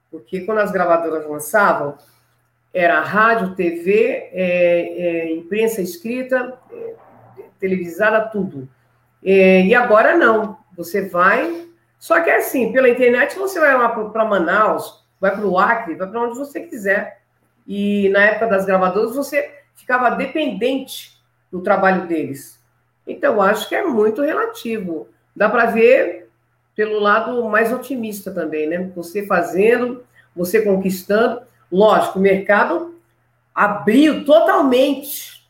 Porque 0.10 0.42
quando 0.42 0.58
as 0.58 0.72
gravadoras 0.72 1.28
lançavam, 1.30 1.98
era 2.74 3.00
rádio, 3.02 3.56
TV, 3.56 4.30
é, 4.32 4.42
é, 4.42 5.34
imprensa 5.34 5.82
escrita, 5.82 6.58
é, 6.72 6.96
televisada, 7.60 8.22
tudo. 8.30 8.68
É, 9.24 9.62
e 9.62 9.76
agora 9.76 10.18
não. 10.18 10.58
Você 10.76 11.08
vai. 11.08 11.68
Só 12.00 12.20
que 12.20 12.30
é 12.32 12.38
assim, 12.38 12.72
pela 12.72 12.90
internet 12.90 13.38
você 13.38 13.60
vai 13.60 13.78
lá 13.78 13.90
para 13.90 14.26
Manaus, 14.26 15.06
vai 15.22 15.32
para 15.36 15.46
o 15.46 15.60
Acre, 15.60 15.96
vai 15.96 16.08
para 16.08 16.22
onde 16.22 16.38
você 16.40 16.62
quiser. 16.62 17.22
E 17.68 18.10
na 18.10 18.24
época 18.26 18.48
das 18.48 18.66
gravadoras 18.66 19.16
você 19.16 19.60
ficava 19.76 20.10
dependente 20.10 21.22
do 21.52 21.62
trabalho 21.62 22.08
deles. 22.08 22.63
Então, 23.06 23.42
acho 23.42 23.68
que 23.68 23.76
é 23.76 23.84
muito 23.84 24.22
relativo. 24.22 25.08
Dá 25.36 25.50
para 25.50 25.66
ver 25.66 26.30
pelo 26.76 27.00
lado 27.00 27.44
mais 27.50 27.72
otimista 27.72 28.32
também, 28.32 28.68
né? 28.68 28.92
Você 28.96 29.26
fazendo, 29.26 30.04
você 30.36 30.62
conquistando. 30.62 31.42
Lógico, 31.72 32.20
o 32.20 32.22
mercado 32.22 32.96
abriu 33.54 34.26
totalmente, 34.26 35.48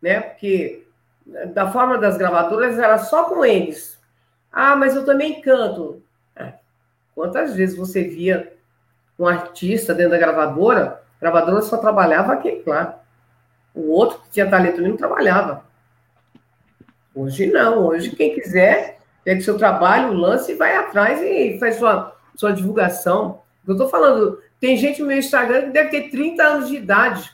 né? 0.00 0.20
Porque 0.20 0.86
da 1.52 1.70
forma 1.70 1.98
das 1.98 2.16
gravadoras 2.16 2.78
era 2.78 2.98
só 2.98 3.24
com 3.24 3.44
eles. 3.44 3.98
Ah, 4.50 4.74
mas 4.74 4.96
eu 4.96 5.04
também 5.04 5.40
canto. 5.40 6.02
É. 6.34 6.54
Quantas 7.14 7.54
vezes 7.54 7.76
você 7.76 8.02
via 8.02 8.52
um 9.18 9.26
artista 9.26 9.94
dentro 9.94 10.12
da 10.12 10.18
gravadora? 10.18 11.02
A 11.18 11.20
gravadora 11.20 11.62
só 11.62 11.76
trabalhava 11.76 12.32
aquele 12.32 12.62
lá. 12.66 13.00
O 13.74 13.90
outro 13.90 14.20
que 14.22 14.30
tinha 14.30 14.48
talento 14.48 14.80
não 14.80 14.96
trabalhava. 14.96 15.67
Hoje 17.18 17.46
não. 17.46 17.86
Hoje 17.86 18.10
quem 18.10 18.34
quiser 18.34 18.98
pega 19.24 19.40
seu 19.40 19.58
trabalho, 19.58 20.12
lance 20.12 20.52
e 20.52 20.54
vai 20.54 20.76
atrás 20.76 21.20
e 21.20 21.58
faz 21.58 21.76
sua, 21.76 22.16
sua 22.34 22.52
divulgação. 22.52 23.42
Eu 23.66 23.72
estou 23.72 23.88
falando, 23.88 24.40
tem 24.58 24.76
gente 24.76 25.00
no 25.00 25.08
meu 25.08 25.18
Instagram 25.18 25.66
que 25.66 25.70
deve 25.70 25.90
ter 25.90 26.10
30 26.10 26.42
anos 26.42 26.68
de 26.68 26.76
idade. 26.76 27.30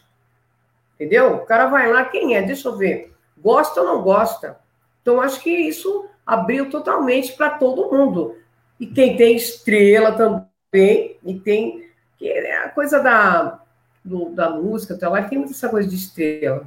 Entendeu? 0.94 1.34
O 1.34 1.46
cara 1.46 1.66
vai 1.66 1.92
lá, 1.92 2.04
quem 2.04 2.34
é? 2.36 2.42
Deixa 2.42 2.68
eu 2.68 2.76
ver 2.76 3.14
gosta 3.44 3.82
ou 3.82 3.86
não 3.86 4.02
gosta. 4.02 4.58
Então, 5.02 5.20
acho 5.20 5.42
que 5.42 5.50
isso 5.50 6.08
abriu 6.24 6.70
totalmente 6.70 7.34
para 7.34 7.50
todo 7.50 7.90
mundo. 7.90 8.38
E 8.80 8.86
quem 8.86 9.18
tem 9.18 9.36
estrela 9.36 10.12
também, 10.12 11.18
e 11.22 11.34
tem. 11.34 11.84
É 12.22 12.56
a 12.64 12.70
coisa 12.70 13.00
da, 13.00 13.60
do, 14.02 14.30
da 14.30 14.48
música, 14.48 14.96
tá 14.96 15.10
lá, 15.10 15.22
tem 15.22 15.36
muita 15.36 15.52
essa 15.52 15.68
coisa 15.68 15.86
de 15.86 15.94
estrela. 15.94 16.66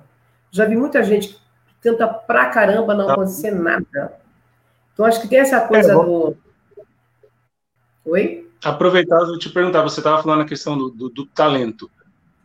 Já 0.51 0.65
vi 0.65 0.75
muita 0.75 1.01
gente 1.03 1.41
canta 1.81 2.07
pra 2.07 2.49
caramba, 2.49 2.93
não 2.93 3.07
tá. 3.07 3.13
acontecer 3.13 3.51
nada. 3.51 4.19
Então, 4.93 5.05
acho 5.05 5.21
que 5.21 5.27
tem 5.27 5.39
essa 5.39 5.67
coisa 5.67 5.91
é, 5.91 5.95
do. 5.95 6.37
Oi? 8.05 8.49
Aproveitar, 8.63 9.19
eu 9.19 9.37
te 9.37 9.49
perguntar, 9.49 9.83
você 9.83 9.99
estava 9.99 10.21
falando 10.21 10.41
a 10.41 10.45
questão 10.45 10.77
do, 10.77 10.89
do, 10.89 11.09
do 11.09 11.25
talento 11.27 11.89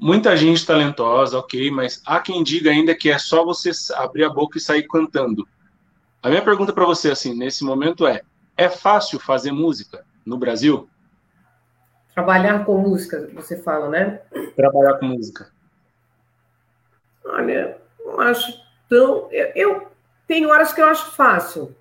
muita 0.02 0.36
gente 0.36 0.66
talentosa, 0.66 1.38
ok, 1.38 1.70
mas 1.70 2.02
há 2.04 2.18
quem 2.18 2.42
diga 2.42 2.70
ainda 2.70 2.92
que 2.92 3.08
é 3.08 3.18
só 3.18 3.44
você 3.44 3.70
abrir 3.94 4.24
a 4.24 4.28
boca 4.28 4.58
e 4.58 4.60
sair 4.60 4.82
cantando. 4.88 5.46
A 6.20 6.28
minha 6.28 6.42
pergunta 6.42 6.72
para 6.72 6.84
você, 6.84 7.12
assim, 7.12 7.32
nesse 7.34 7.62
momento 7.62 8.04
é: 8.04 8.22
é 8.56 8.68
fácil 8.68 9.20
fazer 9.20 9.52
música 9.52 10.04
no 10.26 10.36
Brasil? 10.36 10.88
Trabalhar 12.12 12.64
com 12.64 12.78
música, 12.78 13.30
você 13.32 13.62
fala, 13.62 13.88
né? 13.88 14.20
Trabalhar 14.56 14.98
com 14.98 15.06
música. 15.06 15.50
Olha, 17.24 17.78
não 18.04 18.20
acho 18.20 18.60
tão. 18.92 19.28
Eu, 19.30 19.52
eu 19.54 19.88
tenho 20.26 20.48
horas 20.48 20.72
que 20.72 20.80
eu 20.80 20.86
acho 20.86 21.12
fácil. 21.12 21.74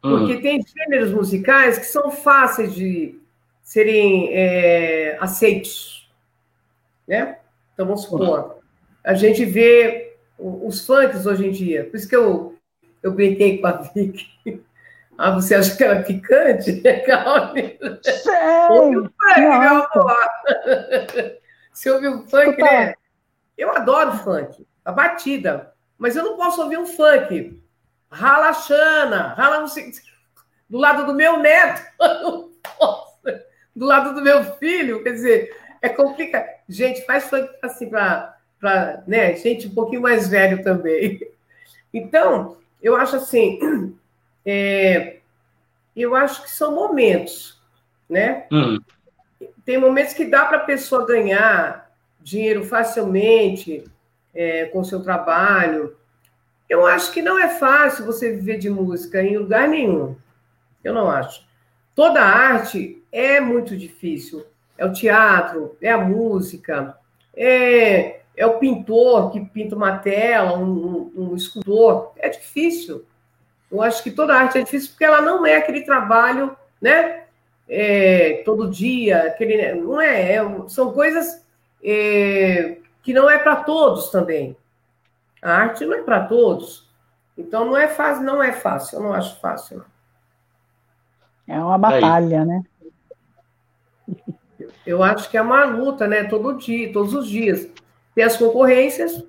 Porque 0.00 0.34
uhum. 0.34 0.40
tem 0.40 0.64
gêneros 0.64 1.12
musicais 1.12 1.78
que 1.78 1.84
são 1.84 2.10
fáceis 2.10 2.74
de 2.74 3.20
serem 3.62 4.30
é, 4.32 5.18
aceitos 5.20 6.00
né? 7.10 7.38
Então, 7.74 7.86
vamos 7.86 8.02
supor, 8.04 8.60
a 9.02 9.14
gente 9.14 9.44
vê 9.44 10.16
os 10.38 10.86
funks 10.86 11.26
hoje 11.26 11.48
em 11.48 11.50
dia, 11.50 11.84
por 11.84 11.96
isso 11.96 12.08
que 12.08 12.14
eu, 12.14 12.54
eu 13.02 13.12
brinquei 13.12 13.58
com 13.58 13.66
a 13.66 13.72
Vicky. 13.72 14.30
Ah, 15.22 15.32
você 15.32 15.54
acha 15.54 15.76
que 15.76 15.84
ela 15.84 15.96
é 15.96 16.02
picante? 16.02 16.80
Calma. 17.04 17.52
Ouve 18.70 18.96
o 18.96 19.02
funk, 19.02 19.38
meu 19.38 19.52
amor. 19.52 20.16
Se 21.74 21.90
ouvir 21.90 22.08
o 22.08 22.26
funk, 22.26 22.56
né? 22.56 22.94
Eu 23.58 23.70
adoro 23.70 24.16
funk, 24.16 24.66
a 24.82 24.90
batida, 24.90 25.74
mas 26.00 26.16
eu 26.16 26.24
não 26.24 26.34
posso 26.34 26.62
ouvir 26.62 26.78
um 26.78 26.86
funk. 26.86 27.62
Rala 28.10 28.54
Xana, 28.54 29.34
rala 29.34 29.66
do 30.68 30.78
lado 30.78 31.04
do 31.04 31.14
meu 31.14 31.38
neto, 31.38 31.82
do 33.76 33.84
lado 33.84 34.14
do 34.14 34.22
meu 34.22 34.42
filho, 34.54 35.02
quer 35.02 35.12
dizer, 35.12 35.54
é 35.82 35.90
complicado. 35.90 36.48
Gente, 36.66 37.04
faz 37.04 37.24
funk 37.24 37.48
assim 37.62 37.90
para 37.90 39.04
né, 39.06 39.36
gente 39.36 39.68
um 39.68 39.74
pouquinho 39.74 40.00
mais 40.00 40.26
velho 40.26 40.64
também. 40.64 41.20
Então, 41.92 42.56
eu 42.80 42.94
acho 42.94 43.16
assim, 43.16 43.58
é, 44.46 45.16
eu 45.96 46.14
acho 46.14 46.44
que 46.44 46.50
são 46.50 46.72
momentos, 46.72 47.60
né? 48.08 48.46
Uhum. 48.52 48.78
Tem 49.64 49.76
momentos 49.76 50.14
que 50.14 50.24
dá 50.24 50.44
para 50.44 50.58
a 50.58 50.64
pessoa 50.64 51.04
ganhar 51.04 51.90
dinheiro 52.20 52.64
facilmente 52.64 53.82
é, 54.34 54.66
com 54.66 54.80
o 54.80 54.84
seu 54.84 55.02
trabalho. 55.02 55.96
Eu 56.68 56.86
acho 56.86 57.12
que 57.12 57.22
não 57.22 57.38
é 57.38 57.48
fácil 57.48 58.04
você 58.04 58.32
viver 58.32 58.58
de 58.58 58.70
música 58.70 59.22
em 59.22 59.36
lugar 59.36 59.68
nenhum. 59.68 60.16
Eu 60.82 60.94
não 60.94 61.10
acho. 61.10 61.44
Toda 61.94 62.22
arte 62.22 63.02
é 63.10 63.40
muito 63.40 63.76
difícil 63.76 64.46
é 64.80 64.86
o 64.86 64.92
teatro, 64.94 65.76
é 65.78 65.90
a 65.90 65.98
música, 65.98 66.96
é, 67.36 68.20
é 68.34 68.46
o 68.46 68.58
pintor 68.58 69.30
que 69.30 69.38
pinta 69.44 69.76
uma 69.76 69.98
tela, 69.98 70.56
um, 70.56 71.12
um, 71.14 71.36
escultor. 71.36 72.12
É 72.16 72.30
difícil. 72.30 73.04
Eu 73.70 73.82
acho 73.82 74.02
que 74.02 74.10
toda 74.10 74.34
arte 74.34 74.56
é 74.56 74.62
difícil 74.62 74.88
porque 74.88 75.04
ela 75.04 75.20
não 75.20 75.44
é 75.44 75.56
aquele 75.56 75.82
trabalho, 75.82 76.56
né? 76.80 77.24
É, 77.68 78.42
todo 78.42 78.70
dia, 78.70 79.24
aquele, 79.24 79.74
não 79.74 80.00
é, 80.00 80.36
é, 80.36 80.40
são 80.68 80.92
coisas 80.94 81.44
é, 81.84 82.78
que 83.02 83.12
não 83.12 83.28
é 83.28 83.38
para 83.38 83.56
todos 83.56 84.10
também. 84.10 84.56
A 85.42 85.52
arte 85.52 85.84
não 85.84 85.94
é 85.94 86.02
para 86.02 86.24
todos. 86.24 86.88
Então 87.36 87.64
não 87.64 87.76
é 87.76 87.88
fácil, 87.88 88.24
não 88.24 88.42
é 88.42 88.52
fácil, 88.52 88.98
eu 88.98 89.02
não 89.02 89.12
acho 89.12 89.40
fácil. 89.40 89.78
Não. 89.78 89.84
É 91.56 91.58
uma 91.58 91.78
batalha, 91.78 92.42
Aí. 92.42 92.46
né? 92.46 92.62
Eu 94.86 95.02
acho 95.02 95.30
que 95.30 95.36
é 95.36 95.42
uma 95.42 95.64
luta, 95.64 96.06
né? 96.06 96.24
Todo 96.24 96.56
dia, 96.56 96.92
todos 96.92 97.14
os 97.14 97.28
dias. 97.28 97.68
Tem 98.14 98.24
as 98.24 98.36
concorrências, 98.36 99.24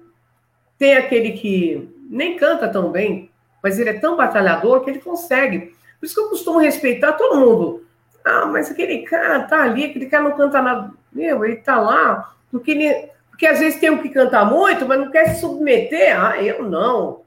tem 0.78 0.98
aquele 0.98 1.32
que 1.34 1.96
nem 2.10 2.36
canta 2.36 2.68
tão 2.68 2.92
bem, 2.92 3.32
mas 3.62 3.80
ele 3.80 3.90
é 3.92 4.00
tão 4.00 4.18
batalhador 4.18 4.82
que 4.82 4.90
ele 4.90 5.00
consegue. 5.00 5.76
Por 6.00 6.06
isso 6.06 6.16
que 6.16 6.22
eu 6.22 6.30
costumo 6.30 6.60
respeitar 6.60 7.14
todo 7.14 7.40
mundo. 7.40 7.86
Ah, 8.26 8.46
mas 8.46 8.70
aquele 8.70 9.04
cara 9.04 9.44
tá 9.44 9.64
ali, 9.64 9.86
aquele 9.86 10.08
cara 10.08 10.24
não 10.24 10.36
canta 10.36 10.62
nada. 10.62 10.92
Meu, 11.12 11.46
ele 11.46 11.58
tá 11.58 11.80
lá, 11.80 12.34
porque 12.52 12.72
ele. 12.72 13.10
Porque 13.42 13.54
às 13.54 13.60
vezes 13.60 13.80
tem 13.80 13.90
um 13.90 13.98
que 13.98 14.10
canta 14.10 14.46
muito, 14.46 14.88
mas 14.88 15.00
não 15.00 15.10
quer 15.10 15.30
se 15.30 15.42
submeter. 15.42 16.16
Ah, 16.16 16.40
eu 16.40 16.62
não. 16.62 17.24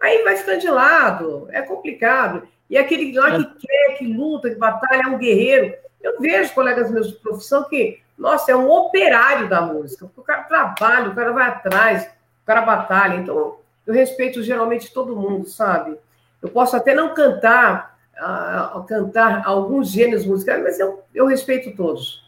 Aí 0.00 0.24
vai 0.24 0.36
ficando 0.36 0.58
de 0.58 0.68
lado, 0.68 1.46
é 1.52 1.62
complicado. 1.62 2.42
E 2.68 2.76
aquele 2.76 3.16
lá 3.16 3.30
que 3.30 3.44
quer, 3.44 3.98
que 3.98 4.04
luta, 4.04 4.50
que 4.50 4.56
batalha, 4.56 5.02
é 5.04 5.06
um 5.06 5.16
guerreiro. 5.16 5.76
Eu 6.02 6.20
vejo 6.20 6.52
colegas 6.54 6.90
meus 6.90 7.06
de 7.06 7.14
profissão 7.18 7.62
que, 7.68 8.00
nossa, 8.18 8.50
é 8.50 8.56
um 8.56 8.68
operário 8.68 9.48
da 9.48 9.60
música. 9.60 10.10
O 10.16 10.22
cara 10.22 10.42
trabalha, 10.42 11.08
o 11.08 11.14
cara 11.14 11.30
vai 11.30 11.46
atrás, 11.46 12.10
o 12.42 12.44
cara 12.44 12.62
batalha. 12.62 13.14
Então, 13.14 13.58
eu 13.86 13.94
respeito 13.94 14.42
geralmente 14.42 14.92
todo 14.92 15.14
mundo, 15.14 15.46
sabe? 15.46 15.96
Eu 16.42 16.48
posso 16.48 16.74
até 16.74 16.96
não 16.96 17.14
cantar, 17.14 17.96
uh, 18.20 18.82
cantar 18.82 19.46
alguns 19.46 19.88
gêneros 19.88 20.26
musicais, 20.26 20.60
mas 20.64 20.80
eu, 20.80 21.04
eu 21.14 21.26
respeito 21.26 21.76
todos. 21.76 22.27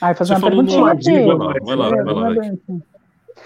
Ah, 0.00 0.14
fazer 0.14 0.34
Você 0.34 0.40
uma 0.40 0.48
perguntinha 0.48 0.92
aqui. 0.92 1.26
Vai 1.26 1.36
lá, 1.36 1.54
vai 1.62 1.76
lá, 1.76 1.88
vai 1.88 2.14
lá. 2.14 2.44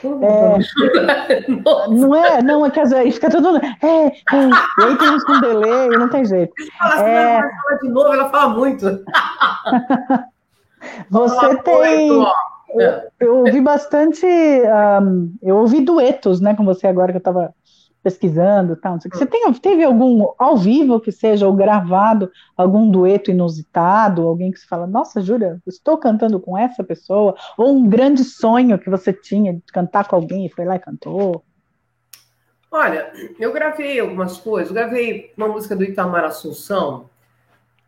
É, 0.04 0.58
não 1.88 2.14
é, 2.14 2.42
não, 2.42 2.66
é 2.66 2.70
que 2.70 2.80
às 2.80 2.90
vezes 2.90 3.14
fica 3.14 3.30
tudo. 3.30 3.56
É, 3.56 4.06
é, 4.06 4.10
e 4.10 4.84
aí 4.84 4.98
tem 4.98 5.10
uns 5.10 5.24
com 5.24 5.40
delay, 5.40 5.88
não 5.90 6.08
tem 6.08 6.24
jeito. 6.24 6.52
Fala 6.78 6.94
assim, 6.94 7.04
é... 7.04 7.34
ela 7.36 7.48
fala 7.48 7.78
de 7.80 7.88
novo, 7.88 8.12
ela 8.12 8.30
fala 8.30 8.54
muito. 8.54 8.86
Você 11.10 11.56
tem. 11.58 12.08
Eu, 12.74 13.02
eu, 13.20 13.36
ouvi 13.36 13.60
bastante. 13.60 14.26
Um, 14.26 15.32
eu 15.42 15.56
ouvi 15.58 15.80
duetos, 15.80 16.40
né, 16.40 16.56
com 16.56 16.64
você 16.64 16.86
agora 16.86 17.12
que 17.12 17.16
eu 17.18 17.20
estava 17.20 17.54
pesquisando, 18.02 18.74
tal, 18.76 18.98
Você 18.98 19.24
tem, 19.24 19.52
teve 19.54 19.84
algum 19.84 20.26
ao 20.36 20.56
vivo 20.56 21.00
que 21.00 21.12
seja 21.12 21.46
ou 21.46 21.54
gravado 21.54 22.30
algum 22.56 22.90
dueto 22.90 23.30
inusitado, 23.30 24.26
alguém 24.26 24.50
que 24.50 24.58
se 24.58 24.66
fala, 24.66 24.86
nossa, 24.86 25.20
Júlia, 25.20 25.60
estou 25.66 25.96
cantando 25.96 26.40
com 26.40 26.58
essa 26.58 26.82
pessoa, 26.82 27.36
ou 27.56 27.76
um 27.76 27.88
grande 27.88 28.24
sonho 28.24 28.78
que 28.78 28.90
você 28.90 29.12
tinha 29.12 29.54
de 29.54 29.62
cantar 29.72 30.08
com 30.08 30.16
alguém 30.16 30.46
e 30.46 30.50
foi 30.50 30.64
lá 30.64 30.76
e 30.76 30.80
cantou? 30.80 31.44
Olha, 32.70 33.12
eu 33.38 33.52
gravei 33.52 34.00
algumas 34.00 34.38
coisas, 34.38 34.72
gravei 34.72 35.32
uma 35.36 35.46
música 35.46 35.76
do 35.76 35.84
Itamar 35.84 36.24
Assunção 36.24 37.08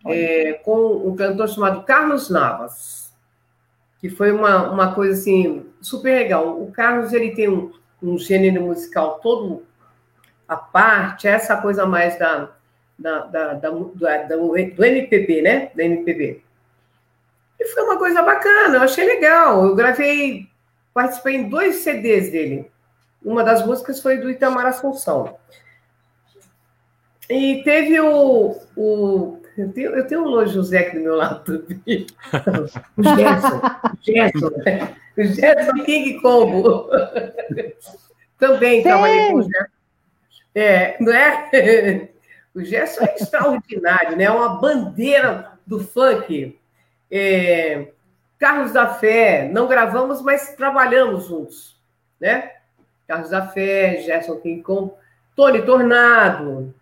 é, 0.07 0.53
com 0.65 1.09
um 1.09 1.17
cantor 1.17 1.49
chamado 1.49 1.83
Carlos 1.85 2.31
Navas, 2.31 3.13
que 3.99 4.11
foi 4.11 4.31
uma, 4.31 4.71
uma 4.71 4.95
coisa 4.95 5.19
assim 5.19 5.67
super 5.81 6.15
legal. 6.15 6.63
O 6.63 6.71
Carlos 6.71 7.13
ele 7.13 7.35
tem 7.35 7.49
um, 7.49 7.73
um 8.03 8.19
gênero 8.19 8.63
musical 8.63 9.19
todo 9.23 9.63
a 10.49 10.57
parte, 10.57 11.27
essa 11.27 11.57
coisa 11.57 11.87
mais 11.87 12.19
da, 12.19 12.51
da, 12.99 13.21
da, 13.27 13.55
da, 13.55 13.71
do, 13.71 13.93
do 13.95 14.85
MPB, 14.85 15.43
né? 15.43 15.71
Da 15.75 15.85
MPB. 15.85 16.43
E 17.59 17.67
foi 17.69 17.83
uma 17.83 17.99
coisa 17.99 18.23
bacana, 18.23 18.77
eu 18.77 18.83
achei 18.83 19.05
legal. 19.07 19.65
Eu 19.65 19.75
gravei, 19.75 20.49
participei 20.93 21.37
em 21.37 21.49
dois 21.49 21.77
CDs 21.77 22.31
dele. 22.31 22.71
Uma 23.23 23.43
das 23.43 23.65
músicas 23.65 24.01
foi 24.01 24.19
do 24.19 24.31
Itamar 24.31 24.67
Assunção. 24.67 25.37
E 27.29 27.63
teve 27.65 27.99
o. 28.01 28.61
o 28.77 29.39
eu, 29.57 29.73
tenho, 29.73 29.91
eu 29.95 30.07
tenho 30.07 30.23
o 30.23 30.29
Lô 30.29 30.45
José 30.45 30.79
aqui 30.79 30.99
do 30.99 31.05
meu 31.05 31.17
lado. 31.17 31.65
O 32.97 33.03
Gerson. 33.03 33.61
O 33.91 34.05
Gerson, 34.05 34.51
né? 34.65 34.97
O 35.17 35.23
Gerson 35.23 35.85
King 35.85 36.21
Combo. 36.21 36.91
também 38.39 38.83
Sim. 38.83 38.89
trabalhei 38.89 39.31
com 39.31 39.39
o 39.39 39.43
Gerson. 39.43 39.74
É, 40.55 40.97
não 41.01 41.13
é? 41.13 42.09
O 42.55 42.63
Gerson 42.63 43.05
é 43.05 43.17
extraordinário, 43.17 44.17
né? 44.17 44.25
É 44.25 44.31
uma 44.31 44.61
bandeira 44.61 45.59
do 45.67 45.81
funk. 45.81 46.57
É, 47.11 47.89
Carlos 48.39 48.73
da 48.73 48.95
Fé, 48.95 49.49
não 49.53 49.67
gravamos, 49.67 50.23
mas 50.23 50.55
trabalhamos 50.55 51.27
juntos, 51.27 51.77
né? 52.21 52.53
Carlos 53.09 53.31
da 53.31 53.49
Fé, 53.49 54.03
Gerson 54.03 54.37
Quincom, 54.37 54.97
Tony 55.35 55.63
Tornado. 55.63 56.73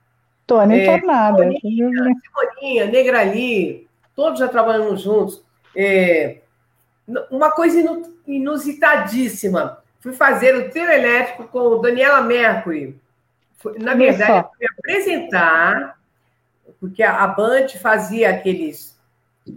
Tony 0.47 0.81
é, 0.81 0.99
Tornado. 0.99 1.43
Simoninha, 1.43 2.15
Simoninha, 2.21 2.87
Negrali, 2.87 3.89
todos 4.15 4.41
já 4.41 4.49
trabalhamos 4.49 5.01
juntos. 5.01 5.43
É, 5.75 6.41
uma 7.31 7.51
coisa 7.51 7.83
inusitadíssima. 8.27 9.79
Fui 10.01 10.13
fazer 10.13 10.55
o 10.55 10.69
trio 10.69 10.91
elétrico 10.91 11.45
com 11.45 11.81
Daniela 11.81 12.21
Mercury 12.21 13.01
na 13.79 13.95
verdade, 13.95 14.33
eu 14.33 14.51
fui 14.57 14.67
apresentar, 14.79 15.99
porque 16.81 17.03
a, 17.03 17.27
Band 17.27 17.69
fazia 17.81 18.31
aqueles. 18.31 18.99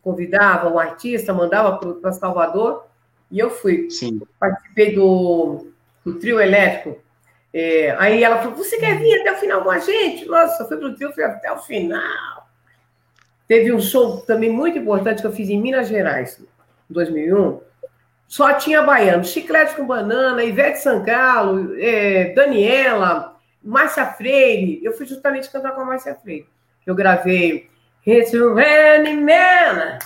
convidava 0.02 0.70
um 0.70 0.80
artista, 0.80 1.34
mandava 1.34 1.78
para 1.78 2.12
Salvador, 2.12 2.86
e 3.32 3.40
eu 3.40 3.50
fui. 3.50 3.90
Sim. 3.90 4.22
Participei 4.40 4.96
do, 4.96 5.68
do 6.04 6.16
trio 6.16 6.40
elétrico. 6.40 7.00
É, 7.54 7.96
aí 8.00 8.24
ela 8.24 8.38
falou: 8.40 8.56
Você 8.56 8.78
quer 8.78 9.00
vir 9.00 9.22
até 9.22 9.32
o 9.32 9.38
final 9.38 9.64
com 9.64 9.72
a 9.72 9.80
gente? 9.80 10.26
Nossa, 10.26 10.64
eu 10.64 10.68
fui 10.68 10.78
para 10.78 10.88
o 10.88 10.96
trio, 10.96 11.14
fui 11.14 11.24
até 11.24 11.52
o 11.52 11.60
final. 11.60 12.50
Teve 13.48 13.72
um 13.72 13.80
show 13.80 14.18
também 14.22 14.50
muito 14.50 14.78
importante 14.78 15.22
que 15.22 15.28
eu 15.28 15.32
fiz 15.32 15.50
em 15.50 15.62
Minas 15.62 15.88
Gerais, 15.88 16.40
em 16.40 16.94
2001. 16.94 17.62
Só 18.28 18.54
tinha 18.54 18.82
baiano, 18.82 19.24
chiclete 19.24 19.76
com 19.76 19.86
banana, 19.86 20.44
Ivete 20.44 20.80
Sangalo, 20.80 21.76
é, 21.80 22.34
Daniela, 22.34 23.35
Márcia 23.66 24.06
Freire, 24.06 24.80
eu 24.84 24.94
fui 24.94 25.08
justamente 25.08 25.50
cantar 25.50 25.72
com 25.72 25.82
a 25.82 25.86
Márcia 25.86 26.16
Freire. 26.16 26.48
Eu 26.86 26.94
gravei 26.94 27.68
It's 28.08 28.32
raining 28.32 29.26
man, 29.26 29.98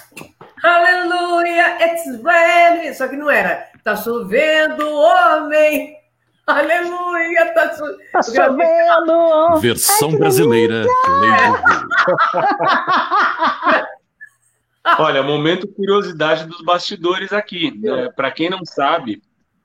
aleluia, 0.63 1.77
it's 1.83 2.05
raining. 2.23 2.93
Só 2.93 3.09
que 3.09 3.17
não 3.17 3.29
era, 3.29 3.67
tá 3.83 3.93
chovendo 3.97 4.89
homem, 4.89 5.97
aleluia, 6.47 7.53
tá, 7.53 7.75
cho... 7.75 7.83
tá 8.13 8.23
chovendo 8.23 9.11
homem. 9.11 9.59
Versão 9.59 10.15
brasileira. 10.15 10.85
Olha, 14.97 15.21
momento 15.21 15.67
curiosidade 15.67 16.45
dos 16.45 16.63
bastidores 16.63 17.33
aqui. 17.33 17.77
É, 17.83 18.09
Para 18.11 18.31
quem 18.31 18.49
não 18.49 18.63
sabe, 18.63 19.21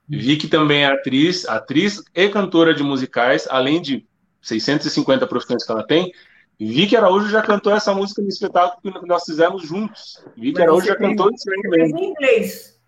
Vicky 0.07 0.47
também 0.47 0.83
é 0.83 0.87
atriz, 0.87 1.47
atriz 1.47 2.03
e 2.13 2.29
cantora 2.29 2.73
de 2.73 2.83
musicais, 2.83 3.47
além 3.49 3.81
de 3.81 4.07
650 4.41 5.25
profissões 5.25 5.65
que 5.65 5.71
ela 5.71 5.85
tem. 5.85 6.11
Vicky 6.59 6.95
Araújo 6.95 7.27
já 7.27 7.41
cantou 7.41 7.73
essa 7.73 7.93
música 7.93 8.21
no 8.21 8.29
espetáculo 8.29 8.99
que 8.99 9.07
nós 9.07 9.25
fizemos 9.25 9.67
juntos. 9.67 10.23
Vicky 10.37 10.61
Araújo 10.61 10.87
já 10.87 10.95
cantou 10.95 11.29
isso 11.31 11.49
em 11.49 12.09
inglês. 12.11 12.79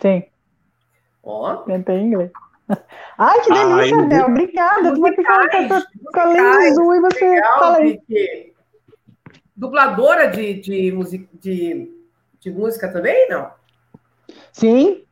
Sim. 0.00 0.24
Ó. 1.22 1.54
Oh. 1.54 1.58
Cantei 1.64 1.96
em 1.96 2.06
inglês. 2.08 2.30
Ai, 3.18 3.40
que 3.40 3.52
delícia, 3.52 3.96
Ai, 3.96 4.06
Bel. 4.06 4.26
Obrigada. 4.26 4.94
Tu 4.94 5.00
vai 5.00 5.12
ficar 5.14 5.48
com 5.48 6.20
a 6.20 6.24
lente 6.24 6.68
azul 6.68 6.94
e 6.94 7.00
você 7.00 7.28
legal, 7.28 7.58
fala 7.58 7.76
aí. 7.78 7.92
Vicky. 7.92 8.52
Dubladora 9.56 10.28
de, 10.28 10.54
de, 10.54 11.26
de, 11.34 11.90
de 12.40 12.50
música 12.50 12.88
também, 12.92 13.28
não? 13.28 13.50
Sim, 14.52 15.04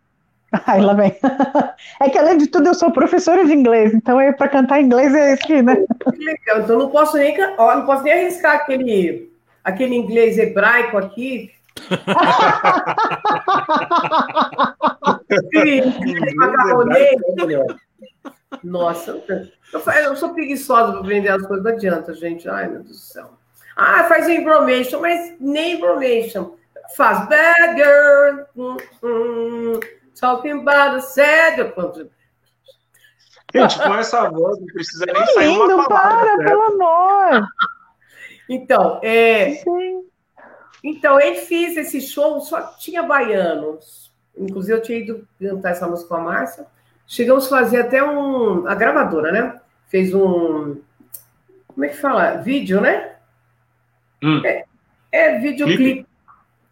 Ai, 0.67 0.81
lá 0.81 0.95
vem. 0.95 1.15
É 2.03 2.09
que 2.09 2.19
além 2.19 2.39
de 2.39 2.47
tudo 2.47 2.69
eu 2.69 2.75
sou 2.75 2.91
professora 2.91 3.45
de 3.45 3.53
inglês, 3.53 3.93
então 3.93 4.17
para 4.35 4.49
cantar 4.49 4.81
inglês 4.81 5.15
é 5.15 5.35
isso 5.35 5.45
aqui, 5.45 5.61
né? 5.61 5.85
Que 6.13 6.25
legal. 6.25 6.61
Então 6.61 6.79
não 6.79 6.89
posso 6.89 7.19
nem, 7.19 7.37
ó, 7.59 7.77
não 7.77 7.85
posso 7.85 8.05
nem 8.05 8.15
arriscar 8.15 8.57
aquele, 8.57 9.31
aquele 9.63 9.95
inglês 9.95 10.39
hebraico 10.39 10.97
aqui. 10.97 11.51
Nossa, 18.65 19.23
eu, 19.73 19.81
eu 20.05 20.17
sou 20.17 20.31
preguiçosa 20.31 20.93
para 20.93 21.01
aprender 21.01 21.29
as 21.29 21.47
coisas, 21.47 21.65
não 21.65 21.73
adianta, 21.73 22.15
gente. 22.15 22.49
Ai, 22.49 22.67
meu 22.67 22.83
Deus 22.83 22.89
do 22.89 22.95
céu. 22.95 23.31
Ah, 23.77 24.05
faz 24.05 24.27
information, 24.29 25.01
mas 25.01 25.35
nem 25.39 25.77
information. 25.77 26.55
Faz 26.97 27.29
bad 27.29 27.77
girl. 27.77 28.41
Hum, 28.57 28.77
hum. 29.03 29.81
Talking 30.21 30.61
about 30.61 30.97
a 30.97 31.01
sad. 31.01 31.73
Gente, 33.55 33.83
com 33.83 33.95
essa 33.95 34.29
voz 34.31 34.59
não 34.59 34.67
precisa 34.67 35.07
nem 35.07 35.27
sair 35.27 35.49
uma 35.49 35.89
palavra. 35.89 36.37
Para, 36.37 36.45
pelo 36.45 36.63
amor! 36.63 37.49
Então, 38.49 39.01
é, 39.03 39.63
Então, 40.83 41.21
ele 41.21 41.37
fez 41.37 41.77
esse 41.77 42.01
show, 42.01 42.41
só 42.41 42.75
tinha 42.79 43.03
baianos. 43.03 44.13
Inclusive, 44.37 44.79
eu 44.79 44.83
tinha 44.83 44.99
ido 44.99 45.29
cantar 45.41 45.71
essa 45.71 45.87
música 45.87 46.09
com 46.09 46.17
a 46.17 46.21
Márcia. 46.21 46.67
Chegamos 47.07 47.47
a 47.47 47.59
fazer 47.59 47.81
até 47.81 48.03
um. 48.03 48.67
A 48.67 48.75
gravadora, 48.75 49.33
né? 49.33 49.61
Fez 49.89 50.15
um. 50.15 50.81
Como 51.67 51.85
é 51.85 51.89
que 51.89 51.97
fala? 51.97 52.37
Vídeo, 52.37 52.81
né? 52.81 53.17
Hum. 54.23 54.43
É, 54.45 54.65
é 55.11 55.39
videoclipe. 55.39 56.07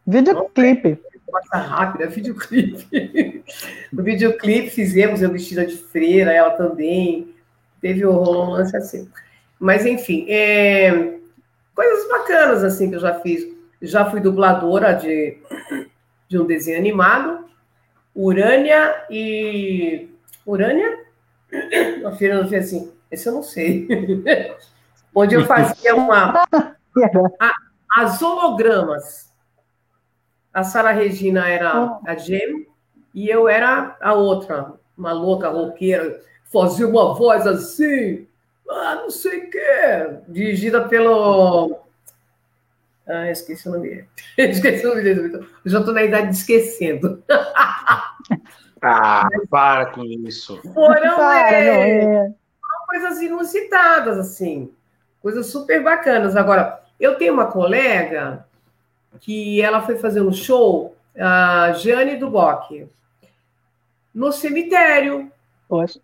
Videoclipe. 0.07 1.01
Passa 1.31 1.59
rápida, 1.59 2.07
videoclipe. 2.07 3.45
no 3.93 4.03
videoclipe 4.05 4.71
fizemos 4.71 5.23
eu 5.23 5.31
vestida 5.31 5.67
de 5.67 5.77
freira, 5.77 6.33
ela 6.33 6.51
também. 6.51 7.35
Teve 7.81 8.05
o 8.05 8.13
lance 8.13 8.77
assim. 8.77 9.09
Mas, 9.59 9.87
enfim, 9.87 10.27
é... 10.29 11.19
coisas 11.75 12.09
bacanas 12.09 12.65
assim 12.65 12.89
que 12.91 12.97
eu 12.97 13.01
já 13.01 13.21
fiz. 13.21 13.47
Já 13.81 14.11
fui 14.11 14.21
dubladora 14.21 14.93
de, 14.95 15.39
de 16.29 16.39
um 16.39 16.45
desenho 16.45 16.79
animado, 16.79 17.45
Urânia 18.15 19.05
e. 19.09 20.09
Urânia? 20.45 21.05
A 22.05 22.11
filha 22.13 22.47
fez 22.49 22.67
assim, 22.67 22.93
esse 23.11 23.29
eu 23.29 23.33
não 23.35 23.43
sei. 23.43 23.87
Onde 25.15 25.35
eu 25.37 25.47
fazia 25.47 25.95
uma. 25.95 26.45
A, 27.41 27.53
as 28.03 28.21
hologramas. 28.21 29.28
A 30.53 30.65
Sara 30.65 30.93
Regina 30.93 31.49
era 31.49 31.99
a 32.05 32.15
Gem 32.17 32.67
e 33.15 33.29
eu 33.29 33.49
era 33.49 33.97
a 34.01 34.15
outra, 34.15 34.75
uma 34.97 35.13
louca 35.13 35.49
roqueira, 35.49 36.21
fazia 36.45 36.87
uma 36.87 37.15
voz 37.15 37.47
assim, 37.47 38.27
ah, 38.69 38.97
não 38.97 39.11
sei 39.11 39.39
o 39.39 39.51
quê, 39.51 40.19
dirigida 40.29 40.89
pelo. 40.89 41.81
Ah, 43.07 43.31
esqueci 43.31 43.69
o 43.69 43.73
nome 43.73 44.07
esqueci 44.37 44.87
o 44.87 44.91
nome 44.91 45.03
dele. 45.03 45.35
Eu 45.65 45.71
já 45.71 45.79
estou 45.79 45.95
na 45.95 46.03
idade 46.03 46.29
de 46.29 46.37
esquecendo. 46.37 47.23
ah, 48.83 49.29
para 49.49 49.87
com 49.87 50.05
isso. 50.05 50.61
Foram, 50.75 51.17
para, 51.17 51.57
é, 51.57 52.05
é. 52.05 52.35
coisas 52.87 53.23
inusitadas, 53.23 54.19
assim. 54.19 54.71
Coisas 55.23 55.47
super 55.47 55.83
bacanas. 55.83 56.37
Agora, 56.37 56.83
eu 57.01 57.17
tenho 57.17 57.33
uma 57.33 57.47
colega 57.47 58.47
que 59.21 59.61
ela 59.61 59.83
foi 59.83 59.97
fazer 59.97 60.21
um 60.21 60.33
show, 60.33 60.97
a 61.19 61.73
Jane 61.73 62.17
Duboc, 62.17 62.87
no 64.15 64.33
cemitério. 64.33 65.31
Poxa. 65.69 66.01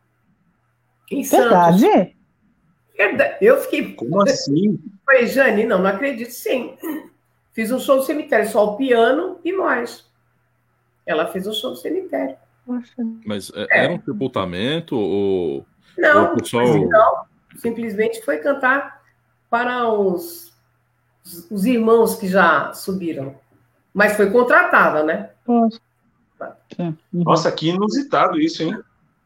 Em 1.10 1.22
Verdade? 1.22 1.80
Santos. 1.80 3.36
Eu 3.40 3.60
fiquei. 3.60 3.94
Como 3.94 4.22
assim? 4.22 4.78
Falei, 5.04 5.26
Jane, 5.26 5.64
não, 5.64 5.80
não 5.80 5.90
acredito, 5.90 6.30
sim. 6.30 6.76
Fiz 7.52 7.70
um 7.70 7.78
show 7.78 7.96
no 7.96 8.02
cemitério, 8.02 8.48
só 8.48 8.72
o 8.72 8.76
piano 8.76 9.38
e 9.44 9.52
nós. 9.52 10.10
Ela 11.06 11.26
fez 11.26 11.46
um 11.46 11.52
show 11.52 11.70
no 11.70 11.76
cemitério. 11.76 12.36
Mas 13.26 13.52
é, 13.54 13.62
é. 13.62 13.84
era 13.84 13.92
um 13.92 14.02
sepultamento 14.02 14.96
ou. 14.96 15.66
Não, 15.98 16.30
ou 16.30 16.36
pessoal... 16.36 16.66
não, 16.88 17.24
simplesmente 17.56 18.24
foi 18.24 18.38
cantar 18.38 19.02
para 19.50 19.88
os, 19.88 20.53
os 21.50 21.64
irmãos 21.64 22.16
que 22.16 22.28
já 22.28 22.72
subiram. 22.72 23.34
Mas 23.92 24.16
foi 24.16 24.30
contratada, 24.30 25.02
né? 25.02 25.30
Nossa, 25.46 25.80
Nossa 27.12 27.52
que 27.52 27.68
inusitado 27.68 28.38
isso, 28.40 28.62
hein? 28.62 28.78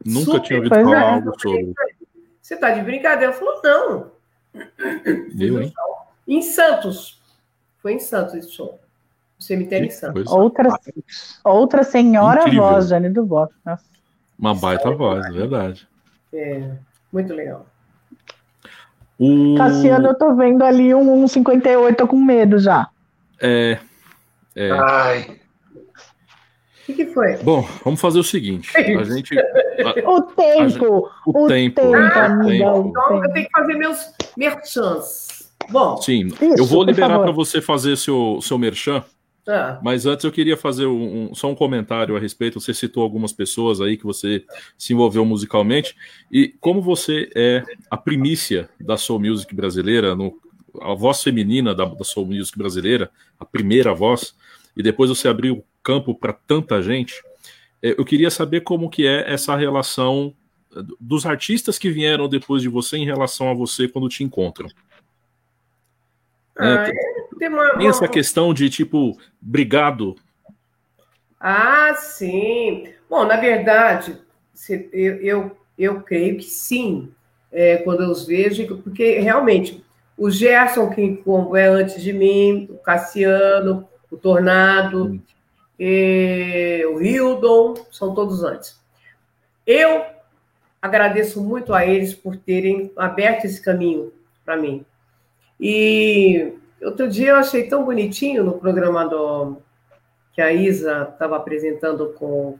Nunca 0.05 0.33
Super. 0.33 0.43
tinha 0.43 0.59
ouvido 0.59 0.75
falar 0.75 0.97
é. 0.97 1.15
algo 1.15 1.41
sobre. 1.41 1.75
Você 2.41 2.55
está 2.55 2.71
de 2.71 2.83
brincadeira? 2.83 3.33
Falou, 3.33 3.61
não. 3.63 4.11
Viu, 5.35 5.61
hein? 5.61 5.73
Em 6.27 6.43
Santos. 6.43 7.21
Foi 7.79 7.95
em 7.95 7.99
Santos 7.99 8.35
esse 8.35 8.53
show. 8.53 8.79
O 9.39 9.43
cemitério 9.43 9.87
em 9.87 9.91
Santos. 9.91 10.31
Outra, 10.31 10.69
outra 11.45 11.83
senhora 11.83 12.41
Incrível. 12.41 12.63
voz, 12.63 12.89
Jane 12.89 13.09
do 13.09 13.25
Box. 13.25 13.55
Uma 14.39 14.55
baita 14.55 14.91
voz, 14.91 15.25
é 15.27 15.31
verdade. 15.31 15.89
É, 16.33 16.71
muito 17.13 17.33
legal. 17.33 17.67
O... 19.19 19.57
Cassiano, 19.57 20.09
eu 20.09 20.15
tô 20.15 20.35
vendo 20.37 20.63
ali 20.63 20.95
um 20.95 21.25
1,58, 21.25 21.97
tô 21.97 22.07
com 22.07 22.17
medo 22.17 22.59
já. 22.59 22.89
É. 23.41 23.79
é. 24.55 24.71
Ai. 24.71 25.39
O 26.89 26.93
que, 26.95 27.05
foi? 27.07 27.37
Bom, 27.39 27.69
vamos 27.85 28.01
fazer 28.01 28.19
o 28.19 28.25
seguinte. 28.25 28.71
A 28.77 28.81
gente. 29.05 29.39
A, 29.39 30.11
o 30.11 30.23
tempo. 30.23 30.61
A 30.63 30.69
gente, 30.69 30.85
o, 30.85 31.09
o, 31.27 31.47
tempo. 31.47 31.81
tempo 31.83 31.95
ah, 31.95 32.25
amiga, 32.25 32.65
então 32.65 33.25
eu 33.25 33.33
tenho 33.33 33.47
que 33.47 33.53
fazer 33.53 33.75
meus 33.75 33.99
merchans. 34.37 35.51
Bom. 35.69 35.99
Sim, 35.99 36.29
isso, 36.29 36.55
eu 36.57 36.65
vou 36.65 36.83
liberar 36.83 37.19
para 37.19 37.31
você 37.31 37.61
fazer 37.61 37.97
seu, 37.97 38.39
seu 38.41 38.57
merchan. 38.57 39.05
Ah. 39.49 39.81
Mas 39.83 40.05
antes 40.05 40.25
eu 40.25 40.31
queria 40.31 40.59
fazer 40.59 40.85
um, 40.85 41.35
só 41.35 41.51
um 41.51 41.55
comentário 41.55 42.15
a 42.15 42.21
respeito. 42.21 42.61
Você 42.61 42.75
citou 42.75 43.03
algumas 43.03 43.33
pessoas 43.33 43.81
aí 43.81 43.97
que 43.97 44.05
você 44.05 44.45
se 44.77 44.93
envolveu 44.93 45.25
musicalmente. 45.25 45.97
E 46.31 46.49
como 46.61 46.83
você 46.83 47.31
é 47.35 47.65
a 47.91 47.97
primícia 47.97 48.69
da 48.79 48.99
Soul 48.99 49.21
Music 49.21 49.55
brasileira, 49.55 50.15
no, 50.15 50.39
a 50.83 50.93
voz 50.95 51.23
feminina 51.23 51.75
da, 51.75 51.87
da 51.87 52.05
Soul 52.05 52.27
Music 52.27 52.57
brasileira, 52.59 53.11
a 53.41 53.45
primeira 53.47 53.95
voz, 53.95 54.35
e 54.77 54.83
depois 54.83 55.09
você 55.09 55.29
abriu 55.29 55.65
campo 55.83 56.15
para 56.15 56.35
tanta 56.35 56.83
gente, 56.83 57.15
é, 57.83 57.95
eu 57.99 58.05
queria 58.05 58.31
saber 58.31 58.61
como 58.61 58.91
que 58.91 59.07
é 59.07 59.33
essa 59.33 59.57
relação 59.57 60.35
é, 60.77 60.81
dos 61.01 61.25
artistas 61.25 61.79
que 61.79 61.89
vieram 61.89 62.29
depois 62.29 62.61
de 62.61 62.69
você 62.69 62.99
em 62.99 63.07
relação 63.07 63.51
a 63.51 63.55
você 63.55 63.89
quando 63.89 64.11
te 64.11 64.23
encontram. 64.23 64.69
Ah, 66.55 66.87
é, 66.87 67.18
tem, 67.39 67.49
uma, 67.49 67.71
tem 67.77 67.89
essa 67.89 68.09
questão 68.09 68.53
de 68.53 68.69
tipo, 68.69 69.17
obrigado. 69.43 70.17
Ah, 71.41 71.95
sim. 71.95 72.89
Bom, 73.09 73.25
na 73.25 73.37
verdade, 73.37 74.19
eu, 74.93 75.17
eu, 75.17 75.57
eu 75.79 76.01
creio 76.03 76.37
que 76.37 76.45
sim, 76.45 77.13
é, 77.51 77.79
quando 77.79 78.03
eu 78.03 78.11
os 78.11 78.27
vejo, 78.27 78.79
porque 78.79 79.19
realmente 79.19 79.85
o 80.17 80.31
Gerson, 80.31 80.91
que 80.91 81.23
é 81.55 81.67
antes 81.69 82.03
de 82.03 82.13
mim, 82.13 82.67
o 82.71 82.79
Cassiano, 82.79 83.89
o 84.11 84.17
Tornado, 84.17 85.21
e 85.79 86.85
o 86.91 87.01
Hildon, 87.01 87.75
são 87.93 88.15
todos 88.15 88.43
antes. 88.43 88.81
Eu 89.65 90.03
agradeço 90.83 91.43
muito 91.43 91.73
a 91.73 91.87
eles 91.87 92.15
por 92.15 92.37
terem 92.37 92.91
aberto 92.97 93.45
esse 93.45 93.63
caminho 93.63 94.13
para 94.45 94.57
mim. 94.57 94.85
E 95.61 96.53
outro 96.83 97.09
dia 97.09 97.31
eu 97.31 97.37
achei 97.37 97.69
tão 97.69 97.85
bonitinho 97.85 98.45
no 98.45 98.59
programa 98.59 99.07
do, 99.07 99.61
que 100.39 100.43
a 100.43 100.53
Isa 100.53 101.09
estava 101.13 101.37
apresentando 101.37 102.13
com. 102.13 102.57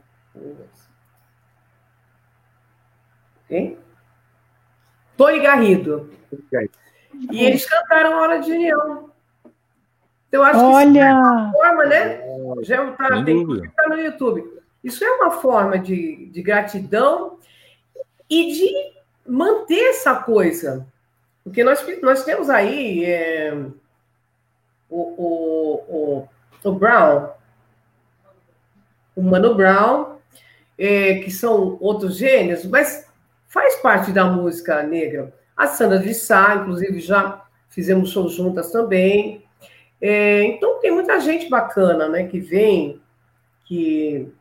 Quem? 3.47 3.77
Tony 5.15 5.39
Garrido. 5.39 6.09
E 7.31 7.45
eles 7.45 7.65
cantaram 7.65 8.15
a 8.15 8.21
Hora 8.21 8.39
de 8.39 8.51
União. 8.51 9.09
Então, 10.27 10.43
acho 10.43 10.59
Olha. 10.59 10.83
que 10.83 10.97
isso 10.97 10.99
é 10.99 11.13
uma 11.13 11.51
forma, 11.53 11.85
né? 11.85 12.21
Já 12.63 12.89
está 12.89 13.07
tá 13.07 13.89
no 13.89 13.97
YouTube. 13.97 14.61
Isso 14.83 15.03
é 15.03 15.11
uma 15.11 15.31
forma 15.31 15.79
de, 15.79 16.25
de 16.25 16.41
gratidão 16.41 17.39
e 18.29 18.51
de 18.51 18.73
manter 19.25 19.89
essa 19.91 20.15
coisa. 20.15 20.85
Porque 21.45 21.63
nós, 21.63 21.81
nós 22.01 22.25
temos 22.25 22.49
aí 22.49 23.05
é, 23.05 23.57
o, 24.89 25.83
o, 25.87 26.27
o, 26.63 26.71
Brown, 26.71 27.29
o 29.15 29.21
Mano 29.21 29.55
Brown, 29.55 30.17
é, 30.77 31.15
que 31.15 31.31
são 31.31 31.77
outros 31.79 32.17
gênios, 32.17 32.65
mas 32.65 33.07
faz 33.47 33.75
parte 33.75 34.11
da 34.11 34.25
música 34.25 34.81
negra. 34.83 35.33
A 35.55 35.67
Sandra 35.67 35.99
de 35.99 36.13
Sá, 36.13 36.55
inclusive, 36.55 36.99
já 36.99 37.45
fizemos 37.69 38.11
shows 38.11 38.33
juntas 38.33 38.71
também. 38.71 39.43
É, 40.01 40.43
então 40.43 40.79
tem 40.79 40.91
muita 40.91 41.19
gente 41.19 41.49
bacana, 41.49 42.07
né, 42.07 42.27
que 42.27 42.39
vem, 42.39 43.01
que, 43.65 44.31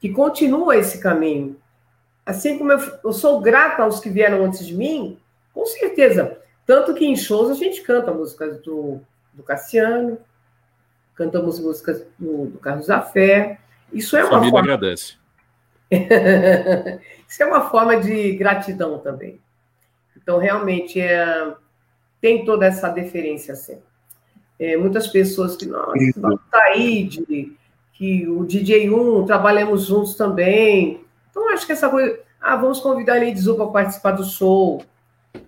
que 0.00 0.08
continua 0.10 0.76
esse 0.76 1.00
caminho. 1.00 1.56
Assim 2.26 2.58
como 2.58 2.72
eu, 2.72 2.78
eu 3.04 3.12
sou 3.12 3.40
grata 3.40 3.82
aos 3.82 4.00
que 4.00 4.10
vieram 4.10 4.44
antes 4.44 4.66
de 4.66 4.74
mim, 4.76 5.18
com 5.54 5.64
certeza. 5.64 6.38
Tanto 6.66 6.92
que 6.92 7.06
em 7.06 7.16
shows 7.16 7.50
a 7.50 7.54
gente 7.54 7.80
canta 7.80 8.12
músicas 8.12 8.60
do, 8.60 9.00
do 9.38 9.42
Cassiano, 9.44 10.18
cantamos 11.14 11.58
músicas 11.60 12.04
do, 12.18 12.46
do 12.46 12.58
Carlos 12.58 12.86
Zafé. 12.86 13.58
Isso 13.92 14.16
é 14.16 14.24
uma 14.24 14.30
Família 14.30 14.50
forma... 14.50 14.74
agradece. 14.74 15.16
Isso 17.26 17.42
é 17.42 17.46
uma 17.46 17.70
forma 17.70 17.96
de 17.98 18.32
gratidão 18.32 18.98
também. 18.98 19.40
Então, 20.16 20.38
realmente, 20.38 21.00
é... 21.00 21.54
tem 22.20 22.44
toda 22.44 22.66
essa 22.66 22.88
deferência 22.88 23.54
sempre. 23.54 23.88
É, 24.58 24.76
muitas 24.76 25.06
pessoas 25.06 25.56
que, 25.56 25.66
nossa, 25.66 25.94
tá 26.50 26.62
aí, 26.64 27.04
de, 27.04 27.56
que 27.92 28.28
o 28.28 28.40
DJ1, 28.44 29.24
trabalhamos 29.24 29.86
juntos 29.86 30.16
também. 30.16 31.04
Então, 31.30 31.48
acho 31.50 31.64
que 31.64 31.72
essa 31.72 31.88
coisa, 31.88 32.18
ah, 32.40 32.56
vamos 32.56 32.80
convidar 32.80 33.14
a 33.14 33.20
Lady 33.20 33.38
Zu 33.38 33.54
para 33.54 33.66
participar 33.68 34.12
do 34.12 34.24
show. 34.24 34.82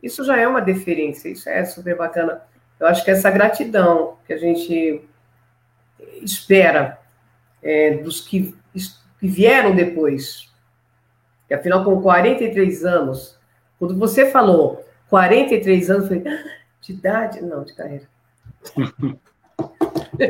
Isso 0.01 0.24
já 0.24 0.36
é 0.36 0.47
uma 0.47 0.61
deferência, 0.61 1.28
isso 1.28 1.49
é 1.49 1.64
super 1.64 1.97
bacana. 1.97 2.41
Eu 2.81 2.87
acho 2.87 3.05
que 3.05 3.11
essa 3.11 3.31
gratidão 3.31 4.16
que 4.26 4.33
a 4.33 4.39
gente 4.39 5.03
espera 6.22 6.99
é, 7.62 7.99
dos 7.99 8.22
que, 8.22 8.55
que 9.20 9.28
vieram 9.28 9.74
depois. 9.76 10.49
E 11.49 11.55
afinal, 11.55 11.85
com 11.85 12.01
43 12.01 12.85
anos, 12.85 13.39
quando 13.78 13.99
você 13.99 14.31
falou 14.31 14.85
43 15.11 15.91
anos, 15.91 16.11
eu 16.11 16.22
falei, 16.22 16.35
ah, 16.35 16.51
de 16.81 16.93
idade? 16.93 17.43
Não, 17.43 17.64
de 17.64 17.74
carreira. 17.74 18.09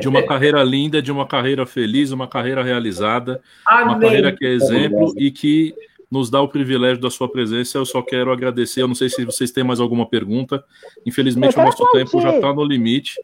De 0.01 0.09
uma 0.09 0.25
carreira 0.25 0.63
linda, 0.63 1.03
de 1.03 1.11
uma 1.11 1.27
carreira 1.27 1.67
feliz, 1.67 2.13
uma 2.13 2.29
carreira 2.29 2.63
realizada, 2.63 3.41
Amém. 3.67 3.85
uma 3.95 4.01
carreira 4.01 4.33
que 4.37 4.47
é 4.47 4.51
exemplo 4.51 5.13
e 5.17 5.33
que 5.33 5.75
nos 6.11 6.29
dá 6.29 6.41
o 6.41 6.49
privilégio 6.49 7.01
da 7.01 7.11
sua 7.11 7.31
presença. 7.31 7.79
Eu 7.79 7.87
só 7.87 8.03
quero 8.03 8.33
agradecer. 8.33 8.83
Eu 8.83 8.89
não 8.89 8.95
sei 8.95 9.09
se 9.09 9.25
vocês 9.25 9.51
têm 9.51 9.63
mais 9.63 9.79
alguma 9.79 10.07
pergunta. 10.07 10.65
Infelizmente, 11.07 11.59
o 11.59 11.63
nosso 11.63 11.87
tempo 11.93 12.21
já 12.21 12.35
está 12.35 12.53
no 12.53 12.65
limite. 12.65 13.15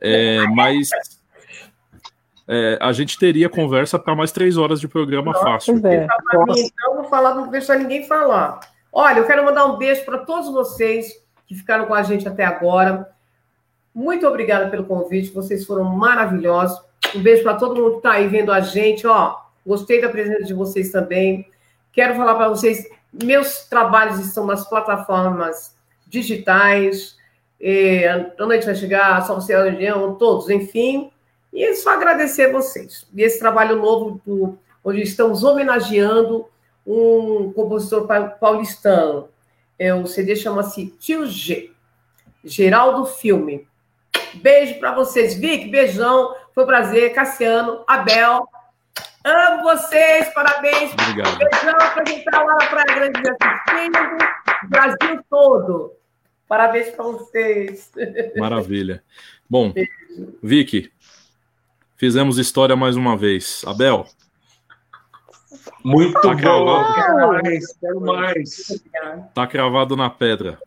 É, 0.00 0.46
mas 0.48 0.90
é, 2.48 2.78
a 2.80 2.92
gente 2.92 3.18
teria 3.18 3.48
conversa 3.48 3.98
para 3.98 4.16
mais 4.16 4.32
três 4.32 4.56
horas 4.56 4.80
de 4.80 4.88
programa 4.88 5.32
Nossa, 5.32 5.44
fácil. 5.44 5.86
É. 5.86 6.06
Então, 6.56 6.96
vou 6.96 7.04
falar, 7.04 7.34
não 7.34 7.42
vou 7.44 7.52
deixar 7.52 7.78
ninguém 7.78 8.06
falar. 8.06 8.60
Olha, 8.92 9.18
eu 9.18 9.26
quero 9.26 9.44
mandar 9.44 9.66
um 9.66 9.76
beijo 9.76 10.04
para 10.04 10.18
todos 10.18 10.50
vocês 10.50 11.12
que 11.46 11.54
ficaram 11.54 11.86
com 11.86 11.94
a 11.94 12.02
gente 12.02 12.26
até 12.26 12.44
agora. 12.44 13.08
Muito 13.94 14.26
obrigada 14.26 14.70
pelo 14.70 14.84
convite, 14.84 15.32
vocês 15.32 15.64
foram 15.66 15.84
maravilhosos. 15.84 16.80
Um 17.14 17.20
beijo 17.20 17.42
para 17.42 17.54
todo 17.54 17.80
mundo 17.80 17.92
que 17.92 17.96
está 17.98 18.12
aí 18.12 18.26
vendo 18.26 18.50
a 18.50 18.60
gente. 18.60 19.06
Ó, 19.06 19.36
gostei 19.66 20.00
da 20.00 20.08
presença 20.08 20.44
de 20.44 20.54
vocês 20.54 20.90
também. 20.90 21.46
Quero 21.92 22.14
falar 22.14 22.34
para 22.34 22.48
vocês, 22.48 22.88
meus 23.12 23.66
trabalhos 23.66 24.18
estão 24.18 24.46
nas 24.46 24.68
plataformas 24.68 25.76
digitais. 26.06 27.16
E, 27.60 28.04
a 28.06 28.46
noite 28.46 28.66
vai 28.66 28.74
chegar, 28.74 29.24
só 29.26 29.34
você 29.34 29.54
reunião, 29.54 30.14
todos, 30.14 30.48
enfim. 30.48 31.10
E 31.52 31.64
é 31.64 31.74
só 31.74 31.90
agradecer 31.90 32.46
a 32.46 32.52
vocês. 32.52 33.06
E 33.14 33.22
esse 33.22 33.38
trabalho 33.38 33.76
novo, 33.76 34.20
do, 34.24 34.58
onde 34.82 35.02
estamos 35.02 35.44
homenageando 35.44 36.46
um 36.86 37.52
compositor 37.52 38.06
paulistano. 38.40 39.28
É, 39.78 39.94
o 39.94 40.06
CD 40.06 40.34
chama-se 40.34 40.86
Tio 40.98 41.26
G. 41.26 41.70
Geraldo 42.44 43.06
Filme. 43.06 43.68
Beijo 44.34 44.78
para 44.80 44.94
vocês. 44.94 45.34
Vic, 45.34 45.68
beijão. 45.68 46.34
Foi 46.54 46.64
um 46.64 46.66
prazer. 46.66 47.12
Cassiano, 47.12 47.84
Abel. 47.86 48.48
Amo 49.24 49.62
vocês, 49.62 50.28
parabéns. 50.34 50.92
Obrigado. 50.92 51.38
Beijão 51.38 51.74
para 51.78 52.02
quem 52.04 52.18
está 52.18 52.42
lá 52.42 52.54
na 52.56 52.66
Praia 52.66 52.94
Grande 52.94 53.20
assistindo, 53.20 54.68
Brasil 54.68 55.24
todo. 55.30 55.92
Parabéns 56.48 56.90
para 56.90 57.04
vocês. 57.04 57.90
Maravilha. 58.36 59.02
Bom, 59.48 59.72
Beijo. 59.72 59.90
Vicky, 60.42 60.92
fizemos 61.96 62.38
história 62.38 62.74
mais 62.74 62.96
uma 62.96 63.16
vez. 63.16 63.62
Abel. 63.66 64.06
Muito 65.84 66.20
tá 66.20 66.34
bom. 66.34 66.84
Quero 66.94 67.28
mais, 67.28 67.76
quero 67.78 68.00
mais. 68.00 68.82
Tá 69.34 69.46
cravado 69.46 69.96
na 69.96 70.10
pedra. 70.10 70.58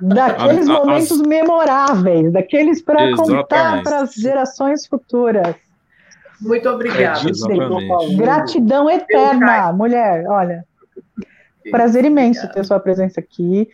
Daqueles 0.00 0.68
a, 0.68 0.72
a, 0.72 0.78
momentos 0.78 1.12
as... 1.12 1.26
memoráveis, 1.26 2.32
daqueles 2.32 2.82
para 2.82 3.14
contar 3.16 3.82
para 3.82 4.00
as 4.02 4.14
gerações 4.14 4.86
futuras. 4.86 5.54
Muito 6.40 6.68
obrigada. 6.68 7.20
É 7.28 8.16
Gratidão 8.16 8.90
eterna, 8.90 9.72
mulher. 9.72 10.26
Olha, 10.28 10.64
prazer 11.70 12.04
imenso 12.04 12.50
ter 12.52 12.64
sua 12.64 12.80
presença 12.80 13.20
aqui. 13.20 13.68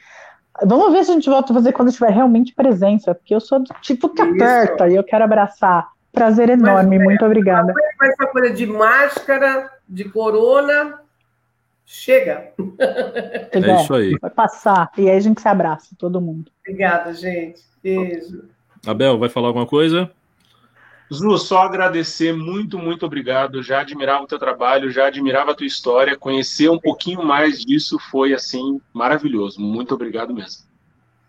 Vamos 0.64 0.92
ver 0.92 1.04
se 1.04 1.11
a 1.11 1.14
gente 1.14 1.30
volta 1.30 1.52
a 1.52 1.54
fazer 1.54 1.72
quando 1.72 1.92
tiver 1.92 2.11
realmente 2.11 2.54
presença, 2.54 3.14
porque 3.14 3.34
eu 3.34 3.40
sou 3.40 3.61
do 3.61 3.74
tipo 3.80 4.08
que 4.11 4.20
aperta 4.20 4.88
e 4.88 4.94
eu 4.94 5.04
quero 5.04 5.24
abraçar. 5.24 5.88
Prazer 6.12 6.50
enorme, 6.50 6.98
Mas, 6.98 7.06
muito 7.06 7.24
obrigada. 7.24 7.72
Essa 8.02 8.26
coisa 8.26 8.52
de 8.52 8.66
máscara, 8.66 9.70
de 9.88 10.04
corona, 10.04 11.00
chega. 11.86 12.52
É 13.52 13.82
isso 13.82 13.94
aí. 13.94 14.18
Vai 14.20 14.30
passar. 14.30 14.90
E 14.98 15.08
aí 15.08 15.16
a 15.16 15.20
gente 15.20 15.40
se 15.40 15.48
abraça, 15.48 15.94
todo 15.96 16.20
mundo. 16.20 16.50
Obrigada, 16.66 17.14
gente. 17.14 17.62
Beijo. 17.82 18.44
Abel, 18.86 19.18
vai 19.18 19.28
falar 19.28 19.48
alguma 19.48 19.66
coisa? 19.66 20.11
Zu, 21.12 21.36
só 21.38 21.62
agradecer, 21.62 22.32
muito, 22.32 22.78
muito 22.78 23.04
obrigado. 23.04 23.62
Já 23.62 23.80
admirava 23.80 24.22
o 24.22 24.26
teu 24.28 24.38
trabalho, 24.38 24.90
já 24.90 25.08
admirava 25.08 25.50
a 25.50 25.54
tua 25.54 25.66
história. 25.66 26.16
Conhecer 26.16 26.70
um 26.70 26.78
pouquinho 26.78 27.24
mais 27.24 27.64
disso 27.64 27.98
foi, 28.11 28.32
assim, 28.32 28.80
maravilhoso. 28.92 29.61
Muito 29.61 29.92
obrigado 29.92 30.32
mesmo. 30.32 30.62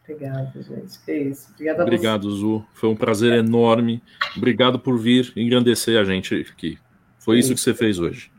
Obrigado, 0.03 0.61
gente. 0.61 0.99
Que 1.03 1.13
isso. 1.13 1.49
Obrigado, 1.53 1.81
obrigado 1.81 2.29
Zu. 2.29 2.65
Foi 2.73 2.89
um 2.89 2.95
prazer 2.95 3.33
enorme. 3.33 4.03
Obrigado 4.37 4.77
por 4.77 4.99
vir 4.99 5.31
engrandecer 5.35 5.99
a 5.99 6.03
gente 6.03 6.35
aqui. 6.35 6.77
Foi 7.17 7.39
isso 7.39 7.53
que 7.53 7.59
você 7.59 7.73
fez 7.73 7.97
hoje. 7.97 8.31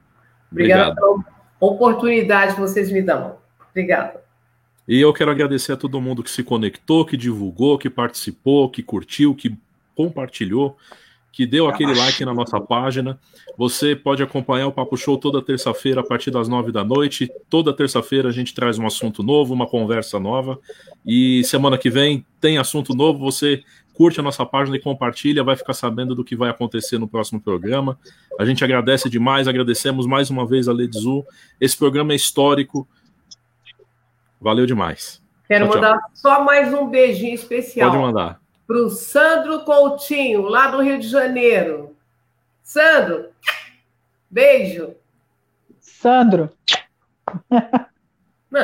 Obrigado, 0.51 0.90
obrigado 0.90 1.24
pela 1.59 1.72
oportunidade 1.72 2.55
que 2.55 2.61
vocês 2.61 2.90
me 2.90 3.03
dão. 3.03 3.36
Obrigado. 3.70 4.20
E 4.86 5.01
eu 5.01 5.12
quero 5.12 5.30
agradecer 5.30 5.72
a 5.72 5.76
todo 5.76 6.01
mundo 6.01 6.22
que 6.22 6.30
se 6.30 6.43
conectou, 6.43 7.07
que 7.07 7.16
divulgou, 7.16 7.78
que 7.78 7.88
participou, 7.88 8.68
que 8.68 8.82
curtiu, 8.82 9.34
que 9.34 9.57
compartilhou 9.95 10.76
que 11.33 11.47
deu 11.47 11.66
aquele 11.66 11.95
like 11.95 12.22
na 12.26 12.35
nossa 12.35 12.61
página. 12.61 13.18
Você 13.57 13.97
pode 13.97 14.22
acompanhar 14.22 14.66
o 14.66 14.72
Papo 14.72 14.97
Show 14.99 15.16
toda 15.16 15.41
terça-feira 15.41 16.03
a 16.03 16.05
partir 16.05 16.30
das 16.30 16.47
nove 16.47 16.70
da 16.70 16.85
noite. 16.85 17.33
Toda 17.49 17.72
terça-feira 17.72 18.28
a 18.28 18.33
gente 18.33 18.55
traz 18.55 18.78
um 18.78 18.87
assunto 18.87 19.22
novo, 19.22 19.55
uma 19.55 19.66
conversa 19.66 20.20
nova. 20.20 20.59
E 21.05 21.43
semana 21.45 21.78
que 21.78 21.89
vem 21.89 22.24
tem 22.39 22.59
assunto 22.59 22.95
novo. 22.95 23.18
Você 23.20 23.62
curte 23.95 24.20
a 24.20 24.22
nossa 24.22 24.45
página 24.45 24.76
e 24.76 24.80
compartilha, 24.80 25.43
vai 25.43 25.57
ficar 25.57 25.72
sabendo 25.72 26.14
do 26.14 26.24
que 26.24 26.37
vai 26.37 26.51
acontecer 26.51 26.99
no 26.99 27.09
próximo 27.09 27.41
programa. 27.41 27.99
A 28.39 28.45
gente 28.45 28.62
agradece 28.62 29.09
demais, 29.09 29.49
agradecemos 29.49 30.07
mais 30.07 30.28
uma 30.28 30.47
vez 30.47 30.68
a 30.68 30.72
Ledzu. 30.72 31.24
Esse 31.59 31.76
programa 31.76 32.12
é 32.12 32.16
histórico. 32.16 32.87
Valeu 34.39 34.66
demais. 34.66 35.22
Quero 35.49 35.66
tchau, 35.66 35.74
mandar 35.74 35.99
tchau. 35.99 36.11
só 36.14 36.45
mais 36.45 36.74
um 36.74 36.89
beijinho 36.89 37.35
especial. 37.35 37.91
Pode 37.91 38.03
mandar 38.03 38.41
para 38.67 38.77
o 38.77 38.91
Sandro 38.91 39.65
Coutinho, 39.65 40.43
lá 40.43 40.69
do 40.69 40.83
Rio 40.83 40.99
de 40.99 41.09
Janeiro. 41.09 41.97
Sandro, 42.63 43.31
beijo. 44.31 44.95
Sandro. 45.81 46.51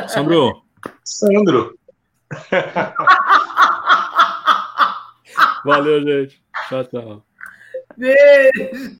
Sandro. 0.07 0.63
Sandro. 1.03 1.77
Valeu, 5.65 6.01
gente. 6.01 6.41
Tchau, 6.67 6.83
tchau. 6.85 7.25
Beijo. 7.97 8.97